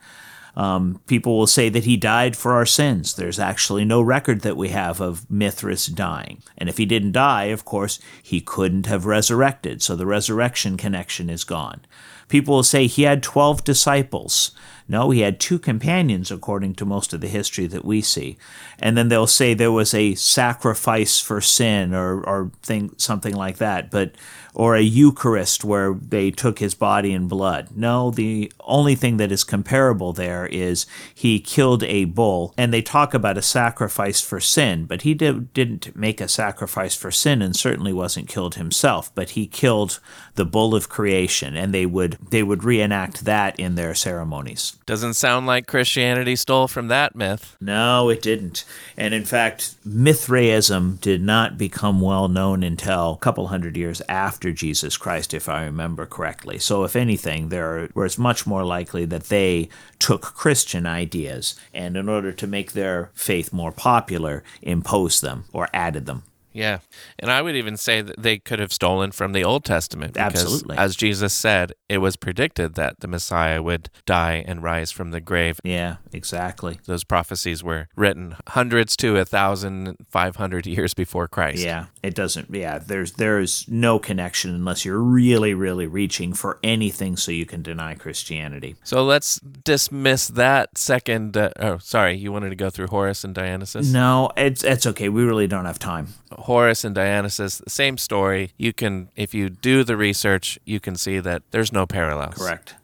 Um, 0.55 1.01
people 1.07 1.39
will 1.39 1.47
say 1.47 1.69
that 1.71 1.85
he 1.85 1.97
died 1.97 2.37
for 2.37 2.53
our 2.53 2.67
sins. 2.67 3.15
There's 3.15 3.39
actually 3.39 3.85
no 3.85 4.03
record 4.03 4.43
that 4.43 4.57
we 4.57 4.69
have 4.69 5.01
of 5.01 5.31
Mithras 5.31 5.87
dying. 5.87 6.43
And 6.59 6.69
if 6.69 6.77
he 6.77 6.87
didn't 6.87 7.13
die, 7.13 7.45
of 7.45 7.65
course, 7.65 7.99
he 8.23 8.41
couldn't 8.41 8.87
have 8.87 9.07
resurrected. 9.07 9.83
So 9.83 9.97
the 9.97 10.07
resurrection 10.07 10.77
connection 10.77 11.31
is 11.31 11.45
gone. 11.45 11.81
People 12.29 12.55
will 12.55 12.63
say 12.63 12.87
he 12.87 13.03
had 13.03 13.23
12 13.23 13.65
disciples. 13.65 14.53
No, 14.89 15.11
he 15.11 15.21
had 15.21 15.41
two 15.41 15.59
companions, 15.59 16.31
according 16.31 16.75
to 16.75 16.85
most 16.85 17.13
of 17.13 17.21
the 17.21 17.29
history 17.29 17.67
that 17.67 17.85
we 17.85 18.01
see. 18.01 18.37
And 18.79 18.97
then 18.97 19.09
they'll 19.09 19.27
say 19.27 19.55
there 19.55 19.73
was 19.73 19.95
a 19.95 20.15
sacrifice 20.15 21.21
for 21.21 21.41
sin 21.41 21.95
or, 21.95 22.23
or 22.23 22.51
thing, 22.63 22.95
something 22.97 23.35
like 23.35 23.59
that. 23.59 23.91
But 23.91 24.13
or 24.55 24.77
a 24.77 24.83
Eucharist 24.83 25.65
where 25.65 25.95
they 25.95 26.31
took 26.31 26.59
his 26.59 26.75
body 26.75 27.13
and 27.13 27.29
blood. 27.29 27.69
No, 27.75 28.11
the 28.11 28.53
only 28.61 28.95
thing 28.95 29.17
that 29.17 29.33
is 29.33 29.45
comparable 29.45 30.13
there 30.13 30.47
is 30.47 30.87
he 31.15 31.41
killed 31.41 31.83
a 31.85 32.05
bull, 32.05 32.53
and 32.59 32.73
they 32.73 32.83
talk 32.83 33.15
about 33.15 33.39
a 33.39 33.43
sacrifice 33.43 34.21
for 34.21 34.41
sin, 34.41 34.85
but 34.85 35.03
he 35.03 35.15
did, 35.15 35.53
didn't 35.55 35.97
make 35.97 36.21
a 36.21 36.29
sacrifice 36.29 36.95
for 36.95 37.11
sin 37.11 37.41
and 37.41 37.57
certainly 37.57 37.93
wasn't 37.93 38.29
killed 38.29 38.57
himself, 38.57 39.15
but 39.15 39.31
he 39.31 39.47
killed 39.47 40.01
the 40.35 40.45
bull 40.45 40.75
of 40.75 40.89
creation, 40.89 41.57
and 41.57 41.73
they 41.73 41.87
would 41.87 42.19
they 42.31 42.43
would 42.43 42.65
reenact 42.65 43.25
that 43.25 43.59
in 43.59 43.75
their 43.75 43.95
ceremonies. 43.95 44.77
Doesn't 44.87 45.15
sound 45.15 45.47
like 45.47 45.67
Christianity 45.67 46.37
stole 46.37 46.69
from 46.69 46.89
that 46.89 47.15
myth. 47.15 47.57
No, 47.61 48.09
it 48.09 48.21
didn't. 48.21 48.65
And 48.97 49.15
in 49.15 49.25
fact, 49.25 49.77
Mithraism 49.85 50.99
did 51.01 51.23
not 51.23 51.57
become 51.57 52.01
well 52.01 52.29
known 52.29 52.63
until 52.63 53.13
a 53.13 53.19
couple 53.19 53.49
hundred 53.49 53.77
years 53.77 54.03
after 54.09 54.53
Jesus 54.53 54.97
Christ, 54.97 55.33
if 55.35 55.49
I 55.49 55.65
remember 55.65 56.07
correctly. 56.07 56.59
So, 56.59 56.85
if 56.85 56.97
anything, 56.97 57.49
there 57.49 57.89
where 57.93 58.07
it's 58.07 58.19
much 58.19 58.47
more 58.47 58.65
likely 58.65 59.05
that 59.07 59.25
they 59.25 59.69
took 59.99 60.23
Christian 60.23 60.87
ideas 60.87 61.59
and, 61.73 61.97
in 61.97 62.09
order 62.09 62.33
to 62.33 62.47
make 62.47 62.73
their 62.73 63.11
faith 63.15 63.53
more 63.53 63.73
popular, 63.73 64.43
imposed 64.61 65.23
them 65.23 65.45
or 65.53 65.69
added 65.73 66.07
them. 66.07 66.25
Yeah. 66.53 66.79
And 67.19 67.31
I 67.31 67.43
would 67.43 67.57
even 67.57 67.77
say 67.77 68.03
that 68.03 68.23
they 68.23 68.39
could 68.39 68.59
have 68.59 68.73
stolen 68.73 69.13
from 69.13 69.33
the 69.33 69.45
Old 69.45 69.65
Testament. 69.65 70.15
Because, 70.15 70.43
Absolutely. 70.43 70.77
As 70.77 70.97
Jesus 70.97 71.33
said, 71.33 71.73
it 71.89 71.99
was 71.99 72.17
predicted 72.17 72.75
that 72.75 73.01
the 73.01 73.09
Messiah 73.09 73.63
would 73.63 73.91
die 74.07 74.45
and 74.47 74.63
rise 74.63 74.91
from 74.91 75.11
the 75.11 75.21
grave. 75.21 75.61
Yeah, 75.65 75.97
exactly. 76.13 76.79
Those 76.87 77.05
prophecies 77.05 77.63
were 77.63 77.89
written 77.97 78.37
hundreds 78.49 78.97
to 78.99 79.19
a 79.19 79.25
thousand 79.25 79.97
five 80.09 80.37
hundred 80.37 80.67
years 80.67 80.95
before 80.95 81.29
Christ. 81.29 81.63
Yeah, 81.63 81.87
it 82.03 82.15
doesn't. 82.15 82.55
Yeah, 82.55 82.79
there's 82.79 83.13
there's 83.13 83.67
no 83.69 83.99
connection 83.99 84.55
unless 84.55 84.85
you're 84.85 84.99
really, 84.99 85.55
really 85.55 85.87
reaching 85.87 86.33
for 86.33 86.59
anything 86.63 87.17
so 87.17 87.31
you 87.33 87.47
can 87.47 87.63
deny 87.63 87.95
Christianity. 87.95 88.77
So 88.85 89.05
let's 89.05 89.39
dismiss 89.41 90.29
that 90.29 90.79
second. 90.79 91.37
Uh, 91.37 91.51
oh, 91.59 91.79
sorry. 91.79 92.17
You 92.17 92.33
wanted 92.33 92.51
to 92.51 92.57
go 92.57 92.71
through 92.71 92.89
Horus 92.89 93.25
and 93.25 93.35
Dionysus? 93.35 93.93
No, 93.93 94.31
it's 94.37 94.65
it's 94.65 94.87
okay. 94.87 95.09
We 95.09 95.25
really 95.25 95.47
don't 95.47 95.65
have 95.65 95.79
time. 95.79 96.09
Horus 96.43 96.85
and 96.85 96.95
Dionysus, 96.95 97.59
the 97.59 97.71
same 97.71 97.99
story. 97.99 98.53
You 98.57 98.73
can, 98.73 99.09
if 99.17 99.35
you 99.35 99.49
do 99.49 99.85
the 99.85 99.97
research, 99.97 100.59
you 100.65 100.81
can 100.81 100.97
see 100.97 101.19
that 101.19 101.43
there's 101.51 101.73
no 101.73 101.87
parallels. 101.87 102.35
Correct. 102.35 102.75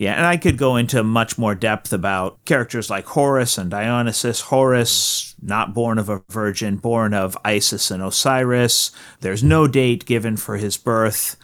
Yeah, 0.00 0.14
and 0.14 0.24
I 0.24 0.38
could 0.38 0.56
go 0.56 0.76
into 0.76 1.04
much 1.04 1.36
more 1.36 1.54
depth 1.54 1.92
about 1.92 2.42
characters 2.46 2.88
like 2.88 3.04
Horus 3.04 3.58
and 3.58 3.70
Dionysus. 3.70 4.40
Horus, 4.40 5.34
not 5.42 5.74
born 5.74 5.98
of 5.98 6.08
a 6.08 6.22
virgin, 6.30 6.78
born 6.78 7.12
of 7.12 7.36
Isis 7.44 7.90
and 7.90 8.02
Osiris. 8.02 8.92
There's 9.20 9.44
no 9.44 9.66
date 9.66 10.06
given 10.06 10.38
for 10.38 10.56
his 10.56 10.78
birth 10.78 11.36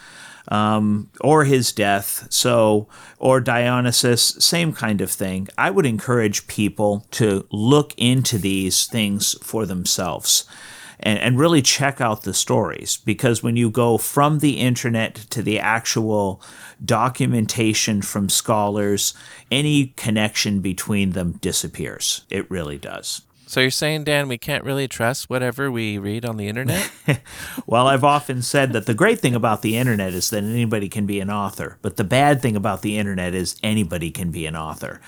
um, 0.48 1.10
or 1.20 1.44
his 1.44 1.70
death. 1.70 2.28
So, 2.30 2.88
or 3.18 3.42
Dionysus, 3.42 4.36
same 4.38 4.72
kind 4.72 5.02
of 5.02 5.10
thing. 5.10 5.48
I 5.58 5.68
would 5.68 5.84
encourage 5.84 6.46
people 6.46 7.04
to 7.10 7.46
look 7.50 7.92
into 7.98 8.38
these 8.38 8.86
things 8.86 9.36
for 9.42 9.66
themselves 9.66 10.46
and, 11.00 11.18
and 11.18 11.38
really 11.38 11.62
check 11.62 12.00
out 12.00 12.22
the 12.22 12.34
stories 12.34 12.96
because 12.96 13.42
when 13.42 13.56
you 13.56 13.70
go 13.70 13.98
from 13.98 14.38
the 14.38 14.58
internet 14.58 15.14
to 15.30 15.42
the 15.42 15.58
actual 15.58 16.40
documentation 16.84 18.02
from 18.02 18.28
scholars, 18.28 19.14
any 19.50 19.88
connection 19.96 20.60
between 20.60 21.10
them 21.10 21.32
disappears. 21.40 22.24
It 22.30 22.50
really 22.50 22.78
does. 22.78 23.22
So 23.48 23.60
you're 23.60 23.70
saying, 23.70 24.04
Dan, 24.04 24.26
we 24.26 24.38
can't 24.38 24.64
really 24.64 24.88
trust 24.88 25.30
whatever 25.30 25.70
we 25.70 25.98
read 25.98 26.24
on 26.24 26.36
the 26.36 26.48
internet? 26.48 26.90
well, 27.66 27.86
I've 27.86 28.02
often 28.02 28.42
said 28.42 28.72
that 28.72 28.86
the 28.86 28.94
great 28.94 29.20
thing 29.20 29.36
about 29.36 29.62
the 29.62 29.76
internet 29.76 30.12
is 30.14 30.30
that 30.30 30.42
anybody 30.42 30.88
can 30.88 31.06
be 31.06 31.20
an 31.20 31.30
author, 31.30 31.78
but 31.80 31.96
the 31.96 32.02
bad 32.02 32.42
thing 32.42 32.56
about 32.56 32.82
the 32.82 32.98
internet 32.98 33.34
is 33.34 33.56
anybody 33.62 34.10
can 34.10 34.32
be 34.32 34.46
an 34.46 34.56
author. 34.56 35.00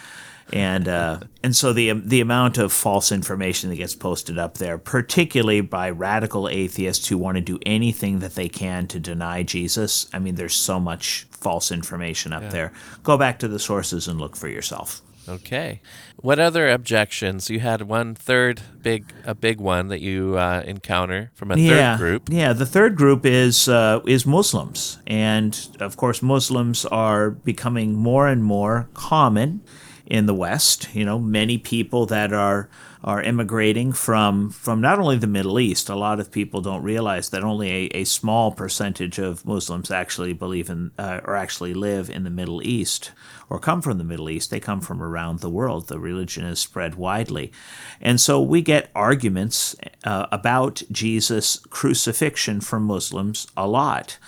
And 0.53 0.89
uh, 0.89 1.21
and 1.43 1.55
so 1.55 1.73
the 1.73 1.93
the 1.93 2.21
amount 2.21 2.57
of 2.59 2.73
false 2.73 3.13
information 3.13 3.69
that 3.71 3.77
gets 3.77 3.95
posted 3.95 4.39
up 4.39 4.59
there, 4.59 4.79
particularly 4.79 5.61
by 5.61 5.91
radical 5.91 6.49
atheists 6.49 7.09
who 7.09 7.19
want 7.19 7.37
to 7.37 7.43
do 7.43 7.59
anything 7.67 8.21
that 8.21 8.35
they 8.35 8.49
can 8.49 8.87
to 8.89 8.99
deny 8.99 9.43
Jesus, 9.43 10.09
I 10.13 10.19
mean, 10.19 10.37
there's 10.37 10.55
so 10.55 10.81
much 10.81 11.27
false 11.31 11.71
information 11.71 12.33
up 12.33 12.45
yeah. 12.45 12.49
there. 12.49 12.73
Go 13.03 13.19
back 13.19 13.39
to 13.41 13.49
the 13.49 13.59
sources 13.59 14.09
and 14.09 14.19
look 14.19 14.37
for 14.37 14.49
yourself. 14.49 15.03
Okay. 15.29 15.83
What 16.17 16.39
other 16.39 16.69
objections? 16.69 17.51
You 17.51 17.61
had 17.61 17.83
one 17.83 18.15
third 18.15 18.63
big, 18.83 19.13
a 19.25 19.35
big 19.35 19.61
one 19.61 19.89
that 19.89 20.01
you 20.01 20.37
uh, 20.39 20.63
encounter 20.67 21.31
from 21.35 21.51
a 21.53 21.57
yeah, 21.57 21.97
third 21.97 21.99
group. 21.99 22.29
Yeah, 22.31 22.53
the 22.55 22.67
third 22.67 22.97
group 22.97 23.27
is 23.27 23.69
uh, 23.69 24.01
is 24.07 24.27
Muslims, 24.27 24.99
and 25.07 25.77
of 25.81 25.97
course, 25.97 26.23
Muslims 26.23 26.87
are 26.87 27.31
becoming 27.31 27.95
more 27.95 28.27
and 28.27 28.43
more 28.43 28.89
common 28.95 29.63
in 30.09 30.27
the 30.27 30.35
West. 30.35 30.89
You 30.95 31.05
know, 31.05 31.19
many 31.19 31.59
people 31.59 32.07
that 32.07 32.33
are 32.33 32.69
are 33.05 33.23
immigrating 33.23 33.93
from 33.93 34.51
from 34.51 34.81
not 34.81 34.99
only 34.99 35.17
the 35.17 35.27
Middle 35.27 35.61
East. 35.61 35.89
A 35.89 35.95
lot 35.95 36.19
of 36.19 36.33
people 36.33 36.61
don't 36.61 36.83
realize 36.83 37.29
that 37.29 37.45
only 37.45 37.71
a, 37.71 37.99
a 37.99 38.05
small 38.05 38.51
percentage 38.51 39.19
of 39.19 39.47
Muslims 39.47 39.91
actually 39.91 40.33
believe 40.33 40.69
in 40.71 40.91
uh, 40.99 41.21
or 41.25 41.37
actually 41.37 41.75
live 41.75 42.11
in 42.11 42.25
the 42.25 42.31
Middle 42.31 42.63
East 42.67 43.13
or 43.51 43.61
come 43.61 43.81
from 43.83 43.99
the 43.99 44.05
Middle 44.05 44.31
East. 44.31 44.51
They 44.51 44.61
come 44.61 44.81
from 44.81 45.03
around 45.03 45.41
the 45.41 45.51
world. 45.51 45.89
The 45.89 46.01
religion 46.01 46.45
is 46.45 46.59
spread 46.59 46.95
widely, 46.97 47.53
and 48.01 48.21
so 48.21 48.41
we 48.41 48.63
get 48.63 48.91
arguments 48.95 49.77
uh, 50.05 50.27
about 50.33 50.83
Jesus' 50.91 51.59
crucifixion 51.69 52.61
from 52.61 52.85
Muslims 52.85 53.47
a 53.57 53.69
lot, 53.69 54.19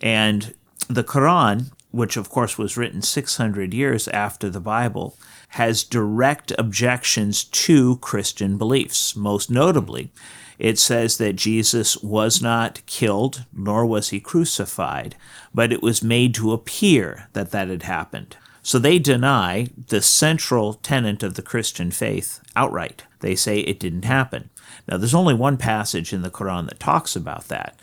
and 0.00 0.54
the 0.88 1.04
Quran 1.04 1.70
which 1.96 2.16
of 2.16 2.28
course 2.28 2.58
was 2.58 2.76
written 2.76 3.02
600 3.02 3.72
years 3.72 4.06
after 4.08 4.50
the 4.50 4.60
Bible, 4.60 5.16
has 5.50 5.82
direct 5.82 6.52
objections 6.58 7.44
to 7.44 7.96
Christian 7.96 8.58
beliefs. 8.58 9.16
Most 9.16 9.50
notably, 9.50 10.10
it 10.58 10.78
says 10.78 11.18
that 11.18 11.34
Jesus 11.34 11.96
was 11.98 12.42
not 12.42 12.84
killed, 12.86 13.44
nor 13.52 13.86
was 13.86 14.10
he 14.10 14.20
crucified, 14.20 15.16
but 15.54 15.72
it 15.72 15.82
was 15.82 16.02
made 16.02 16.34
to 16.34 16.52
appear 16.52 17.28
that 17.32 17.50
that 17.50 17.68
had 17.68 17.84
happened. 17.84 18.36
So 18.62 18.78
they 18.78 18.98
deny 18.98 19.68
the 19.88 20.02
central 20.02 20.74
tenet 20.74 21.22
of 21.22 21.34
the 21.34 21.42
Christian 21.42 21.90
faith 21.90 22.40
outright. 22.56 23.04
They 23.20 23.36
say 23.36 23.60
it 23.60 23.78
didn't 23.78 24.04
happen. 24.04 24.50
Now, 24.88 24.96
there's 24.96 25.14
only 25.14 25.34
one 25.34 25.56
passage 25.56 26.12
in 26.12 26.22
the 26.22 26.30
Quran 26.30 26.66
that 26.68 26.80
talks 26.80 27.14
about 27.14 27.48
that. 27.48 27.78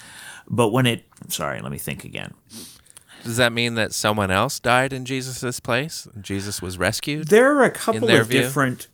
But 0.48 0.70
when 0.70 0.86
it, 0.86 1.06
sorry, 1.30 1.62
let 1.62 1.72
me 1.72 1.78
think 1.78 2.04
again. 2.04 2.34
Does 3.24 3.38
that 3.38 3.54
mean 3.54 3.76
that 3.76 3.94
someone 3.94 4.32
else 4.32 4.60
died 4.60 4.94
in 4.94 5.06
Jesus' 5.06 5.60
place? 5.60 6.08
Jesus 6.20 6.62
was 6.62 6.78
rescued? 6.78 7.28
There 7.30 7.56
are 7.58 7.64
a 7.64 7.72
couple 7.72 8.10
of 8.10 8.28
view? 8.28 8.42
different 8.42 8.88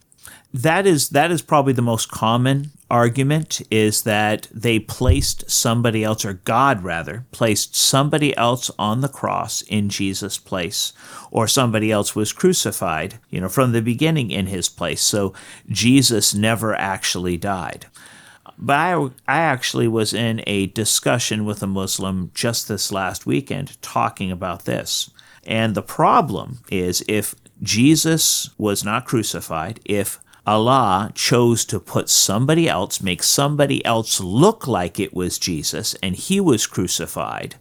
that 0.54 0.88
is 0.88 1.10
that 1.10 1.32
is 1.32 1.42
probably 1.42 1.74
the 1.74 1.82
most 1.82 2.10
common 2.10 2.72
argument 2.90 3.62
is 3.70 4.02
that 4.02 4.48
they 4.52 4.80
placed 4.80 5.50
somebody 5.50 6.04
else 6.04 6.26
or 6.26 6.34
God 6.34 6.84
rather 6.84 7.26
placed 7.32 7.76
somebody 7.76 8.36
else 8.36 8.72
on 8.80 9.02
the 9.02 9.08
cross 9.08 9.62
in 9.64 9.90
Jesus 9.90 10.40
place 10.40 10.92
or 11.30 11.48
somebody 11.48 11.92
else 11.92 12.16
was 12.16 12.34
crucified 12.34 13.20
you 13.30 13.40
know 13.40 13.50
from 13.50 13.74
the 13.74 13.82
beginning 13.82 14.32
in 14.32 14.48
his 14.48 14.70
place 14.70 15.02
so 15.02 15.34
Jesus 15.70 16.34
never 16.34 16.74
actually 16.74 17.38
died 17.38 17.86
but 18.60 18.76
I, 18.76 18.93
I 19.28 19.39
actually 19.39 19.88
was 19.88 20.14
in 20.14 20.43
a 20.45 20.68
discussion 20.68 21.45
with 21.45 21.64
a 21.64 21.68
Muslim 21.68 22.32
just 22.34 22.68
this 22.68 22.91
last 22.91 23.26
weekend 23.26 23.82
talking 23.82 24.32
about 24.32 24.66
this. 24.66 25.10
And 25.45 25.74
the 25.74 25.82
problem 25.82 26.60
is 26.70 27.03
if 27.07 27.36
Jesus 27.62 28.49
was 28.57 28.84
not 28.84 29.05
crucified, 29.05 29.80
if 29.86 30.20
Allah 30.45 31.12
chose 31.16 31.64
to 31.66 31.80
put 31.80 32.10
somebody 32.10 32.68
else, 32.68 33.01
make 33.01 33.24
somebody 33.24 33.84
else 33.86 34.20
look 34.20 34.68
like 34.68 34.99
it 34.99 35.14
was 35.14 35.39
Jesus, 35.39 35.95
and 36.03 36.16
he 36.16 36.39
was 36.39 36.68
crucified, 36.68 37.55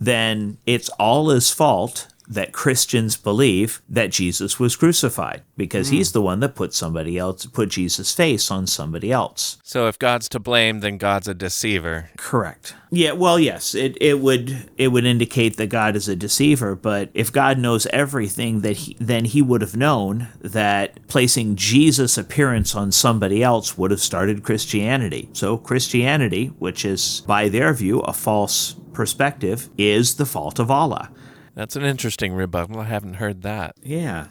then 0.00 0.58
it's 0.66 0.88
all 0.90 1.28
his 1.28 1.50
fault 1.50 2.08
that 2.30 2.52
Christians 2.52 3.16
believe 3.16 3.82
that 3.88 4.12
Jesus 4.12 4.60
was 4.60 4.76
crucified 4.76 5.42
because 5.56 5.88
mm. 5.88 5.94
he's 5.94 6.12
the 6.12 6.22
one 6.22 6.38
that 6.40 6.54
put 6.54 6.72
somebody 6.72 7.18
else, 7.18 7.44
put 7.46 7.70
Jesus' 7.70 8.14
face 8.14 8.52
on 8.52 8.68
somebody 8.68 9.10
else. 9.10 9.58
So 9.64 9.88
if 9.88 9.98
God's 9.98 10.28
to 10.30 10.38
blame, 10.38 10.78
then 10.78 10.96
God's 10.96 11.26
a 11.26 11.34
deceiver. 11.34 12.10
Correct. 12.16 12.74
Yeah, 12.92 13.12
well, 13.12 13.38
yes, 13.38 13.74
it, 13.74 13.96
it 14.00 14.20
would 14.20 14.70
it 14.76 14.88
would 14.88 15.04
indicate 15.04 15.56
that 15.56 15.68
God 15.68 15.96
is 15.96 16.08
a 16.08 16.16
deceiver, 16.16 16.76
but 16.76 17.10
if 17.14 17.32
God 17.32 17.58
knows 17.58 17.86
everything, 17.86 18.60
that 18.60 18.76
he, 18.76 18.96
then 19.00 19.24
he 19.24 19.42
would 19.42 19.60
have 19.60 19.76
known 19.76 20.28
that 20.40 21.06
placing 21.08 21.56
Jesus' 21.56 22.16
appearance 22.16 22.74
on 22.76 22.92
somebody 22.92 23.42
else 23.42 23.76
would 23.76 23.90
have 23.90 24.00
started 24.00 24.44
Christianity. 24.44 25.28
So 25.32 25.56
Christianity, 25.56 26.46
which 26.58 26.84
is 26.84 27.22
by 27.26 27.48
their 27.48 27.74
view 27.74 28.00
a 28.00 28.12
false 28.12 28.74
perspective, 28.92 29.68
is 29.78 30.14
the 30.14 30.26
fault 30.26 30.58
of 30.58 30.70
Allah. 30.70 31.10
That's 31.54 31.76
an 31.76 31.84
interesting 31.84 32.32
rebuttal. 32.32 32.80
I 32.80 32.84
haven't 32.84 33.14
heard 33.14 33.42
that. 33.42 33.76
Yeah. 33.82 34.28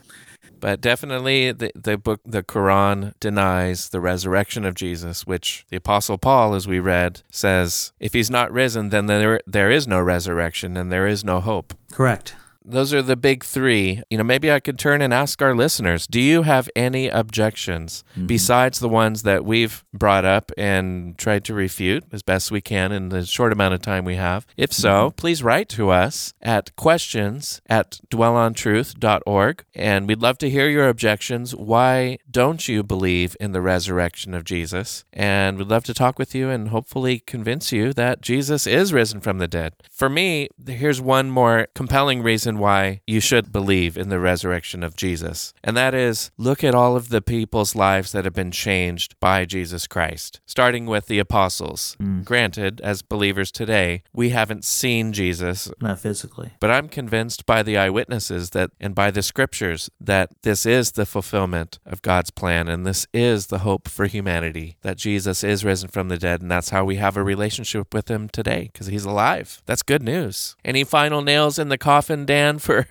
But 0.59 0.82
definitely 0.82 1.51
the, 1.51 1.72
the 1.74 1.97
book 1.97 2.20
the 2.26 2.43
Quran 2.43 3.13
denies 3.20 3.89
the 3.89 4.01
resurrection 4.01 4.65
of 4.65 4.76
Jesus, 4.76 5.26
which 5.26 5.65
the 5.70 5.78
apostle 5.78 6.17
Paul 6.17 6.53
as 6.53 6.67
we 6.67 6.80
read 6.80 7.22
says 7.32 7.93
if 7.99 8.13
he's 8.13 8.30
not 8.30 8.51
risen 8.51 8.89
then 8.89 9.05
there 9.05 9.39
there 9.47 9.72
is 9.72 9.88
no 9.88 10.01
resurrection 10.01 10.76
and 10.76 10.91
there 10.91 11.07
is 11.07 11.24
no 11.24 11.39
hope. 11.39 11.74
Correct 11.91 12.36
those 12.70 12.93
are 12.93 13.01
the 13.01 13.15
big 13.15 13.43
three. 13.43 14.01
You 14.09 14.17
know, 14.17 14.24
maybe 14.24 14.51
I 14.51 14.59
could 14.59 14.80
turn 14.80 15.01
and 15.01 15.13
ask 15.13 15.41
our 15.41 15.55
listeners 15.55 16.07
do 16.07 16.20
you 16.20 16.43
have 16.43 16.70
any 16.76 17.07
objections 17.07 18.03
mm-hmm. 18.11 18.28
besides 18.28 18.80
the 18.80 18.89
ones 18.89 19.24
that 19.24 19.45
we've 19.45 19.84
brought 19.93 20.26
up 20.26 20.51
and 20.57 21.17
tried 21.17 21.43
to 21.45 21.53
refute 21.53 22.03
as 22.11 22.24
best 22.24 22.51
we 22.51 22.61
can 22.61 22.91
in 22.91 23.09
the 23.09 23.26
short 23.26 23.53
amount 23.53 23.74
of 23.74 23.82
time 23.82 24.05
we 24.05 24.15
have? 24.15 24.45
If 24.57 24.74
so, 24.74 25.09
mm-hmm. 25.09 25.15
please 25.15 25.43
write 25.43 25.70
to 25.70 25.89
us 25.89 26.34
at 26.41 26.76
questions 26.76 27.61
at 27.67 27.99
dwellontruth.org. 28.09 29.63
And 29.76 30.07
we'd 30.07 30.22
love 30.22 30.38
to 30.39 30.49
hear 30.49 30.70
your 30.70 30.89
objections. 30.89 31.55
Why 31.55 32.17
don't 32.30 32.67
you 32.67 32.84
believe 32.84 33.36
in 33.39 33.51
the 33.51 33.61
resurrection 33.61 34.34
of 34.34 34.43
Jesus? 34.43 35.05
And 35.13 35.57
we'd 35.57 35.67
love 35.67 35.84
to 35.86 35.93
talk 35.93 36.20
with 36.20 36.36
you 36.36 36.49
and 36.49 36.70
hopefully 36.70 37.20
convince 37.20 37.72
you 37.72 37.93
that 37.93 38.22
Jesus 38.22 38.67
is 38.67 38.93
risen 38.93 39.20
from 39.20 39.38
the 39.38 39.47
dead. 39.47 39.74
For 39.91 40.09
me, 40.09 40.49
here's 40.67 41.01
one 41.01 41.30
more 41.30 41.67
compelling 41.74 42.22
reason 42.22 42.39
reason 42.49 42.59
why 42.60 43.01
you 43.07 43.20
should 43.20 43.51
believe 43.51 43.97
in 43.97 44.10
the 44.10 44.20
resurrection 44.20 44.84
of 44.84 44.95
Jesus. 44.95 45.53
And 45.64 45.76
that 45.78 45.93
is 45.93 46.32
look 46.38 46.64
at 46.64 46.76
all 46.76 46.95
of 46.95 47.10
the 47.10 47.22
people's 47.22 47.76
lives 47.76 48.12
that 48.12 48.26
have 48.26 48.34
been 48.34 48.51
changed 48.51 49.20
by 49.20 49.45
Jesus 49.45 49.88
Christ, 49.88 50.39
starting 50.45 50.86
with 50.86 51.07
the 51.07 51.20
apostles. 51.20 51.95
Mm. 51.99 52.24
Granted, 52.26 52.82
as 52.82 53.01
believers 53.01 53.51
today, 53.51 54.03
we 54.14 54.30
haven't 54.30 54.66
seen 54.66 55.14
Jesus. 55.14 55.72
Not 55.82 55.99
physically. 55.99 56.51
But 56.60 56.72
I'm 56.72 56.89
convinced 56.89 57.45
by 57.45 57.64
the 57.64 57.78
eyewitnesses 57.78 58.51
that 58.51 58.72
and 58.80 58.93
by 58.93 59.12
the 59.12 59.22
scriptures 59.22 59.89
that 59.99 60.32
this 60.43 60.66
is 60.66 60.93
the 60.93 61.05
fulfillment 61.05 61.80
of 61.86 62.01
God's 62.01 62.32
plan 62.32 62.68
and 62.68 62.86
this 62.86 63.07
is 63.14 63.47
the 63.47 63.60
hope 63.60 63.88
for 63.88 64.05
humanity, 64.05 64.78
that 64.82 64.97
Jesus 64.97 65.43
is 65.43 65.66
risen 65.66 65.89
from 65.89 66.10
the 66.10 66.18
dead 66.18 66.41
and 66.41 66.51
that's 66.51 66.70
how 66.70 66.84
we 66.84 66.97
have 66.97 67.18
a 67.18 67.24
relationship 67.24 67.93
with 67.93 68.10
him 68.10 68.30
today 68.30 68.70
because 68.72 68.88
he's 68.88 69.05
alive. 69.05 69.62
That's 69.66 69.84
good 69.84 70.03
news. 70.03 70.55
Any 70.66 70.84
final 70.84 71.22
nails 71.22 71.60
in 71.60 71.70
the 71.70 71.78
coffin, 71.78 72.26
Dan? 72.26 72.49
For 72.58 72.88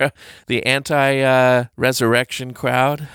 the 0.47 0.65
anti 0.65 1.21
uh, 1.21 1.65
resurrection 1.77 2.55
crowd? 2.55 3.09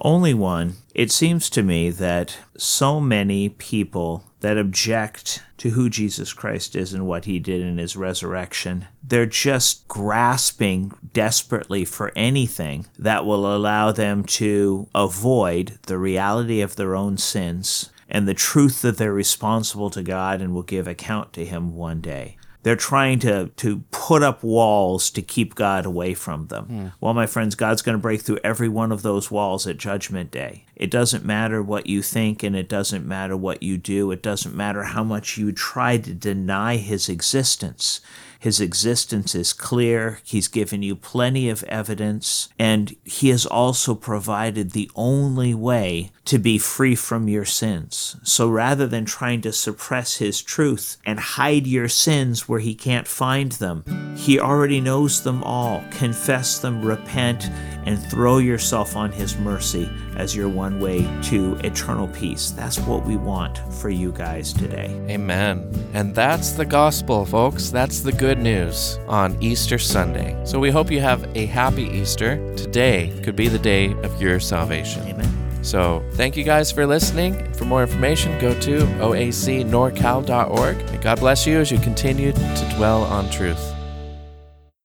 Only 0.00 0.34
one. 0.34 0.74
It 0.94 1.10
seems 1.10 1.50
to 1.50 1.62
me 1.62 1.90
that 1.90 2.38
so 2.56 3.00
many 3.00 3.48
people 3.48 4.24
that 4.40 4.56
object 4.56 5.42
to 5.58 5.70
who 5.70 5.90
Jesus 5.90 6.32
Christ 6.32 6.76
is 6.76 6.94
and 6.94 7.06
what 7.06 7.24
he 7.24 7.40
did 7.40 7.60
in 7.60 7.78
his 7.78 7.96
resurrection, 7.96 8.86
they're 9.02 9.26
just 9.26 9.88
grasping 9.88 10.92
desperately 11.12 11.84
for 11.84 12.12
anything 12.14 12.86
that 12.98 13.26
will 13.26 13.54
allow 13.54 13.90
them 13.90 14.22
to 14.24 14.88
avoid 14.94 15.78
the 15.86 15.98
reality 15.98 16.60
of 16.60 16.76
their 16.76 16.94
own 16.94 17.16
sins 17.16 17.90
and 18.08 18.26
the 18.26 18.34
truth 18.34 18.82
that 18.82 18.98
they're 18.98 19.12
responsible 19.12 19.90
to 19.90 20.02
God 20.02 20.40
and 20.40 20.54
will 20.54 20.62
give 20.62 20.86
account 20.86 21.32
to 21.32 21.44
him 21.44 21.74
one 21.74 22.00
day. 22.00 22.38
They're 22.68 22.76
trying 22.76 23.18
to, 23.20 23.46
to 23.46 23.78
put 23.90 24.22
up 24.22 24.42
walls 24.42 25.08
to 25.12 25.22
keep 25.22 25.54
God 25.54 25.86
away 25.86 26.12
from 26.12 26.48
them. 26.48 26.66
Mm. 26.66 26.92
Well, 27.00 27.14
my 27.14 27.24
friends, 27.24 27.54
God's 27.54 27.80
going 27.80 27.96
to 27.96 27.98
break 27.98 28.20
through 28.20 28.40
every 28.44 28.68
one 28.68 28.92
of 28.92 29.00
those 29.00 29.30
walls 29.30 29.66
at 29.66 29.78
Judgment 29.78 30.30
Day. 30.30 30.66
It 30.76 30.90
doesn't 30.90 31.24
matter 31.24 31.62
what 31.62 31.86
you 31.86 32.02
think 32.02 32.42
and 32.42 32.54
it 32.54 32.68
doesn't 32.68 33.06
matter 33.06 33.38
what 33.38 33.62
you 33.62 33.78
do. 33.78 34.10
It 34.10 34.22
doesn't 34.22 34.54
matter 34.54 34.82
how 34.82 35.02
much 35.02 35.38
you 35.38 35.50
try 35.50 35.96
to 35.96 36.12
deny 36.12 36.76
his 36.76 37.08
existence. 37.08 38.02
His 38.38 38.60
existence 38.60 39.34
is 39.34 39.52
clear. 39.52 40.20
He's 40.24 40.48
given 40.48 40.82
you 40.82 40.94
plenty 40.94 41.48
of 41.48 41.64
evidence. 41.64 42.48
And 42.58 42.94
He 43.04 43.30
has 43.30 43.46
also 43.46 43.94
provided 43.94 44.70
the 44.70 44.90
only 44.94 45.54
way 45.54 46.12
to 46.26 46.38
be 46.38 46.58
free 46.58 46.94
from 46.94 47.28
your 47.28 47.44
sins. 47.44 48.16
So 48.22 48.48
rather 48.48 48.86
than 48.86 49.04
trying 49.04 49.40
to 49.40 49.52
suppress 49.52 50.16
His 50.16 50.42
truth 50.42 50.98
and 51.04 51.18
hide 51.18 51.66
your 51.66 51.88
sins 51.88 52.48
where 52.48 52.60
He 52.60 52.74
can't 52.74 53.08
find 53.08 53.52
them, 53.52 53.84
He 54.16 54.38
already 54.38 54.80
knows 54.80 55.22
them 55.22 55.42
all. 55.42 55.82
Confess 55.90 56.58
them, 56.58 56.84
repent, 56.84 57.50
and 57.86 57.98
throw 58.10 58.38
yourself 58.38 58.94
on 58.94 59.10
His 59.10 59.36
mercy 59.38 59.90
as 60.16 60.36
your 60.36 60.48
one 60.48 60.80
way 60.80 61.08
to 61.22 61.54
eternal 61.64 62.08
peace. 62.08 62.50
That's 62.50 62.78
what 62.80 63.06
we 63.06 63.16
want 63.16 63.58
for 63.74 63.88
you 63.88 64.12
guys 64.12 64.52
today. 64.52 64.88
Amen. 65.08 65.90
And 65.94 66.14
that's 66.14 66.52
the 66.52 66.64
gospel, 66.64 67.24
folks. 67.24 67.70
That's 67.70 68.00
the 68.00 68.12
good 68.12 68.27
news 68.36 68.98
on 69.06 69.36
Easter 69.40 69.78
Sunday. 69.78 70.38
So 70.44 70.58
we 70.58 70.70
hope 70.70 70.90
you 70.90 71.00
have 71.00 71.34
a 71.34 71.46
happy 71.46 71.84
Easter. 71.84 72.36
Today 72.56 73.12
could 73.22 73.36
be 73.36 73.48
the 73.48 73.58
day 73.58 73.94
of 74.02 74.20
your 74.20 74.40
salvation. 74.40 75.02
Amen. 75.08 75.64
So 75.64 76.04
thank 76.12 76.36
you 76.36 76.44
guys 76.44 76.70
for 76.70 76.86
listening. 76.86 77.50
For 77.54 77.64
more 77.64 77.82
information, 77.82 78.38
go 78.40 78.58
to 78.60 78.80
oacnorcal.org. 78.80 80.76
May 80.76 80.98
God 80.98 81.20
bless 81.20 81.46
you 81.46 81.58
as 81.58 81.70
you 81.70 81.78
continue 81.78 82.32
to 82.32 82.74
dwell 82.76 83.04
on 83.04 83.30
truth. 83.30 83.77